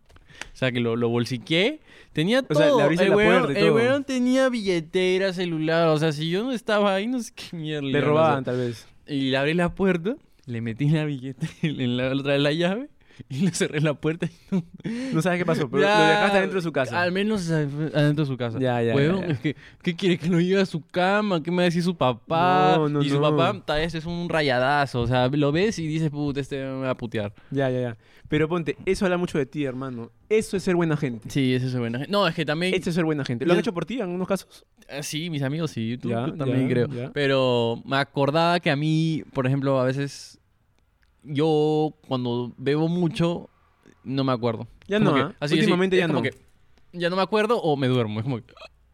O 0.53 0.55
sea 0.55 0.71
que 0.71 0.79
lo, 0.79 0.95
lo 0.95 1.09
bolsiqué. 1.09 1.81
Tenía 2.13 2.43
O 2.47 2.55
sea, 2.55 2.65
le 2.67 2.71
todo. 2.71 2.81
abriste 2.83 3.03
el 3.05 3.09
la 3.11 3.15
huevón- 3.17 3.39
puerta 3.43 3.59
y 3.59 3.61
el 3.61 3.67
todo. 3.67 3.75
huevón 3.75 4.03
tenía 4.05 4.49
billetera, 4.49 5.33
celular. 5.33 5.89
O 5.89 5.97
sea, 5.97 6.11
si 6.13 6.29
yo 6.29 6.43
no 6.43 6.51
estaba 6.53 6.95
ahí, 6.95 7.07
no 7.07 7.19
sé 7.21 7.33
qué 7.35 7.57
mierda. 7.57 7.87
le 7.87 7.99
robaban, 8.01 8.43
hacer. 8.43 8.43
tal 8.45 8.57
vez. 8.57 8.87
Y 9.07 9.31
le 9.31 9.37
abrí 9.37 9.53
la 9.55 9.73
puerta, 9.75 10.15
le 10.45 10.61
metí 10.61 10.87
la 10.89 11.03
billetera 11.03 11.51
en 11.63 11.97
la 11.97 12.13
otra 12.13 12.33
de 12.33 12.39
la 12.39 12.53
llave 12.53 12.89
y 13.29 13.41
le 13.41 13.51
cerré 13.51 13.81
la 13.81 13.93
puerta. 13.93 14.25
y 14.27 14.31
no- 14.55 14.63
No 15.13 15.21
sabes 15.21 15.39
qué 15.39 15.45
pasó, 15.45 15.69
pero 15.69 15.83
Ya, 15.83 15.97
lo 15.99 16.05
dejaste 16.07 16.37
adentro 16.37 16.59
de 16.59 16.63
su 16.63 16.71
casa. 16.71 17.01
Al 17.01 17.11
menos 17.11 17.49
adentro 17.49 18.23
de 18.23 18.25
su 18.25 18.37
casa. 18.37 18.59
Ya, 18.59 18.81
ya, 18.81 18.93
¿qué 19.81 19.95
quiere? 19.95 20.17
¿Que 20.17 20.29
lo 20.29 20.39
lleve 20.39 20.61
a 20.61 20.65
su 20.65 20.81
cama? 20.85 21.41
¿Qué 21.43 21.51
me 21.51 21.57
va 21.57 21.61
a 21.63 21.65
decir 21.65 21.83
su 21.83 21.95
papá? 21.97 22.75
No, 22.77 22.89
no, 22.89 23.01
y 23.01 23.09
su 23.09 23.19
papá, 23.21 23.61
tal 23.65 23.79
vez 23.79 23.93
es 23.95 24.05
un 24.05 24.29
rayadazo. 24.29 25.01
O 25.01 25.07
sea, 25.07 25.27
lo 25.27 25.51
ves 25.51 25.79
y 25.79 25.87
dices, 25.87 26.09
puta, 26.09 26.39
este 26.39 26.57
me 26.63 26.81
va 26.85 26.91
a 26.91 26.97
putear. 26.97 27.33
Ya, 27.51 27.69
ya, 27.69 27.81
ya. 27.81 27.97
Pero 28.27 28.47
ponte, 28.47 28.77
eso 28.85 29.05
habla 29.05 29.17
mucho 29.17 29.37
de 29.39 29.45
ti, 29.47 29.63
hermano. 29.65 30.11
Eso 30.29 30.55
es 30.55 30.61
ser 30.63 30.75
buena 30.75 30.95
gente. 30.95 31.27
Sí, 31.31 31.55
ese 31.55 31.65
es 31.65 31.75
buena 31.75 31.97
gente. 31.97 32.11
No, 32.11 32.27
es 32.27 32.35
que 32.35 32.45
también... 32.45 32.75
Eso 32.75 32.89
es 32.91 32.95
ser 32.95 33.03
buena 33.05 33.25
gente. 33.25 33.43
¿Lo 33.45 33.53
han 33.53 33.57
Yo- 33.57 33.61
hecho 33.61 33.73
por 33.73 33.85
ti 33.85 33.95
en 33.95 34.01
algunos 34.03 34.27
casos? 34.27 34.65
Eh, 34.87 35.01
Sí, 35.01 35.31
mis 35.31 35.41
amigos 35.41 35.71
sí, 35.71 35.97
tú, 35.99 36.09
tú 36.09 36.37
también 36.37 36.67
creo. 36.69 36.87
Pero 37.13 37.81
me 37.85 37.97
acordaba 37.97 38.59
que 38.59 38.69
a 38.69 38.75
mí, 38.75 39.23
por 39.33 39.47
ejemplo, 39.47 39.79
a 39.79 39.83
veces 39.83 40.39
yo 41.23 41.93
cuando 42.07 42.53
bebo 42.57 42.87
mucho 42.87 43.49
no 44.03 44.23
me 44.23 44.31
acuerdo. 44.31 44.67
Ya 44.87 44.99
no, 44.99 45.15
¿ah? 45.15 45.33
así, 45.39 45.55
Últimamente 45.55 45.95
así, 46.01 46.01
ya 46.01 46.07
no. 46.13 46.21
que 46.21 46.33
ya 46.93 47.09
no 47.09 47.15
me 47.15 47.21
acuerdo 47.21 47.61
o 47.61 47.75
me 47.77 47.87
duermo. 47.87 48.19
Es 48.19 48.23
como 48.23 48.37
que, 48.37 48.53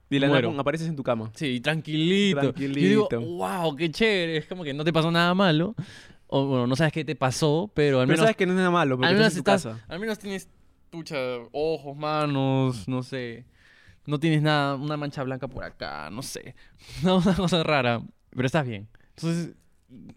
Y 0.09 0.19
la 0.19 0.27
nada 0.27 0.59
apareces 0.59 0.87
en 0.87 0.95
tu 0.95 1.03
cama. 1.03 1.31
sí, 1.35 1.59
tranquilito. 1.61 2.41
Tranquilito. 2.41 3.07
digo, 3.19 3.37
wow, 3.37 3.75
qué 3.75 3.89
chévere. 3.89 4.37
Es 4.37 4.47
como 4.47 4.63
que 4.63 4.73
no 4.73 4.83
te 4.83 4.91
pasó 4.91 5.11
nada 5.11 5.33
malo. 5.33 5.75
O 6.27 6.45
bueno, 6.47 6.67
no 6.67 6.75
sabes 6.75 6.91
qué 6.91 7.05
te 7.05 7.15
pasó, 7.15 7.71
pero 7.73 7.99
al 8.01 8.07
Pero 8.07 8.15
menos, 8.17 8.19
sabes 8.21 8.35
que 8.35 8.45
no 8.45 8.53
es 8.53 8.57
nada 8.57 8.71
malo, 8.71 8.97
porque 8.97 9.07
al 9.07 9.13
estás 9.13 9.33
menos 9.33 9.37
en 9.37 9.43
tu 9.43 9.51
estás, 9.51 9.63
casa. 9.75 9.85
al 9.87 9.99
menos 9.99 10.19
tienes 10.19 10.49
pucha, 10.89 11.15
ojos, 11.51 11.95
manos, 11.95 12.87
no 12.87 13.03
sé. 13.03 13.45
No 14.07 14.19
tienes 14.19 14.41
nada, 14.41 14.75
una 14.75 14.97
mancha 14.97 15.23
blanca 15.23 15.47
por 15.47 15.63
acá, 15.63 16.09
no 16.11 16.21
sé. 16.21 16.55
No, 17.03 17.17
una 17.25 17.35
cosa 17.35 17.63
rara, 17.63 18.01
pero 18.31 18.45
estás 18.45 18.65
bien. 18.65 18.87
Entonces, 19.15 19.53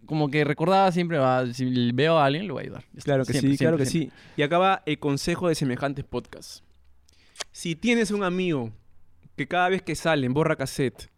como 0.07 0.31
que 0.31 0.45
recordaba 0.45 0.91
siempre, 0.93 1.19
va, 1.19 1.53
si 1.53 1.93
veo 1.93 2.19
a 2.19 2.25
alguien, 2.25 2.49
lo 2.49 2.55
voy 2.55 2.63
a 2.63 2.65
ayudar. 2.65 2.85
Claro 3.05 3.25
que 3.25 3.33
Siempre, 3.33 3.53
sí, 3.53 3.59
claro 3.59 3.77
siempre, 3.77 3.85
que 3.85 3.91
siempre. 3.91 4.17
sí. 4.17 4.33
Y 4.37 4.43
acaba 4.43 4.83
el 4.87 4.99
consejo 4.99 5.49
de 5.49 5.55
semejantes 5.55 6.05
podcasts. 6.05 6.63
Si 7.53 7.77
tienes 7.77 8.11
un 8.11 8.25
amigo 8.25 8.73
que 9.37 9.47
cada 9.47 9.69
vez 9.69 9.83
que 9.83 9.95
salen 9.95 10.33
borra 10.35 10.57
cassette 10.57 11.11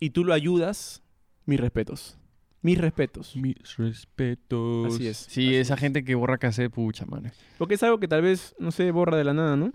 y 0.00 0.10
tú 0.10 0.24
lo 0.24 0.34
ayudas, 0.34 1.02
mis 1.46 1.58
respetos. 1.60 2.18
Mis 2.60 2.76
respetos. 2.78 3.36
Mis 3.36 3.76
respetos. 3.76 4.94
Así 4.94 5.06
es, 5.06 5.16
Sí, 5.16 5.46
así 5.48 5.54
esa 5.56 5.74
es. 5.74 5.80
gente 5.80 6.04
que 6.04 6.14
borra 6.14 6.38
cassette, 6.38 6.72
pucha, 6.72 7.06
madre. 7.06 7.32
Porque 7.56 7.74
es 7.74 7.82
algo 7.82 7.98
que 8.00 8.08
tal 8.08 8.22
vez, 8.22 8.54
no 8.58 8.70
sé, 8.72 8.90
borra 8.90 9.16
de 9.16 9.24
la 9.24 9.32
nada, 9.32 9.56
¿no? 9.56 9.72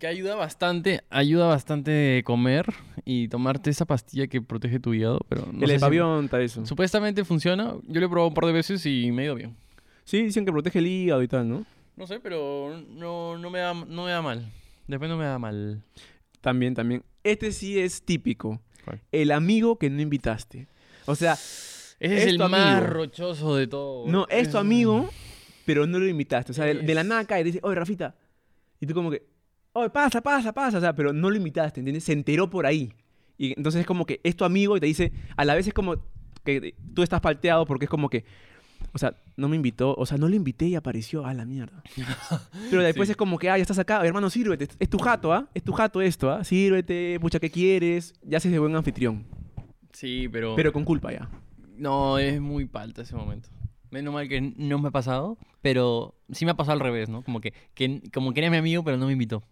Que 0.00 0.06
ayuda 0.06 0.34
bastante, 0.34 1.02
ayuda 1.10 1.46
bastante 1.46 2.22
comer 2.24 2.64
y 3.04 3.28
tomarte 3.28 3.68
esa 3.68 3.84
pastilla 3.84 4.26
que 4.28 4.40
protege 4.40 4.80
tu 4.80 4.94
hígado, 4.94 5.20
pero 5.28 5.42
no 5.52 5.62
el 5.62 5.68
sé 5.68 5.78
si- 5.78 6.42
eso. 6.42 6.64
Supuestamente 6.66 7.22
funciona. 7.24 7.74
Yo 7.86 8.00
lo 8.00 8.06
he 8.06 8.08
probado 8.08 8.28
un 8.28 8.34
par 8.34 8.46
de 8.46 8.52
veces 8.52 8.84
y 8.86 9.12
me 9.12 9.22
ha 9.22 9.24
ido 9.26 9.34
bien. 9.34 9.56
Sí, 10.04 10.22
dicen 10.22 10.46
que 10.46 10.52
protege 10.52 10.78
el 10.78 10.86
hígado 10.86 11.22
y 11.22 11.28
tal, 11.28 11.48
¿no? 11.48 11.66
No 11.96 12.06
sé, 12.06 12.18
pero 12.18 12.82
no, 12.88 13.36
no, 13.36 13.50
me 13.50 13.58
da, 13.58 13.74
no 13.74 14.04
me 14.06 14.10
da 14.10 14.22
mal. 14.22 14.50
Después 14.88 15.10
no 15.10 15.18
me 15.18 15.26
da 15.26 15.38
mal. 15.38 15.82
También, 16.40 16.74
también. 16.74 17.04
Este 17.22 17.52
sí 17.52 17.78
es 17.78 18.02
típico. 18.02 18.58
¿Cuál? 18.86 19.02
El 19.12 19.30
amigo 19.32 19.76
que 19.78 19.90
no 19.90 20.00
invitaste. 20.00 20.66
O 21.04 21.14
sea, 21.14 21.34
Ese 21.34 21.96
es, 22.00 22.26
el 22.26 22.38
más 22.38 22.52
amigo. 22.54 22.86
rochoso 22.94 23.54
de 23.54 23.66
todo. 23.66 24.08
no, 24.10 24.26
es 24.30 24.50
tu 24.50 24.56
amigo, 24.56 25.10
pero 25.66 25.86
no 25.86 25.98
lo 25.98 26.06
invitaste. 26.08 26.52
O 26.52 26.54
sea, 26.54 26.64
de, 26.64 26.74
de 26.74 26.94
la 26.94 27.04
nada 27.04 27.26
cae 27.26 27.42
y 27.42 27.44
dice, 27.44 27.60
oye, 27.62 27.74
Rafita. 27.74 28.14
Y 28.80 28.86
tú 28.86 28.94
como 28.94 29.10
que, 29.10 29.28
oye, 29.72 29.90
pasa, 29.90 30.20
pasa, 30.20 30.52
pasa. 30.52 30.78
O 30.78 30.80
sea, 30.80 30.94
pero 30.94 31.12
no 31.12 31.30
lo 31.30 31.36
invitaste, 31.36 31.80
¿entiendes? 31.80 32.04
Se 32.04 32.12
enteró 32.12 32.48
por 32.50 32.66
ahí. 32.66 32.92
Y 33.38 33.54
entonces 33.56 33.80
es 33.80 33.86
como 33.86 34.04
que 34.06 34.20
es 34.22 34.36
tu 34.36 34.44
amigo 34.44 34.76
y 34.76 34.80
te 34.80 34.86
dice, 34.86 35.12
a 35.36 35.44
la 35.44 35.54
vez 35.54 35.66
es 35.66 35.74
como 35.74 35.96
que 36.44 36.74
tú 36.94 37.02
estás 37.02 37.20
palteado 37.20 37.64
porque 37.66 37.86
es 37.86 37.90
como 37.90 38.10
que, 38.10 38.24
o 38.92 38.98
sea, 38.98 39.14
no 39.36 39.48
me 39.48 39.56
invitó, 39.56 39.94
o 39.94 40.04
sea, 40.06 40.18
no 40.18 40.28
lo 40.28 40.34
invité 40.34 40.66
y 40.66 40.74
apareció, 40.74 41.24
a 41.24 41.32
la 41.34 41.44
mierda. 41.46 41.82
Pero 42.70 42.82
después 42.82 43.08
Sí. 43.08 43.12
es 43.12 43.16
como 43.16 43.38
que, 43.38 43.48
ah, 43.50 43.56
ya 43.56 43.62
estás 43.62 43.78
acá, 43.78 44.04
hermano, 44.04 44.28
sírvete. 44.30 44.68
Es 44.78 44.88
tu 44.90 44.98
jato, 44.98 45.32
¿ah? 45.32 45.48
Es 45.54 45.62
tu 45.62 45.72
jato 45.72 46.02
esto, 46.02 46.30
¿ah? 46.30 46.44
Sírvete, 46.44 47.18
pucha, 47.20 47.38
¿qué 47.40 47.50
quieres? 47.50 48.14
Ya 48.22 48.38
haces 48.38 48.52
de 48.52 48.58
buen 48.58 48.74
anfitrión. 48.76 49.24
Sí, 49.92 50.28
pero... 50.30 50.54
Pero 50.56 50.72
con 50.72 50.84
culpa 50.84 51.12
ya. 51.12 51.28
No, 51.76 52.18
es 52.18 52.40
muy 52.40 52.66
palta 52.66 53.02
ese 53.02 53.16
momento. 53.16 53.48
Menos 53.90 54.12
mal 54.12 54.28
que 54.28 54.40
no 54.40 54.78
me 54.78 54.88
ha 54.88 54.92
pasado, 54.92 55.38
pero 55.62 56.14
sí 56.30 56.44
me 56.44 56.50
ha 56.52 56.54
pasado 56.56 56.74
al 56.74 56.80
revés, 56.80 57.08
¿no? 57.08 57.22
Como 57.22 57.40
que, 57.40 57.54
que 57.74 58.02
como 58.12 58.32
que 58.34 58.40
era 58.40 58.50
mi 58.50 58.56
amigo, 58.58 58.84
pero 58.84 58.96
no 58.98 59.06
me 59.06 59.12
invitó. 59.12 59.42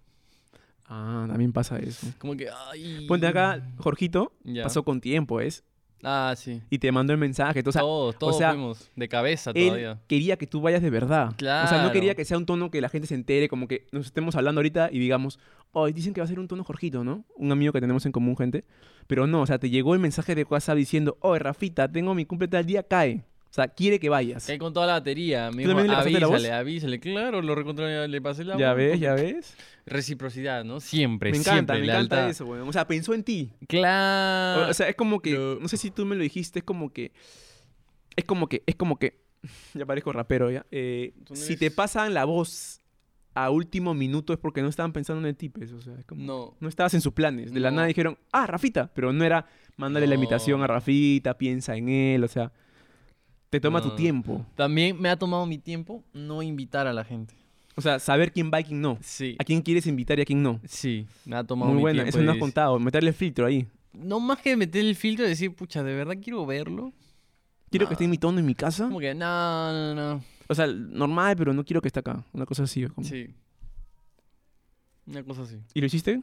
Ah, 0.88 1.26
también 1.28 1.52
pasa 1.52 1.78
eso. 1.78 2.06
Como 2.18 2.34
que, 2.36 2.48
ay... 2.72 3.06
Ponte 3.06 3.26
acá, 3.26 3.62
Jorgito, 3.78 4.32
Ya. 4.44 4.62
pasó 4.62 4.82
con 4.84 5.00
tiempo, 5.00 5.40
¿es? 5.40 5.62
Ah, 6.02 6.32
sí. 6.36 6.62
Y 6.70 6.78
te 6.78 6.92
mandó 6.92 7.12
el 7.12 7.18
mensaje. 7.18 7.60
O 7.66 7.72
sea, 7.72 7.82
todos, 7.82 8.16
todos 8.18 8.38
sea, 8.38 8.50
fuimos 8.50 8.88
de 8.94 9.08
cabeza 9.08 9.50
él 9.52 9.66
todavía. 9.66 10.00
quería 10.06 10.36
que 10.38 10.46
tú 10.46 10.60
vayas 10.60 10.80
de 10.80 10.90
verdad. 10.90 11.30
O 11.30 11.38
sea, 11.40 11.62
no 11.62 11.68
Claro. 11.68 11.92
quería 11.92 12.14
que 12.14 12.24
sea 12.24 12.38
un 12.38 12.46
tono 12.46 12.70
que 12.70 12.80
la 12.80 12.88
gente 12.88 13.08
se 13.08 13.16
entere, 13.16 13.48
como 13.48 13.66
que 13.66 13.86
nos 13.90 14.06
estemos 14.06 14.36
hablando 14.36 14.60
ahorita 14.60 14.90
y 14.92 15.00
digamos, 15.00 15.40
hoy 15.72 15.92
dicen 15.92 16.14
que 16.14 16.20
va 16.20 16.24
a 16.24 16.28
ser 16.28 16.38
un 16.38 16.46
tono 16.46 16.62
Jorgito, 16.62 17.02
¿no? 17.02 17.24
Un 17.36 17.50
amigo 17.50 17.72
que 17.72 17.80
tenemos 17.80 18.06
en 18.06 18.12
común, 18.12 18.36
gente. 18.36 18.64
Pero 19.08 19.26
no, 19.26 19.42
o 19.42 19.46
sea, 19.46 19.58
te 19.58 19.70
llegó 19.70 19.92
el 19.94 20.00
mensaje 20.00 20.36
de 20.36 20.44
WhatsApp 20.44 20.76
diciendo, 20.76 21.18
oye, 21.20 21.40
Rafita, 21.40 21.90
tengo 21.90 22.14
mi 22.14 22.24
cumple 22.24 22.46
tal 22.46 22.64
día, 22.64 22.84
cae. 22.84 23.24
O 23.50 23.54
sea, 23.58 23.68
quiere 23.68 23.98
que 23.98 24.08
vayas. 24.10 24.46
Que 24.46 24.58
con 24.58 24.72
toda 24.74 24.86
la 24.86 24.92
batería. 24.94 25.50
Me 25.50 25.62
¿Tú 25.64 25.70
le 25.70 25.74
pasaste 25.86 26.10
la 26.20 26.26
voz? 26.26 26.34
avísale, 26.36 26.52
avísale. 26.54 27.00
Claro, 27.00 27.40
lo 27.40 27.54
recontra, 27.54 28.06
le 28.06 28.20
pasé 28.20 28.44
la 28.44 28.58
Ya 28.58 28.68
voz, 28.70 28.76
ves, 28.76 29.00
ya 29.00 29.14
ves. 29.14 29.56
Reciprocidad, 29.86 30.64
¿no? 30.64 30.80
Siempre, 30.80 31.30
Me 31.30 31.38
encanta, 31.38 31.74
siempre. 31.74 31.80
me 31.80 31.86
encanta 31.98 32.28
eso, 32.28 32.44
weón. 32.44 32.68
O 32.68 32.72
sea, 32.72 32.86
pensó 32.86 33.14
en 33.14 33.24
ti. 33.24 33.50
Claro. 33.66 34.68
O, 34.70 34.74
sea, 34.74 34.88
es 34.88 34.96
como 34.96 35.20
que, 35.20 35.32
lo- 35.32 35.58
no 35.60 35.68
sé 35.68 35.76
si 35.78 35.90
tú 35.90 36.04
me 36.04 36.14
lo 36.14 36.22
dijiste, 36.22 36.58
es 36.58 36.64
como 36.64 36.92
que, 36.92 37.12
es 38.16 38.24
como 38.24 38.48
que, 38.48 38.62
es 38.66 38.76
como 38.76 38.98
que, 38.98 39.18
ya 39.74 39.86
parezco 39.86 40.12
rapero 40.12 40.50
ya. 40.50 40.66
Eh, 40.70 41.14
no 41.30 41.34
si 41.34 41.54
eres- 41.54 41.58
te 41.58 41.70
pasan 41.70 42.12
la 42.12 42.24
voz 42.26 42.80
a 43.34 43.50
último 43.50 43.94
minuto 43.94 44.32
es 44.32 44.38
porque 44.38 44.60
no 44.62 44.68
estaban 44.68 44.92
pensando 44.92 45.26
en 45.26 45.34
ti, 45.36 45.48
pues, 45.48 45.72
o 45.72 45.80
sea, 45.80 45.94
es 45.98 46.04
como, 46.04 46.22
no. 46.22 46.56
no. 46.60 46.68
estabas 46.68 46.92
en 46.94 47.00
sus 47.00 47.12
planes. 47.14 47.52
De 47.52 47.60
la 47.60 47.70
nada 47.70 47.86
dijeron, 47.86 48.18
ah, 48.32 48.46
Rafita, 48.46 48.92
pero 48.92 49.12
no 49.12 49.24
era 49.24 49.46
mándale 49.76 50.06
la 50.06 50.16
invitación 50.16 50.60
a. 50.62 50.66
Rafita, 50.66 51.38
piensa 51.38 51.76
en 51.76 51.88
él, 51.88 52.24
o 52.24 52.28
sea, 52.28 52.52
te 53.50 53.60
toma 53.60 53.80
tu 53.82 53.94
tiempo. 53.96 54.44
También 54.54 55.00
me 55.00 55.08
ha 55.08 55.16
tomado 55.16 55.46
mi 55.46 55.58
tiempo 55.58 56.02
no 56.12 56.42
invitar 56.42 56.86
a 56.86 56.92
la 56.92 57.04
gente. 57.04 57.34
O 57.76 57.80
sea, 57.80 57.98
saber 58.00 58.32
quién 58.32 58.50
va 58.52 58.60
y 58.60 58.64
quién 58.64 58.80
no. 58.80 58.98
Sí. 59.00 59.36
A 59.38 59.44
quién 59.44 59.62
quieres 59.62 59.86
invitar 59.86 60.18
y 60.18 60.22
a 60.22 60.24
quién 60.24 60.42
no. 60.42 60.60
Sí, 60.64 61.06
me 61.24 61.36
ha 61.36 61.44
tomado 61.44 61.68
Muy 61.70 61.76
mi 61.76 61.82
buena, 61.82 62.02
tiempo. 62.02 62.18
eso 62.18 62.24
no 62.26 62.32
has 62.32 62.38
contado, 62.38 62.78
meterle 62.78 63.12
filtro 63.12 63.46
ahí. 63.46 63.66
No 63.92 64.18
más 64.20 64.38
que 64.40 64.56
meter 64.56 64.84
el 64.84 64.94
filtro 64.96 65.24
y 65.24 65.28
decir, 65.28 65.54
pucha, 65.54 65.82
¿de 65.82 65.94
verdad 65.94 66.14
quiero 66.20 66.44
verlo? 66.44 66.92
Quiero 67.70 67.84
No. 67.84 67.88
que 67.88 67.94
esté 67.94 68.04
en 68.04 68.10
mi 68.10 68.18
tono 68.18 68.38
en 68.40 68.46
mi 68.46 68.54
casa. 68.54 68.84
Como 68.86 68.98
que, 68.98 69.14
no, 69.14 69.72
no, 69.72 69.94
no. 69.94 70.24
O 70.48 70.54
sea, 70.54 70.66
normal, 70.66 71.36
pero 71.36 71.52
no 71.52 71.64
quiero 71.64 71.80
que 71.80 71.88
esté 71.88 72.00
acá. 72.00 72.24
Una 72.32 72.46
cosa 72.46 72.62
así. 72.64 72.84
como- 72.86 73.06
Sí. 73.06 73.28
Una 75.06 75.22
cosa 75.22 75.42
así. 75.42 75.56
¿Y 75.74 75.80
lo 75.80 75.86
hiciste? 75.86 76.20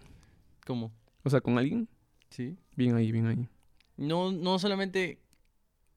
¿Cómo? 0.65 0.91
O 1.23 1.29
sea, 1.29 1.41
con 1.41 1.57
alguien. 1.57 1.87
Sí. 2.29 2.55
Bien 2.75 2.95
ahí, 2.95 3.11
bien 3.11 3.27
ahí. 3.27 3.47
No, 3.97 4.31
no 4.31 4.59
solamente 4.59 5.19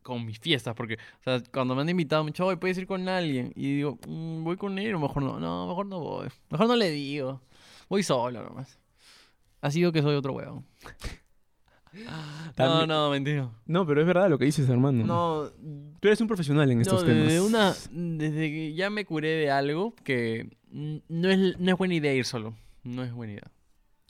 con 0.08 0.24
mis 0.26 0.38
fiestas, 0.40 0.74
porque, 0.74 0.94
o 0.94 1.22
sea, 1.22 1.40
cuando 1.52 1.74
me 1.76 1.82
han 1.82 1.88
invitado, 1.88 2.24
me 2.24 2.28
han 2.28 2.32
dicho, 2.32 2.46
"Oye, 2.46 2.56
puedes 2.56 2.76
ir 2.78 2.86
con 2.86 3.08
alguien. 3.08 3.52
Y 3.54 3.76
digo, 3.76 3.98
"Mm, 4.08 4.42
voy 4.42 4.56
con 4.56 4.78
él 4.78 4.94
o 4.94 4.98
mejor 4.98 5.22
no. 5.22 5.38
No, 5.38 5.68
mejor 5.68 5.86
no 5.86 6.00
voy. 6.00 6.28
Mejor 6.50 6.66
no 6.66 6.74
le 6.76 6.90
digo. 6.90 7.40
Voy 7.88 8.02
solo 8.02 8.42
nomás. 8.42 8.78
Ha 9.60 9.70
sido 9.70 9.92
que 9.92 10.02
soy 10.02 10.14
otro 10.16 10.32
huevón. 10.32 10.64
no, 12.58 12.86
no, 12.86 13.10
mentira. 13.10 13.50
No, 13.66 13.86
pero 13.86 14.00
es 14.00 14.06
verdad 14.06 14.28
lo 14.28 14.38
que 14.38 14.44
dices, 14.44 14.68
hermano. 14.68 15.04
No, 15.04 15.50
Tú 16.00 16.08
eres 16.08 16.20
un 16.20 16.26
profesional 16.28 16.70
en 16.70 16.80
estos 16.80 17.02
no, 17.02 17.08
temas. 17.08 17.24
desde 17.24 17.40
una, 17.40 17.74
desde 17.90 18.50
que 18.50 18.74
ya 18.74 18.90
me 18.90 19.04
curé 19.04 19.28
de 19.30 19.50
algo 19.50 19.94
que 20.04 20.48
no 20.70 21.28
es, 21.28 21.58
no 21.58 21.70
es 21.72 21.78
buena 21.78 21.94
idea 21.94 22.14
ir 22.14 22.24
solo. 22.24 22.54
No 22.84 23.02
es 23.02 23.12
buena 23.12 23.32
idea. 23.34 23.50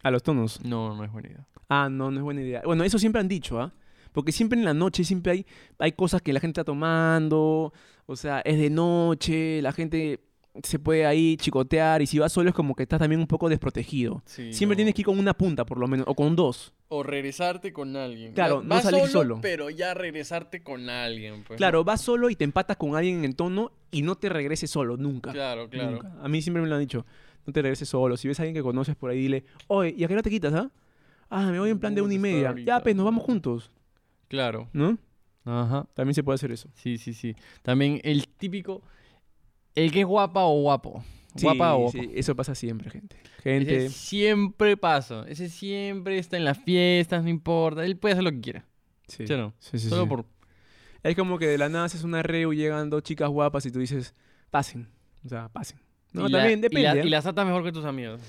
A 0.02 0.10
los 0.10 0.22
tonos. 0.22 0.62
No, 0.64 0.94
no 0.96 1.04
es 1.04 1.12
buena 1.12 1.28
idea. 1.28 1.46
Ah, 1.68 1.88
no, 1.90 2.10
no 2.10 2.18
es 2.18 2.22
buena 2.22 2.40
idea. 2.42 2.62
Bueno, 2.64 2.84
eso 2.84 2.98
siempre 2.98 3.20
han 3.20 3.28
dicho, 3.28 3.60
¿ah? 3.60 3.72
Porque 4.12 4.32
siempre 4.32 4.58
en 4.58 4.64
la 4.64 4.74
noche 4.74 5.04
siempre 5.04 5.32
hay, 5.32 5.46
hay 5.78 5.92
cosas 5.92 6.22
que 6.22 6.32
la 6.32 6.40
gente 6.40 6.60
está 6.60 6.64
tomando. 6.64 7.72
O 8.06 8.16
sea, 8.16 8.40
es 8.40 8.58
de 8.58 8.70
noche, 8.70 9.60
la 9.62 9.72
gente 9.72 10.20
se 10.62 10.78
puede 10.78 11.06
ahí 11.06 11.36
chicotear. 11.36 12.02
Y 12.02 12.06
si 12.06 12.18
vas 12.18 12.32
solo 12.32 12.48
es 12.48 12.54
como 12.54 12.74
que 12.74 12.82
estás 12.82 12.98
también 12.98 13.20
un 13.20 13.26
poco 13.26 13.48
desprotegido. 13.48 14.22
Sí, 14.24 14.52
Siempre 14.52 14.74
no. 14.74 14.78
tienes 14.78 14.94
que 14.94 15.02
ir 15.02 15.06
con 15.06 15.18
una 15.18 15.34
punta, 15.34 15.64
por 15.64 15.78
lo 15.78 15.86
menos, 15.86 16.06
o 16.08 16.14
con 16.14 16.34
dos. 16.34 16.72
O 16.88 17.02
regresarte 17.02 17.72
con 17.72 17.96
alguien. 17.96 18.32
Claro, 18.32 18.62
no 18.62 18.80
salir 18.80 19.06
solo. 19.08 19.38
Pero 19.42 19.70
ya 19.70 19.94
regresarte 19.94 20.62
con 20.62 20.88
alguien. 20.88 21.44
Pues, 21.46 21.58
Claro, 21.58 21.84
vas 21.84 22.00
solo 22.00 22.30
y 22.30 22.34
te 22.36 22.44
empatas 22.44 22.76
con 22.76 22.96
alguien 22.96 23.18
en 23.18 23.24
el 23.24 23.36
tono 23.36 23.72
y 23.90 24.02
no 24.02 24.16
te 24.16 24.28
regreses 24.28 24.70
solo, 24.70 24.96
nunca. 24.96 25.32
Claro, 25.32 25.68
claro. 25.68 25.92
Nunca. 25.92 26.12
A 26.22 26.28
mí 26.28 26.40
siempre 26.42 26.62
me 26.62 26.68
lo 26.68 26.74
han 26.74 26.80
dicho. 26.80 27.04
No 27.46 27.52
te 27.52 27.62
regreses 27.62 27.88
solo. 27.88 28.16
Si 28.16 28.26
ves 28.28 28.38
a 28.40 28.42
alguien 28.42 28.54
que 28.54 28.62
conoces 28.62 28.96
por 28.96 29.10
ahí, 29.10 29.18
dile, 29.18 29.44
oye, 29.68 29.94
¿y 29.96 30.04
a 30.04 30.08
qué 30.08 30.14
hora 30.14 30.22
te 30.22 30.30
quitas, 30.30 30.52
ah? 30.54 30.70
Ah, 31.30 31.50
me 31.50 31.58
voy 31.58 31.70
en 31.70 31.78
plan 31.78 31.94
de 31.94 32.00
una 32.00 32.14
y 32.14 32.18
media. 32.18 32.54
Ya, 32.64 32.80
pues, 32.80 32.96
nos 32.96 33.04
vamos 33.04 33.22
juntos. 33.22 33.70
Claro. 34.28 34.68
¿No? 34.72 34.98
Ajá. 35.44 35.86
También 35.94 36.14
se 36.14 36.22
puede 36.22 36.34
hacer 36.36 36.52
eso. 36.52 36.68
Sí, 36.74 36.98
sí, 36.98 37.12
sí. 37.14 37.34
También 37.62 38.00
el 38.04 38.28
típico. 38.28 38.82
El 39.74 39.90
que 39.92 40.00
es 40.00 40.06
guapa 40.06 40.44
o 40.44 40.60
guapo. 40.60 41.02
guapa 41.40 41.74
o 41.74 41.78
guapo. 41.82 41.92
sí, 41.92 42.10
eso 42.14 42.34
pasa 42.36 42.54
siempre, 42.54 42.90
gente. 42.90 43.16
Ese 43.38 43.42
Gente, 43.42 43.88
siempre 43.90 44.76
pasa. 44.76 45.24
Ese 45.28 45.48
siempre 45.48 46.18
está 46.18 46.36
en 46.36 46.44
las 46.44 46.58
fiestas, 46.58 47.22
no 47.22 47.28
importa. 47.30 47.84
Él 47.84 47.96
puede 47.96 48.12
hacer 48.14 48.24
lo 48.24 48.30
que 48.32 48.40
quiera. 48.40 48.64
sí. 49.06 49.26
¿Sí 49.26 49.34
no? 49.34 49.54
Sí, 49.58 49.78
sí, 49.78 49.88
Solo 49.88 50.06
por. 50.08 50.26
Es 51.02 51.14
como 51.14 51.38
que 51.38 51.46
de 51.46 51.56
la 51.58 51.68
nada 51.68 51.84
haces 51.84 52.02
una 52.02 52.22
reu 52.22 52.52
y 52.52 52.56
llegan 52.56 52.90
dos 52.90 53.02
chicas 53.04 53.28
guapas 53.30 53.64
y 53.66 53.70
tú 53.70 53.78
dices, 53.78 54.14
pasen. 54.50 54.88
O 55.24 55.28
sea, 55.28 55.48
pasen. 55.48 55.78
No, 56.12 56.26
y 56.26 56.30
la- 56.32 56.38
también 56.38 56.58
y 56.58 56.62
depende. 56.62 56.82
la- 56.88 56.94
¿eh? 56.96 57.06
Y, 57.06 57.08
las 57.10 57.24
atas 57.26 57.46
mejor 57.46 57.62
que 57.62 57.72
tus 57.72 57.84
amigos. 57.84 58.20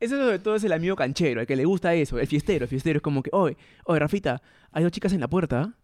Eso 0.00 0.16
sobre 0.16 0.38
todo 0.38 0.56
es 0.56 0.64
el 0.64 0.72
amigo 0.72 0.96
canchero, 0.96 1.40
el 1.40 1.46
que 1.46 1.56
le 1.56 1.64
gusta 1.64 1.94
eso, 1.94 2.18
el 2.18 2.26
fiestero. 2.26 2.64
El 2.64 2.68
fiestero 2.68 2.98
es 2.98 3.02
como 3.02 3.22
que, 3.22 3.30
oye, 3.32 3.56
oye, 3.84 3.98
Rafita, 4.00 4.42
hay 4.72 4.82
dos 4.82 4.92
chicas 4.92 5.12
en 5.12 5.20
la 5.20 5.28
puerta. 5.28 5.62
¿ah?". 5.62 5.74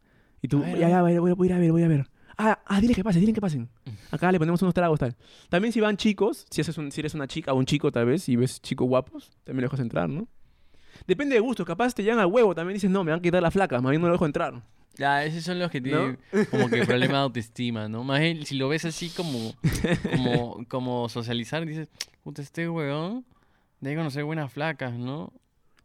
Y 0.42 0.48
tú, 0.48 0.64
ya, 0.64 0.88
ya, 0.88 1.02
voy, 1.02 1.18
voy- 1.18 1.32
voy 1.32 1.48
a 1.48 1.50
ir 1.50 1.56
a 1.56 1.58
ver, 1.58 1.72
voy 1.72 1.82
a 1.82 1.88
ver. 1.88 2.06
Ah, 2.38 2.58
ah, 2.66 2.80
dile 2.80 2.94
que 2.94 3.04
pasen, 3.04 3.20
dile 3.20 3.32
que 3.34 3.40
pasen. 3.40 3.68
Acá 4.10 4.32
le 4.32 4.38
ponemos 4.38 4.62
unos 4.62 4.72
tragos, 4.72 4.98
tal. 4.98 5.14
También 5.50 5.72
si 5.72 5.80
van 5.80 5.96
chicos, 5.98 6.46
si, 6.50 6.60
haces 6.62 6.76
un- 6.78 6.90
si 6.90 7.00
eres 7.00 7.14
una 7.14 7.26
chica 7.26 7.52
o 7.52 7.56
un 7.56 7.66
chico 7.66 7.92
tal 7.92 8.06
vez, 8.06 8.28
y 8.30 8.36
ves 8.36 8.60
chicos 8.62 8.88
guapos, 8.88 9.30
también 9.44 9.62
lo 9.62 9.68
dejas 9.68 9.80
entrar, 9.80 10.08
¿no? 10.08 10.26
Depende 11.06 11.34
de 11.34 11.40
gustos, 11.40 11.66
capaz 11.66 11.94
te 11.94 12.02
llegan 12.02 12.18
al 12.18 12.26
huevo, 12.26 12.54
también 12.54 12.74
dices, 12.74 12.90
no, 12.90 13.04
me 13.04 13.10
van 13.10 13.20
a 13.20 13.22
quitar 13.22 13.42
la 13.42 13.50
flaca, 13.50 13.80
más 13.80 13.90
bien 13.90 14.00
no 14.02 14.08
lo 14.08 14.14
dejo 14.14 14.26
entrar. 14.26 14.62
Ya, 14.96 15.24
esos 15.24 15.44
son 15.44 15.58
los 15.58 15.70
que 15.70 15.80
tienen 15.80 16.18
como 16.50 16.68
que 16.68 16.84
problema 16.86 17.12
de 17.14 17.18
autoestima, 17.20 17.88
¿no? 17.88 18.04
Más 18.04 18.20
bien, 18.20 18.44
si 18.46 18.56
lo 18.56 18.68
ves 18.68 18.84
así 18.86 19.10
como, 19.10 19.54
como, 20.12 20.64
como 20.68 21.08
socializar, 21.08 21.64
dices, 21.66 21.88
puta, 22.22 22.42
este 22.42 22.68
weón 22.68 23.24
debe 23.80 23.96
conocer 23.96 24.24
buenas 24.24 24.52
flacas, 24.52 24.94
¿no? 24.94 25.32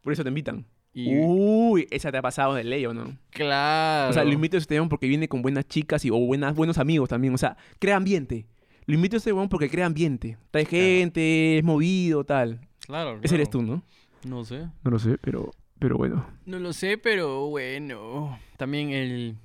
Por 0.02 0.12
eso 0.12 0.22
te 0.22 0.28
invitan. 0.28 0.66
Y 0.92 1.18
Uy, 1.18 1.86
esa 1.90 2.10
te 2.10 2.16
ha 2.16 2.22
pasado 2.22 2.54
de 2.54 2.64
ley, 2.64 2.86
¿o 2.86 2.94
no? 2.94 3.18
claro. 3.30 4.10
O 4.10 4.12
sea, 4.14 4.24
lo 4.24 4.32
invito 4.32 4.56
a 4.56 4.60
este 4.60 4.74
weón 4.76 4.88
porque 4.88 5.06
viene 5.06 5.28
con 5.28 5.42
buenas 5.42 5.68
chicas 5.68 6.04
y, 6.06 6.10
o 6.10 6.16
buenas, 6.16 6.54
buenos 6.54 6.78
amigos 6.78 7.10
también. 7.10 7.34
O 7.34 7.38
sea, 7.38 7.56
crea 7.78 7.96
ambiente. 7.96 8.46
Lo 8.86 8.94
invito 8.94 9.16
a 9.16 9.18
este 9.18 9.32
weón 9.32 9.48
porque 9.50 9.68
crea 9.68 9.84
ambiente. 9.84 10.38
Trae 10.50 10.64
gente, 10.64 11.58
es 11.58 11.64
movido, 11.64 12.24
tal. 12.24 12.60
Claro, 12.86 13.18
Ese 13.22 13.34
eres 13.34 13.50
tú, 13.50 13.60
¿no? 13.60 13.82
No 14.24 14.44
sé. 14.44 14.68
No 14.84 14.90
lo 14.90 14.98
sé, 14.98 15.18
pero, 15.18 15.50
pero 15.78 15.98
bueno. 15.98 16.26
No 16.46 16.58
lo 16.60 16.72
sé, 16.72 16.96
pero 16.96 17.48
bueno. 17.48 18.38
También 18.56 18.90
el. 18.90 19.36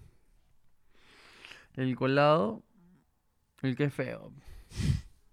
El 1.75 1.95
colado. 1.95 2.63
El 3.61 3.75
que 3.75 3.85
es 3.85 3.93
feo. 3.93 4.31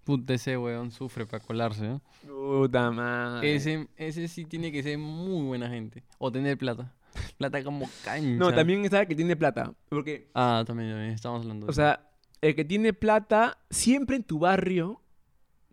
Puta, 0.09 0.33
ese 0.33 0.57
weón 0.57 0.91
sufre 0.91 1.27
para 1.27 1.45
colarse, 1.45 1.85
¿eh? 1.85 1.99
Puta 2.27 2.91
madre. 2.91 3.55
Ese, 3.55 3.89
ese 3.95 4.27
sí 4.27 4.47
tiene 4.47 4.73
que 4.73 4.83
ser 4.83 4.97
muy 4.97 5.47
buena 5.47 5.69
gente. 5.69 6.03
O 6.17 6.33
tener 6.33 6.57
plata. 6.57 6.95
Plata 7.37 7.63
como 7.63 7.87
cancha. 8.03 8.27
No, 8.27 8.55
también 8.55 8.83
está 8.87 9.03
el 9.03 9.07
que 9.07 9.15
tiene 9.15 9.37
plata. 9.37 9.75
Porque, 9.91 10.31
Ah, 10.33 10.65
también, 10.67 10.93
también. 10.93 11.13
Estamos 11.13 11.43
hablando 11.43 11.67
de 11.67 11.71
o 11.71 11.75
sea, 11.75 12.09
el 12.41 12.55
que 12.55 12.65
tiene 12.65 12.95
plata, 12.95 13.59
siempre 13.69 14.17
en 14.17 14.23
tu 14.23 14.39
barrio, 14.39 15.03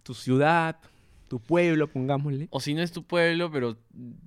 tu 0.03 0.13
ciudad, 0.13 0.81
tu 1.29 1.39
pueblo, 1.39 1.87
pongámosle. 1.87 2.49
O 2.51 2.59
si 2.59 2.73
no 2.73 2.81
es 2.81 2.91
tu 2.91 3.05
pueblo, 3.05 3.49
pero 3.49 3.77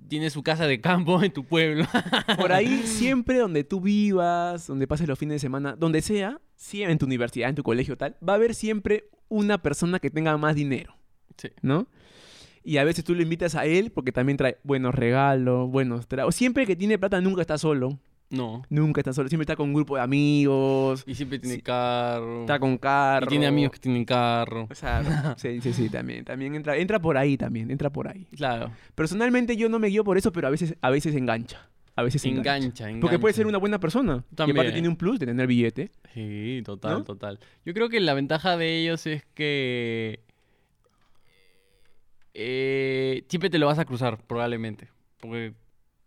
tiene 0.07 0.31
su 0.31 0.41
casa 0.41 0.65
de 0.65 0.81
campo 0.81 1.21
en 1.21 1.31
tu 1.31 1.45
pueblo. 1.45 1.85
Por 2.39 2.51
ahí, 2.51 2.81
siempre 2.87 3.37
donde 3.37 3.63
tú 3.63 3.79
vivas, 3.79 4.65
donde 4.65 4.87
pases 4.87 5.07
los 5.07 5.19
fines 5.19 5.35
de 5.35 5.39
semana, 5.39 5.75
donde 5.75 6.01
sea, 6.01 6.41
en 6.73 6.97
tu 6.97 7.05
universidad, 7.05 7.49
en 7.49 7.55
tu 7.55 7.61
colegio, 7.61 7.95
tal, 7.95 8.17
va 8.27 8.33
a 8.33 8.37
haber 8.37 8.55
siempre 8.55 9.07
una 9.29 9.61
persona 9.61 9.99
que 9.99 10.09
tenga 10.09 10.35
más 10.37 10.55
dinero, 10.55 10.95
Sí. 11.37 11.49
¿no? 11.61 11.87
Y 12.63 12.77
a 12.77 12.83
veces 12.83 13.03
tú 13.05 13.15
lo 13.15 13.21
invitas 13.21 13.55
a 13.55 13.65
él 13.65 13.91
porque 13.91 14.11
también 14.11 14.37
trae 14.37 14.57
buenos 14.63 14.93
regalos, 14.93 15.69
buenos 15.71 16.07
tragos. 16.07 16.35
Siempre 16.35 16.65
que 16.67 16.75
tiene 16.75 16.97
plata 16.99 17.21
nunca 17.21 17.41
está 17.41 17.57
solo. 17.57 17.97
No. 18.29 18.61
Nunca 18.69 19.01
está 19.01 19.11
solo. 19.13 19.27
Siempre 19.29 19.43
está 19.43 19.55
con 19.55 19.69
un 19.69 19.73
grupo 19.73 19.95
de 19.95 20.01
amigos. 20.03 21.03
Y 21.07 21.15
siempre 21.15 21.39
tiene 21.39 21.61
carro. 21.61 22.41
Está 22.41 22.59
con 22.59 22.77
carro. 22.77 23.25
Y 23.25 23.29
tiene 23.29 23.47
amigos 23.47 23.71
que 23.71 23.79
tienen 23.79 24.05
carro. 24.05 24.67
O 24.69 24.75
sea, 24.75 25.35
sí, 25.37 25.61
sí, 25.61 25.73
sí, 25.73 25.89
también. 25.89 26.25
También 26.25 26.53
entra, 26.53 26.77
entra 26.77 26.99
por 26.99 27.17
ahí 27.17 27.37
también, 27.37 27.71
entra 27.71 27.89
por 27.89 28.07
ahí. 28.07 28.27
Claro. 28.35 28.71
Personalmente 28.93 29.55
yo 29.57 29.67
no 29.69 29.79
me 29.79 29.87
guío 29.87 30.03
por 30.03 30.17
eso, 30.17 30.31
pero 30.31 30.47
a 30.47 30.51
veces, 30.51 30.75
a 30.81 30.89
veces 30.91 31.15
engancha. 31.15 31.69
A 31.99 32.03
veces 32.03 32.23
engancha. 32.25 32.55
Engancha, 32.55 32.83
engancha. 32.85 33.01
Porque 33.01 33.19
puede 33.19 33.33
ser 33.33 33.45
una 33.45 33.57
buena 33.57 33.77
persona. 33.77 34.23
Y 34.31 34.35
También. 34.35 34.57
aparte 34.57 34.71
tiene 34.71 34.87
un 34.87 34.95
plus 34.95 35.19
de 35.19 35.25
tener 35.25 35.47
billete. 35.47 35.91
Sí, 36.13 36.61
total, 36.63 36.99
¿No? 36.99 37.03
total. 37.03 37.39
Yo 37.65 37.73
creo 37.73 37.89
que 37.89 37.99
la 37.99 38.13
ventaja 38.13 38.55
de 38.55 38.79
ellos 38.79 39.05
es 39.05 39.25
que 39.33 40.21
eh, 42.33 43.25
siempre 43.27 43.49
te 43.49 43.59
lo 43.59 43.65
vas 43.65 43.79
a 43.79 43.85
cruzar, 43.85 44.17
probablemente. 44.25 44.87
Porque 45.19 45.53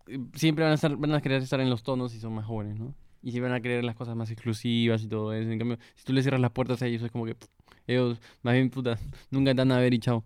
eh, 0.07 0.19
siempre 0.35 0.65
van 0.65 0.73
a, 0.73 0.77
estar, 0.77 0.97
van 0.97 1.13
a 1.13 1.21
querer 1.21 1.43
estar 1.43 1.61
en 1.61 1.69
los 1.69 1.83
tonos 1.83 2.15
y 2.15 2.21
son 2.21 2.33
más 2.33 2.47
jóvenes, 2.47 2.79
¿no? 2.79 2.95
Y 3.23 3.33
siempre 3.33 3.51
van 3.51 3.59
a 3.59 3.61
querer 3.61 3.85
las 3.85 3.95
cosas 3.95 4.17
más 4.17 4.31
exclusivas 4.31 5.03
y 5.03 5.09
todo 5.09 5.35
eso. 5.35 5.51
En 5.51 5.59
cambio, 5.59 5.79
si 5.95 6.05
tú 6.05 6.15
le 6.15 6.23
cierras 6.23 6.41
las 6.41 6.53
puertas 6.53 6.81
a 6.81 6.87
ellos, 6.87 7.03
es 7.03 7.11
como 7.11 7.27
que 7.27 7.35
pff, 7.35 7.49
ellos, 7.87 8.19
más 8.43 8.55
bien, 8.55 8.71
puta, 8.71 8.99
nunca 9.31 9.51
te 9.51 9.59
van 9.59 9.73
a 9.73 9.79
ver 9.79 9.93
y 9.93 9.99
chao. 9.99 10.25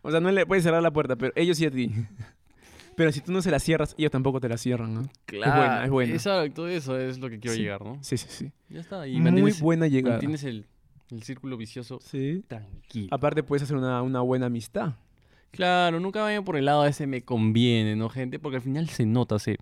O 0.00 0.10
sea, 0.10 0.20
no 0.20 0.30
le 0.32 0.46
puedes 0.46 0.64
cerrar 0.64 0.82
la 0.82 0.90
puerta, 0.90 1.16
pero 1.16 1.32
ellos 1.36 1.58
sí 1.58 1.66
a 1.66 1.70
ti. 1.70 1.92
Pero 2.96 3.10
si 3.12 3.20
tú 3.20 3.32
no 3.32 3.40
se 3.42 3.50
la 3.50 3.58
cierras, 3.58 3.94
ellos 3.98 4.10
tampoco 4.10 4.40
te 4.40 4.48
la 4.48 4.58
cierran, 4.58 4.94
¿no? 4.94 5.08
buena, 5.30 5.84
es 5.84 5.90
buena. 5.90 6.12
Exacto, 6.14 6.68
eso 6.68 6.98
es 6.98 7.18
lo 7.18 7.30
que 7.30 7.38
quiero 7.38 7.54
Sí. 7.56 7.62
llegar, 7.62 7.82
¿no? 7.84 7.98
Sí, 8.02 8.16
sí, 8.16 8.26
sí. 8.28 8.52
Ya 8.68 8.80
está. 8.80 9.06
Y 9.08 9.18
Muy 9.20 9.52
buena 9.60 9.86
llegada. 9.88 10.14
mantienes 10.16 10.44
el, 10.44 10.66
el 11.10 11.22
círculo 11.22 11.56
vicioso 11.56 12.00
Sí. 12.00 12.44
tranquilo. 12.48 13.08
Aparte 13.10 13.42
puedes 13.42 13.62
hacer 13.62 13.76
una, 13.76 14.02
una 14.02 14.20
buena 14.20 14.46
amistad. 14.46 14.94
Claro, 15.50 16.00
nunca 16.00 16.22
vayan 16.22 16.44
por 16.44 16.56
el 16.56 16.64
lado 16.64 16.82
de 16.84 16.90
ese 16.90 17.06
me 17.06 17.22
conviene, 17.22 17.94
¿no, 17.94 18.08
gente? 18.08 18.38
Porque 18.38 18.56
al 18.56 18.62
final 18.62 18.88
se 18.88 19.04
nota, 19.04 19.38
se 19.38 19.58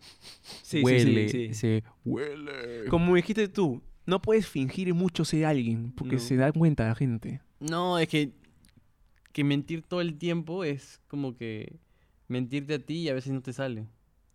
Sí, 0.62 0.82
huele, 0.82 1.28
sí, 1.28 1.48
sí, 1.48 1.48
sí. 1.48 1.54
se 1.54 1.84
huele. 2.04 2.84
Como 2.88 3.14
dijiste 3.16 3.48
tú, 3.48 3.82
no 4.06 4.22
puedes 4.22 4.46
fingir 4.46 4.94
mucho 4.94 5.24
ser 5.24 5.46
alguien, 5.46 5.92
porque 5.92 6.14
No. 6.16 6.20
se 6.20 6.36
da 6.36 6.52
cuenta 6.52 6.86
la 6.86 6.94
gente. 6.94 7.40
No, 7.58 7.98
es 7.98 8.08
que, 8.08 8.32
que 9.32 9.42
mentir 9.44 9.82
todo 9.82 10.00
el 10.00 10.16
tiempo 10.16 10.62
es 10.62 11.00
como 11.08 11.36
que 11.36 11.76
mentirte 12.30 12.74
a 12.74 12.78
ti 12.78 13.00
y 13.00 13.08
a 13.08 13.14
veces 13.14 13.32
no 13.32 13.42
te 13.42 13.52
sale. 13.52 13.86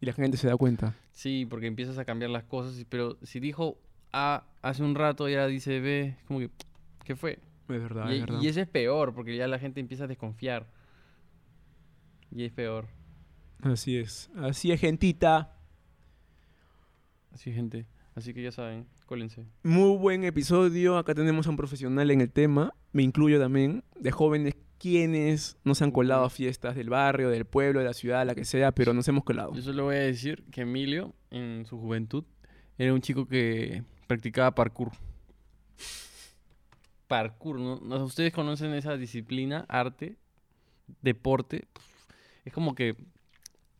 Y 0.02 0.06
la 0.06 0.14
gente 0.14 0.38
se 0.38 0.48
da 0.48 0.58
cuenta. 0.58 0.96
Sí, 1.14 1.48
porque 1.50 1.68
empiezas 1.68 1.98
a 1.98 2.06
cambiar 2.06 2.30
las 2.30 2.44
cosas, 2.44 2.86
pero 2.90 3.18
si 3.24 3.40
dijo 3.40 3.78
A 4.12 4.44
hace 4.62 4.84
un 4.84 4.96
rato 4.96 5.30
y 5.30 5.34
ahora 5.34 5.48
dice 5.48 5.80
B, 5.80 6.16
es 6.20 6.24
como 6.26 6.40
que, 6.40 6.50
¿qué 7.06 7.16
fue? 7.16 7.40
Es 7.70 7.82
verdad, 7.82 8.10
y, 8.12 8.16
es 8.16 8.22
verdad. 8.22 8.42
y 8.42 8.48
ese 8.48 8.62
es 8.62 8.68
peor, 8.68 9.16
porque 9.16 9.36
ya 9.36 9.48
la 9.48 9.58
gente 9.58 9.80
empieza 9.80 10.04
a 10.04 10.08
desconfiar. 10.08 10.68
Y 12.32 12.44
es 12.44 12.52
peor. 12.52 12.88
Así 13.62 13.98
es. 13.98 14.30
Así 14.36 14.72
es, 14.72 14.82
gentita. 14.82 15.56
Así, 17.32 17.54
gente. 17.54 17.86
Así 18.14 18.34
que 18.34 18.44
ya 18.44 18.52
saben, 18.52 18.88
cólense. 19.06 19.46
Muy 19.64 19.98
buen 19.98 20.24
episodio. 20.26 20.98
Acá 20.98 21.16
tenemos 21.16 21.48
a 21.48 21.50
un 21.50 21.58
profesional 21.58 22.12
en 22.12 22.22
el 22.22 22.32
tema. 22.32 22.74
Me 22.92 23.04
incluyo 23.04 23.40
también. 23.40 23.84
De 24.00 24.12
jóvenes 24.12 24.55
quienes 24.86 25.58
no 25.64 25.74
se 25.74 25.84
han 25.84 25.90
colado 25.90 26.26
a 26.26 26.30
fiestas 26.30 26.76
del 26.76 26.92
barrio, 26.92 27.32
del 27.32 27.46
pueblo, 27.46 27.80
de 27.80 27.88
la 27.88 27.94
ciudad, 27.96 28.24
la 28.24 28.36
que 28.36 28.46
sea, 28.46 28.72
pero 28.72 28.94
nos 28.94 29.08
hemos 29.08 29.24
colado. 29.24 29.52
Yo 29.56 29.64
solo 29.64 29.86
voy 29.86 29.96
a 29.96 30.02
decir 30.02 30.44
que 30.52 30.62
Emilio, 30.62 31.16
en 31.32 31.66
su 31.66 31.80
juventud, 31.80 32.24
era 32.78 32.94
un 32.94 33.02
chico 33.02 33.28
que 33.28 33.82
practicaba 34.06 34.54
parkour. 34.54 34.92
Parkour. 37.08 37.60
¿No? 37.60 38.06
¿Ustedes 38.06 38.32
conocen 38.32 38.76
esa 38.76 38.96
disciplina, 38.96 39.66
arte, 39.70 40.18
deporte? 41.02 41.68
Es 42.44 42.54
como 42.54 42.76
que 42.76 42.96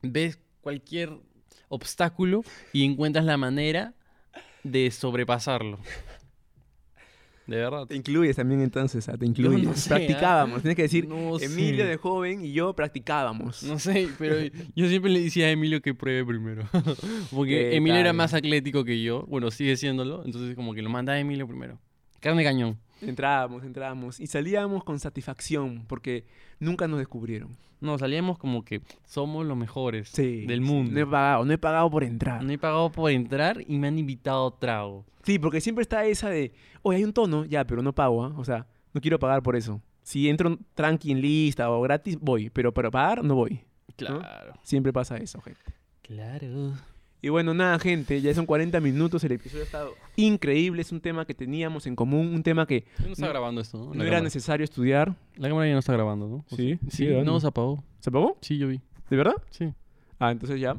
ves 0.02 0.40
cualquier 0.62 1.20
obstáculo 1.68 2.42
y 2.74 2.84
encuentras 2.84 3.26
la 3.26 3.38
manera 3.38 3.94
de 4.64 4.90
sobrepasarlo. 4.90 5.78
De 7.48 7.58
verdad. 7.58 7.86
Te 7.86 7.96
incluyes 7.96 8.36
también 8.36 8.62
entonces, 8.62 9.08
ah, 9.08 9.18
te 9.18 9.26
incluyes. 9.26 9.64
no 9.64 9.76
sé, 9.76 9.94
ah. 9.94 9.98
practicábamos. 9.98 10.62
Tienes 10.62 10.76
que 10.76 10.82
decir, 10.82 11.08
No 11.08 11.40
Emilio 11.40 11.84
sé. 11.84 11.90
de 11.92 11.98
joven 11.98 12.44
y 12.44 12.54
yo 12.54 12.74
practicábamos. 12.74 13.64
No 13.64 13.78
sé, 13.78 14.08
pero 14.18 14.36
yo 14.76 14.88
siempre 14.88 15.12
le 15.12 15.22
decía 15.22 15.46
a 15.46 15.50
Emilio 15.52 15.82
que 15.82 15.94
pruebe 15.94 16.26
primero. 16.26 16.68
Porque 17.32 17.70
¿Qué 17.70 17.76
Emilio 17.76 18.00
era 18.00 18.14
más 18.14 18.34
atlético 18.34 18.84
que 18.84 19.02
yo. 19.04 19.26
Bueno, 19.28 19.52
sigue 19.52 19.78
siéndolo. 19.78 20.24
Entonces, 20.26 20.56
como 20.56 20.74
que 20.74 20.82
lo 20.82 20.90
manda 20.90 21.14
a 21.14 21.20
Emilio 21.20 21.48
primero. 21.48 21.80
Carne 22.20 22.44
cañón. 22.44 22.80
Entrábamos, 23.10 23.64
entrábamos. 23.64 24.20
Y 24.20 24.28
salíamos 24.28 24.84
con 24.84 25.00
satisfacción 25.00 25.86
porque 25.88 26.26
nunca 26.60 26.88
nos 26.88 27.00
descubrieron. 27.00 27.58
No, 27.82 27.98
salíamos 27.98 28.38
como 28.38 28.64
que 28.64 28.82
somos 29.06 29.46
los 29.46 29.58
mejores 29.58 30.10
Sí. 30.10 30.46
del 30.46 30.62
mundo. 30.62 30.92
No 30.94 31.00
he 31.00 31.06
pagado, 31.06 31.46
no 31.46 31.54
he 31.54 31.58
pagado 31.58 31.90
por 31.92 32.04
entrar. 32.04 32.44
No 32.44 32.52
he 32.52 32.58
pagado 32.58 32.92
por 32.92 33.12
entrar 33.12 33.62
y 33.68 33.78
me 33.78 33.88
han 33.88 34.00
invitado 34.00 34.52
trago. 34.54 35.06
Sí, 35.24 35.40
porque 35.40 35.60
siempre 35.62 35.82
está 35.82 36.06
esa 36.06 36.30
de, 36.30 36.54
oye, 36.84 36.98
hay 36.98 37.04
un 37.04 37.14
tono, 37.14 37.46
ya, 37.46 37.66
pero 37.66 37.82
no 37.82 37.94
pago, 37.94 38.24
¿ah? 38.24 38.34
O 38.38 38.46
sea, 38.46 38.66
no 38.94 39.02
quiero 39.02 39.20
pagar 39.20 39.44
por 39.44 39.56
eso. 39.56 39.82
Si 40.04 40.30
entro 40.30 40.58
tranqui 40.74 41.12
en 41.12 41.20
lista 41.22 41.70
o 41.70 41.82
gratis, 41.82 42.18
voy, 42.20 42.50
pero 42.50 42.74
para 42.74 42.90
pagar 42.92 43.24
no 43.24 43.36
voy. 43.36 43.60
Claro. 43.98 44.54
Siempre 44.64 44.94
pasa 44.94 45.18
eso, 45.18 45.42
gente. 45.42 45.62
Claro. 46.02 46.74
Y 47.26 47.30
bueno, 47.30 47.56
nada, 47.56 47.80
gente, 47.80 48.22
ya 48.22 48.32
son 48.36 48.46
40 48.46 48.80
minutos, 48.82 49.24
el 49.24 49.32
episodio 49.32 49.64
ha 49.64 49.66
estado 49.66 49.96
increíble, 50.16 50.84
es 50.84 50.92
un 50.92 51.02
tema 51.02 51.26
que 51.26 51.34
teníamos 51.34 51.88
en 51.88 51.96
común, 51.96 52.28
un 52.28 52.44
tema 52.44 52.68
que 52.68 52.86
no 53.04 53.14
está 53.14 53.28
grabando 53.30 53.62
esto, 53.62 53.80
¿no? 53.80 53.86
no 53.86 53.94
era 53.94 54.04
cámara. 54.04 54.22
necesario 54.22 54.64
estudiar. 54.64 55.16
La 55.36 55.48
cámara 55.48 55.66
ya 55.66 55.74
no 55.74 55.80
está 55.80 55.94
grabando, 55.94 56.28
¿no? 56.28 56.46
¿O 56.52 56.56
Sí, 56.56 56.78
Sí, 56.88 57.08
grabando. 57.08 57.32
no 57.32 57.40
se 57.40 57.48
apagó. 57.48 57.84
¿Se 58.00 58.12
apagó? 58.12 58.38
Sí, 58.42 58.60
yo 58.60 58.68
vi. 58.68 58.80
¿De 59.10 59.18
verdad? 59.18 59.34
Sí. 59.50 59.74
Ah, 60.20 60.30
entonces 60.30 60.62
ya. 60.62 60.78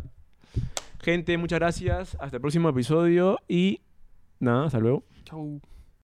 Gente, 1.03 1.37
muchas 1.37 1.59
gracias, 1.59 2.17
hasta 2.21 2.37
el 2.37 2.41
próximo 2.41 2.69
episodio 2.69 3.41
y 3.49 3.81
nada, 4.39 4.67
hasta 4.67 4.79
luego. 4.79 5.03
Chau. 5.25 5.61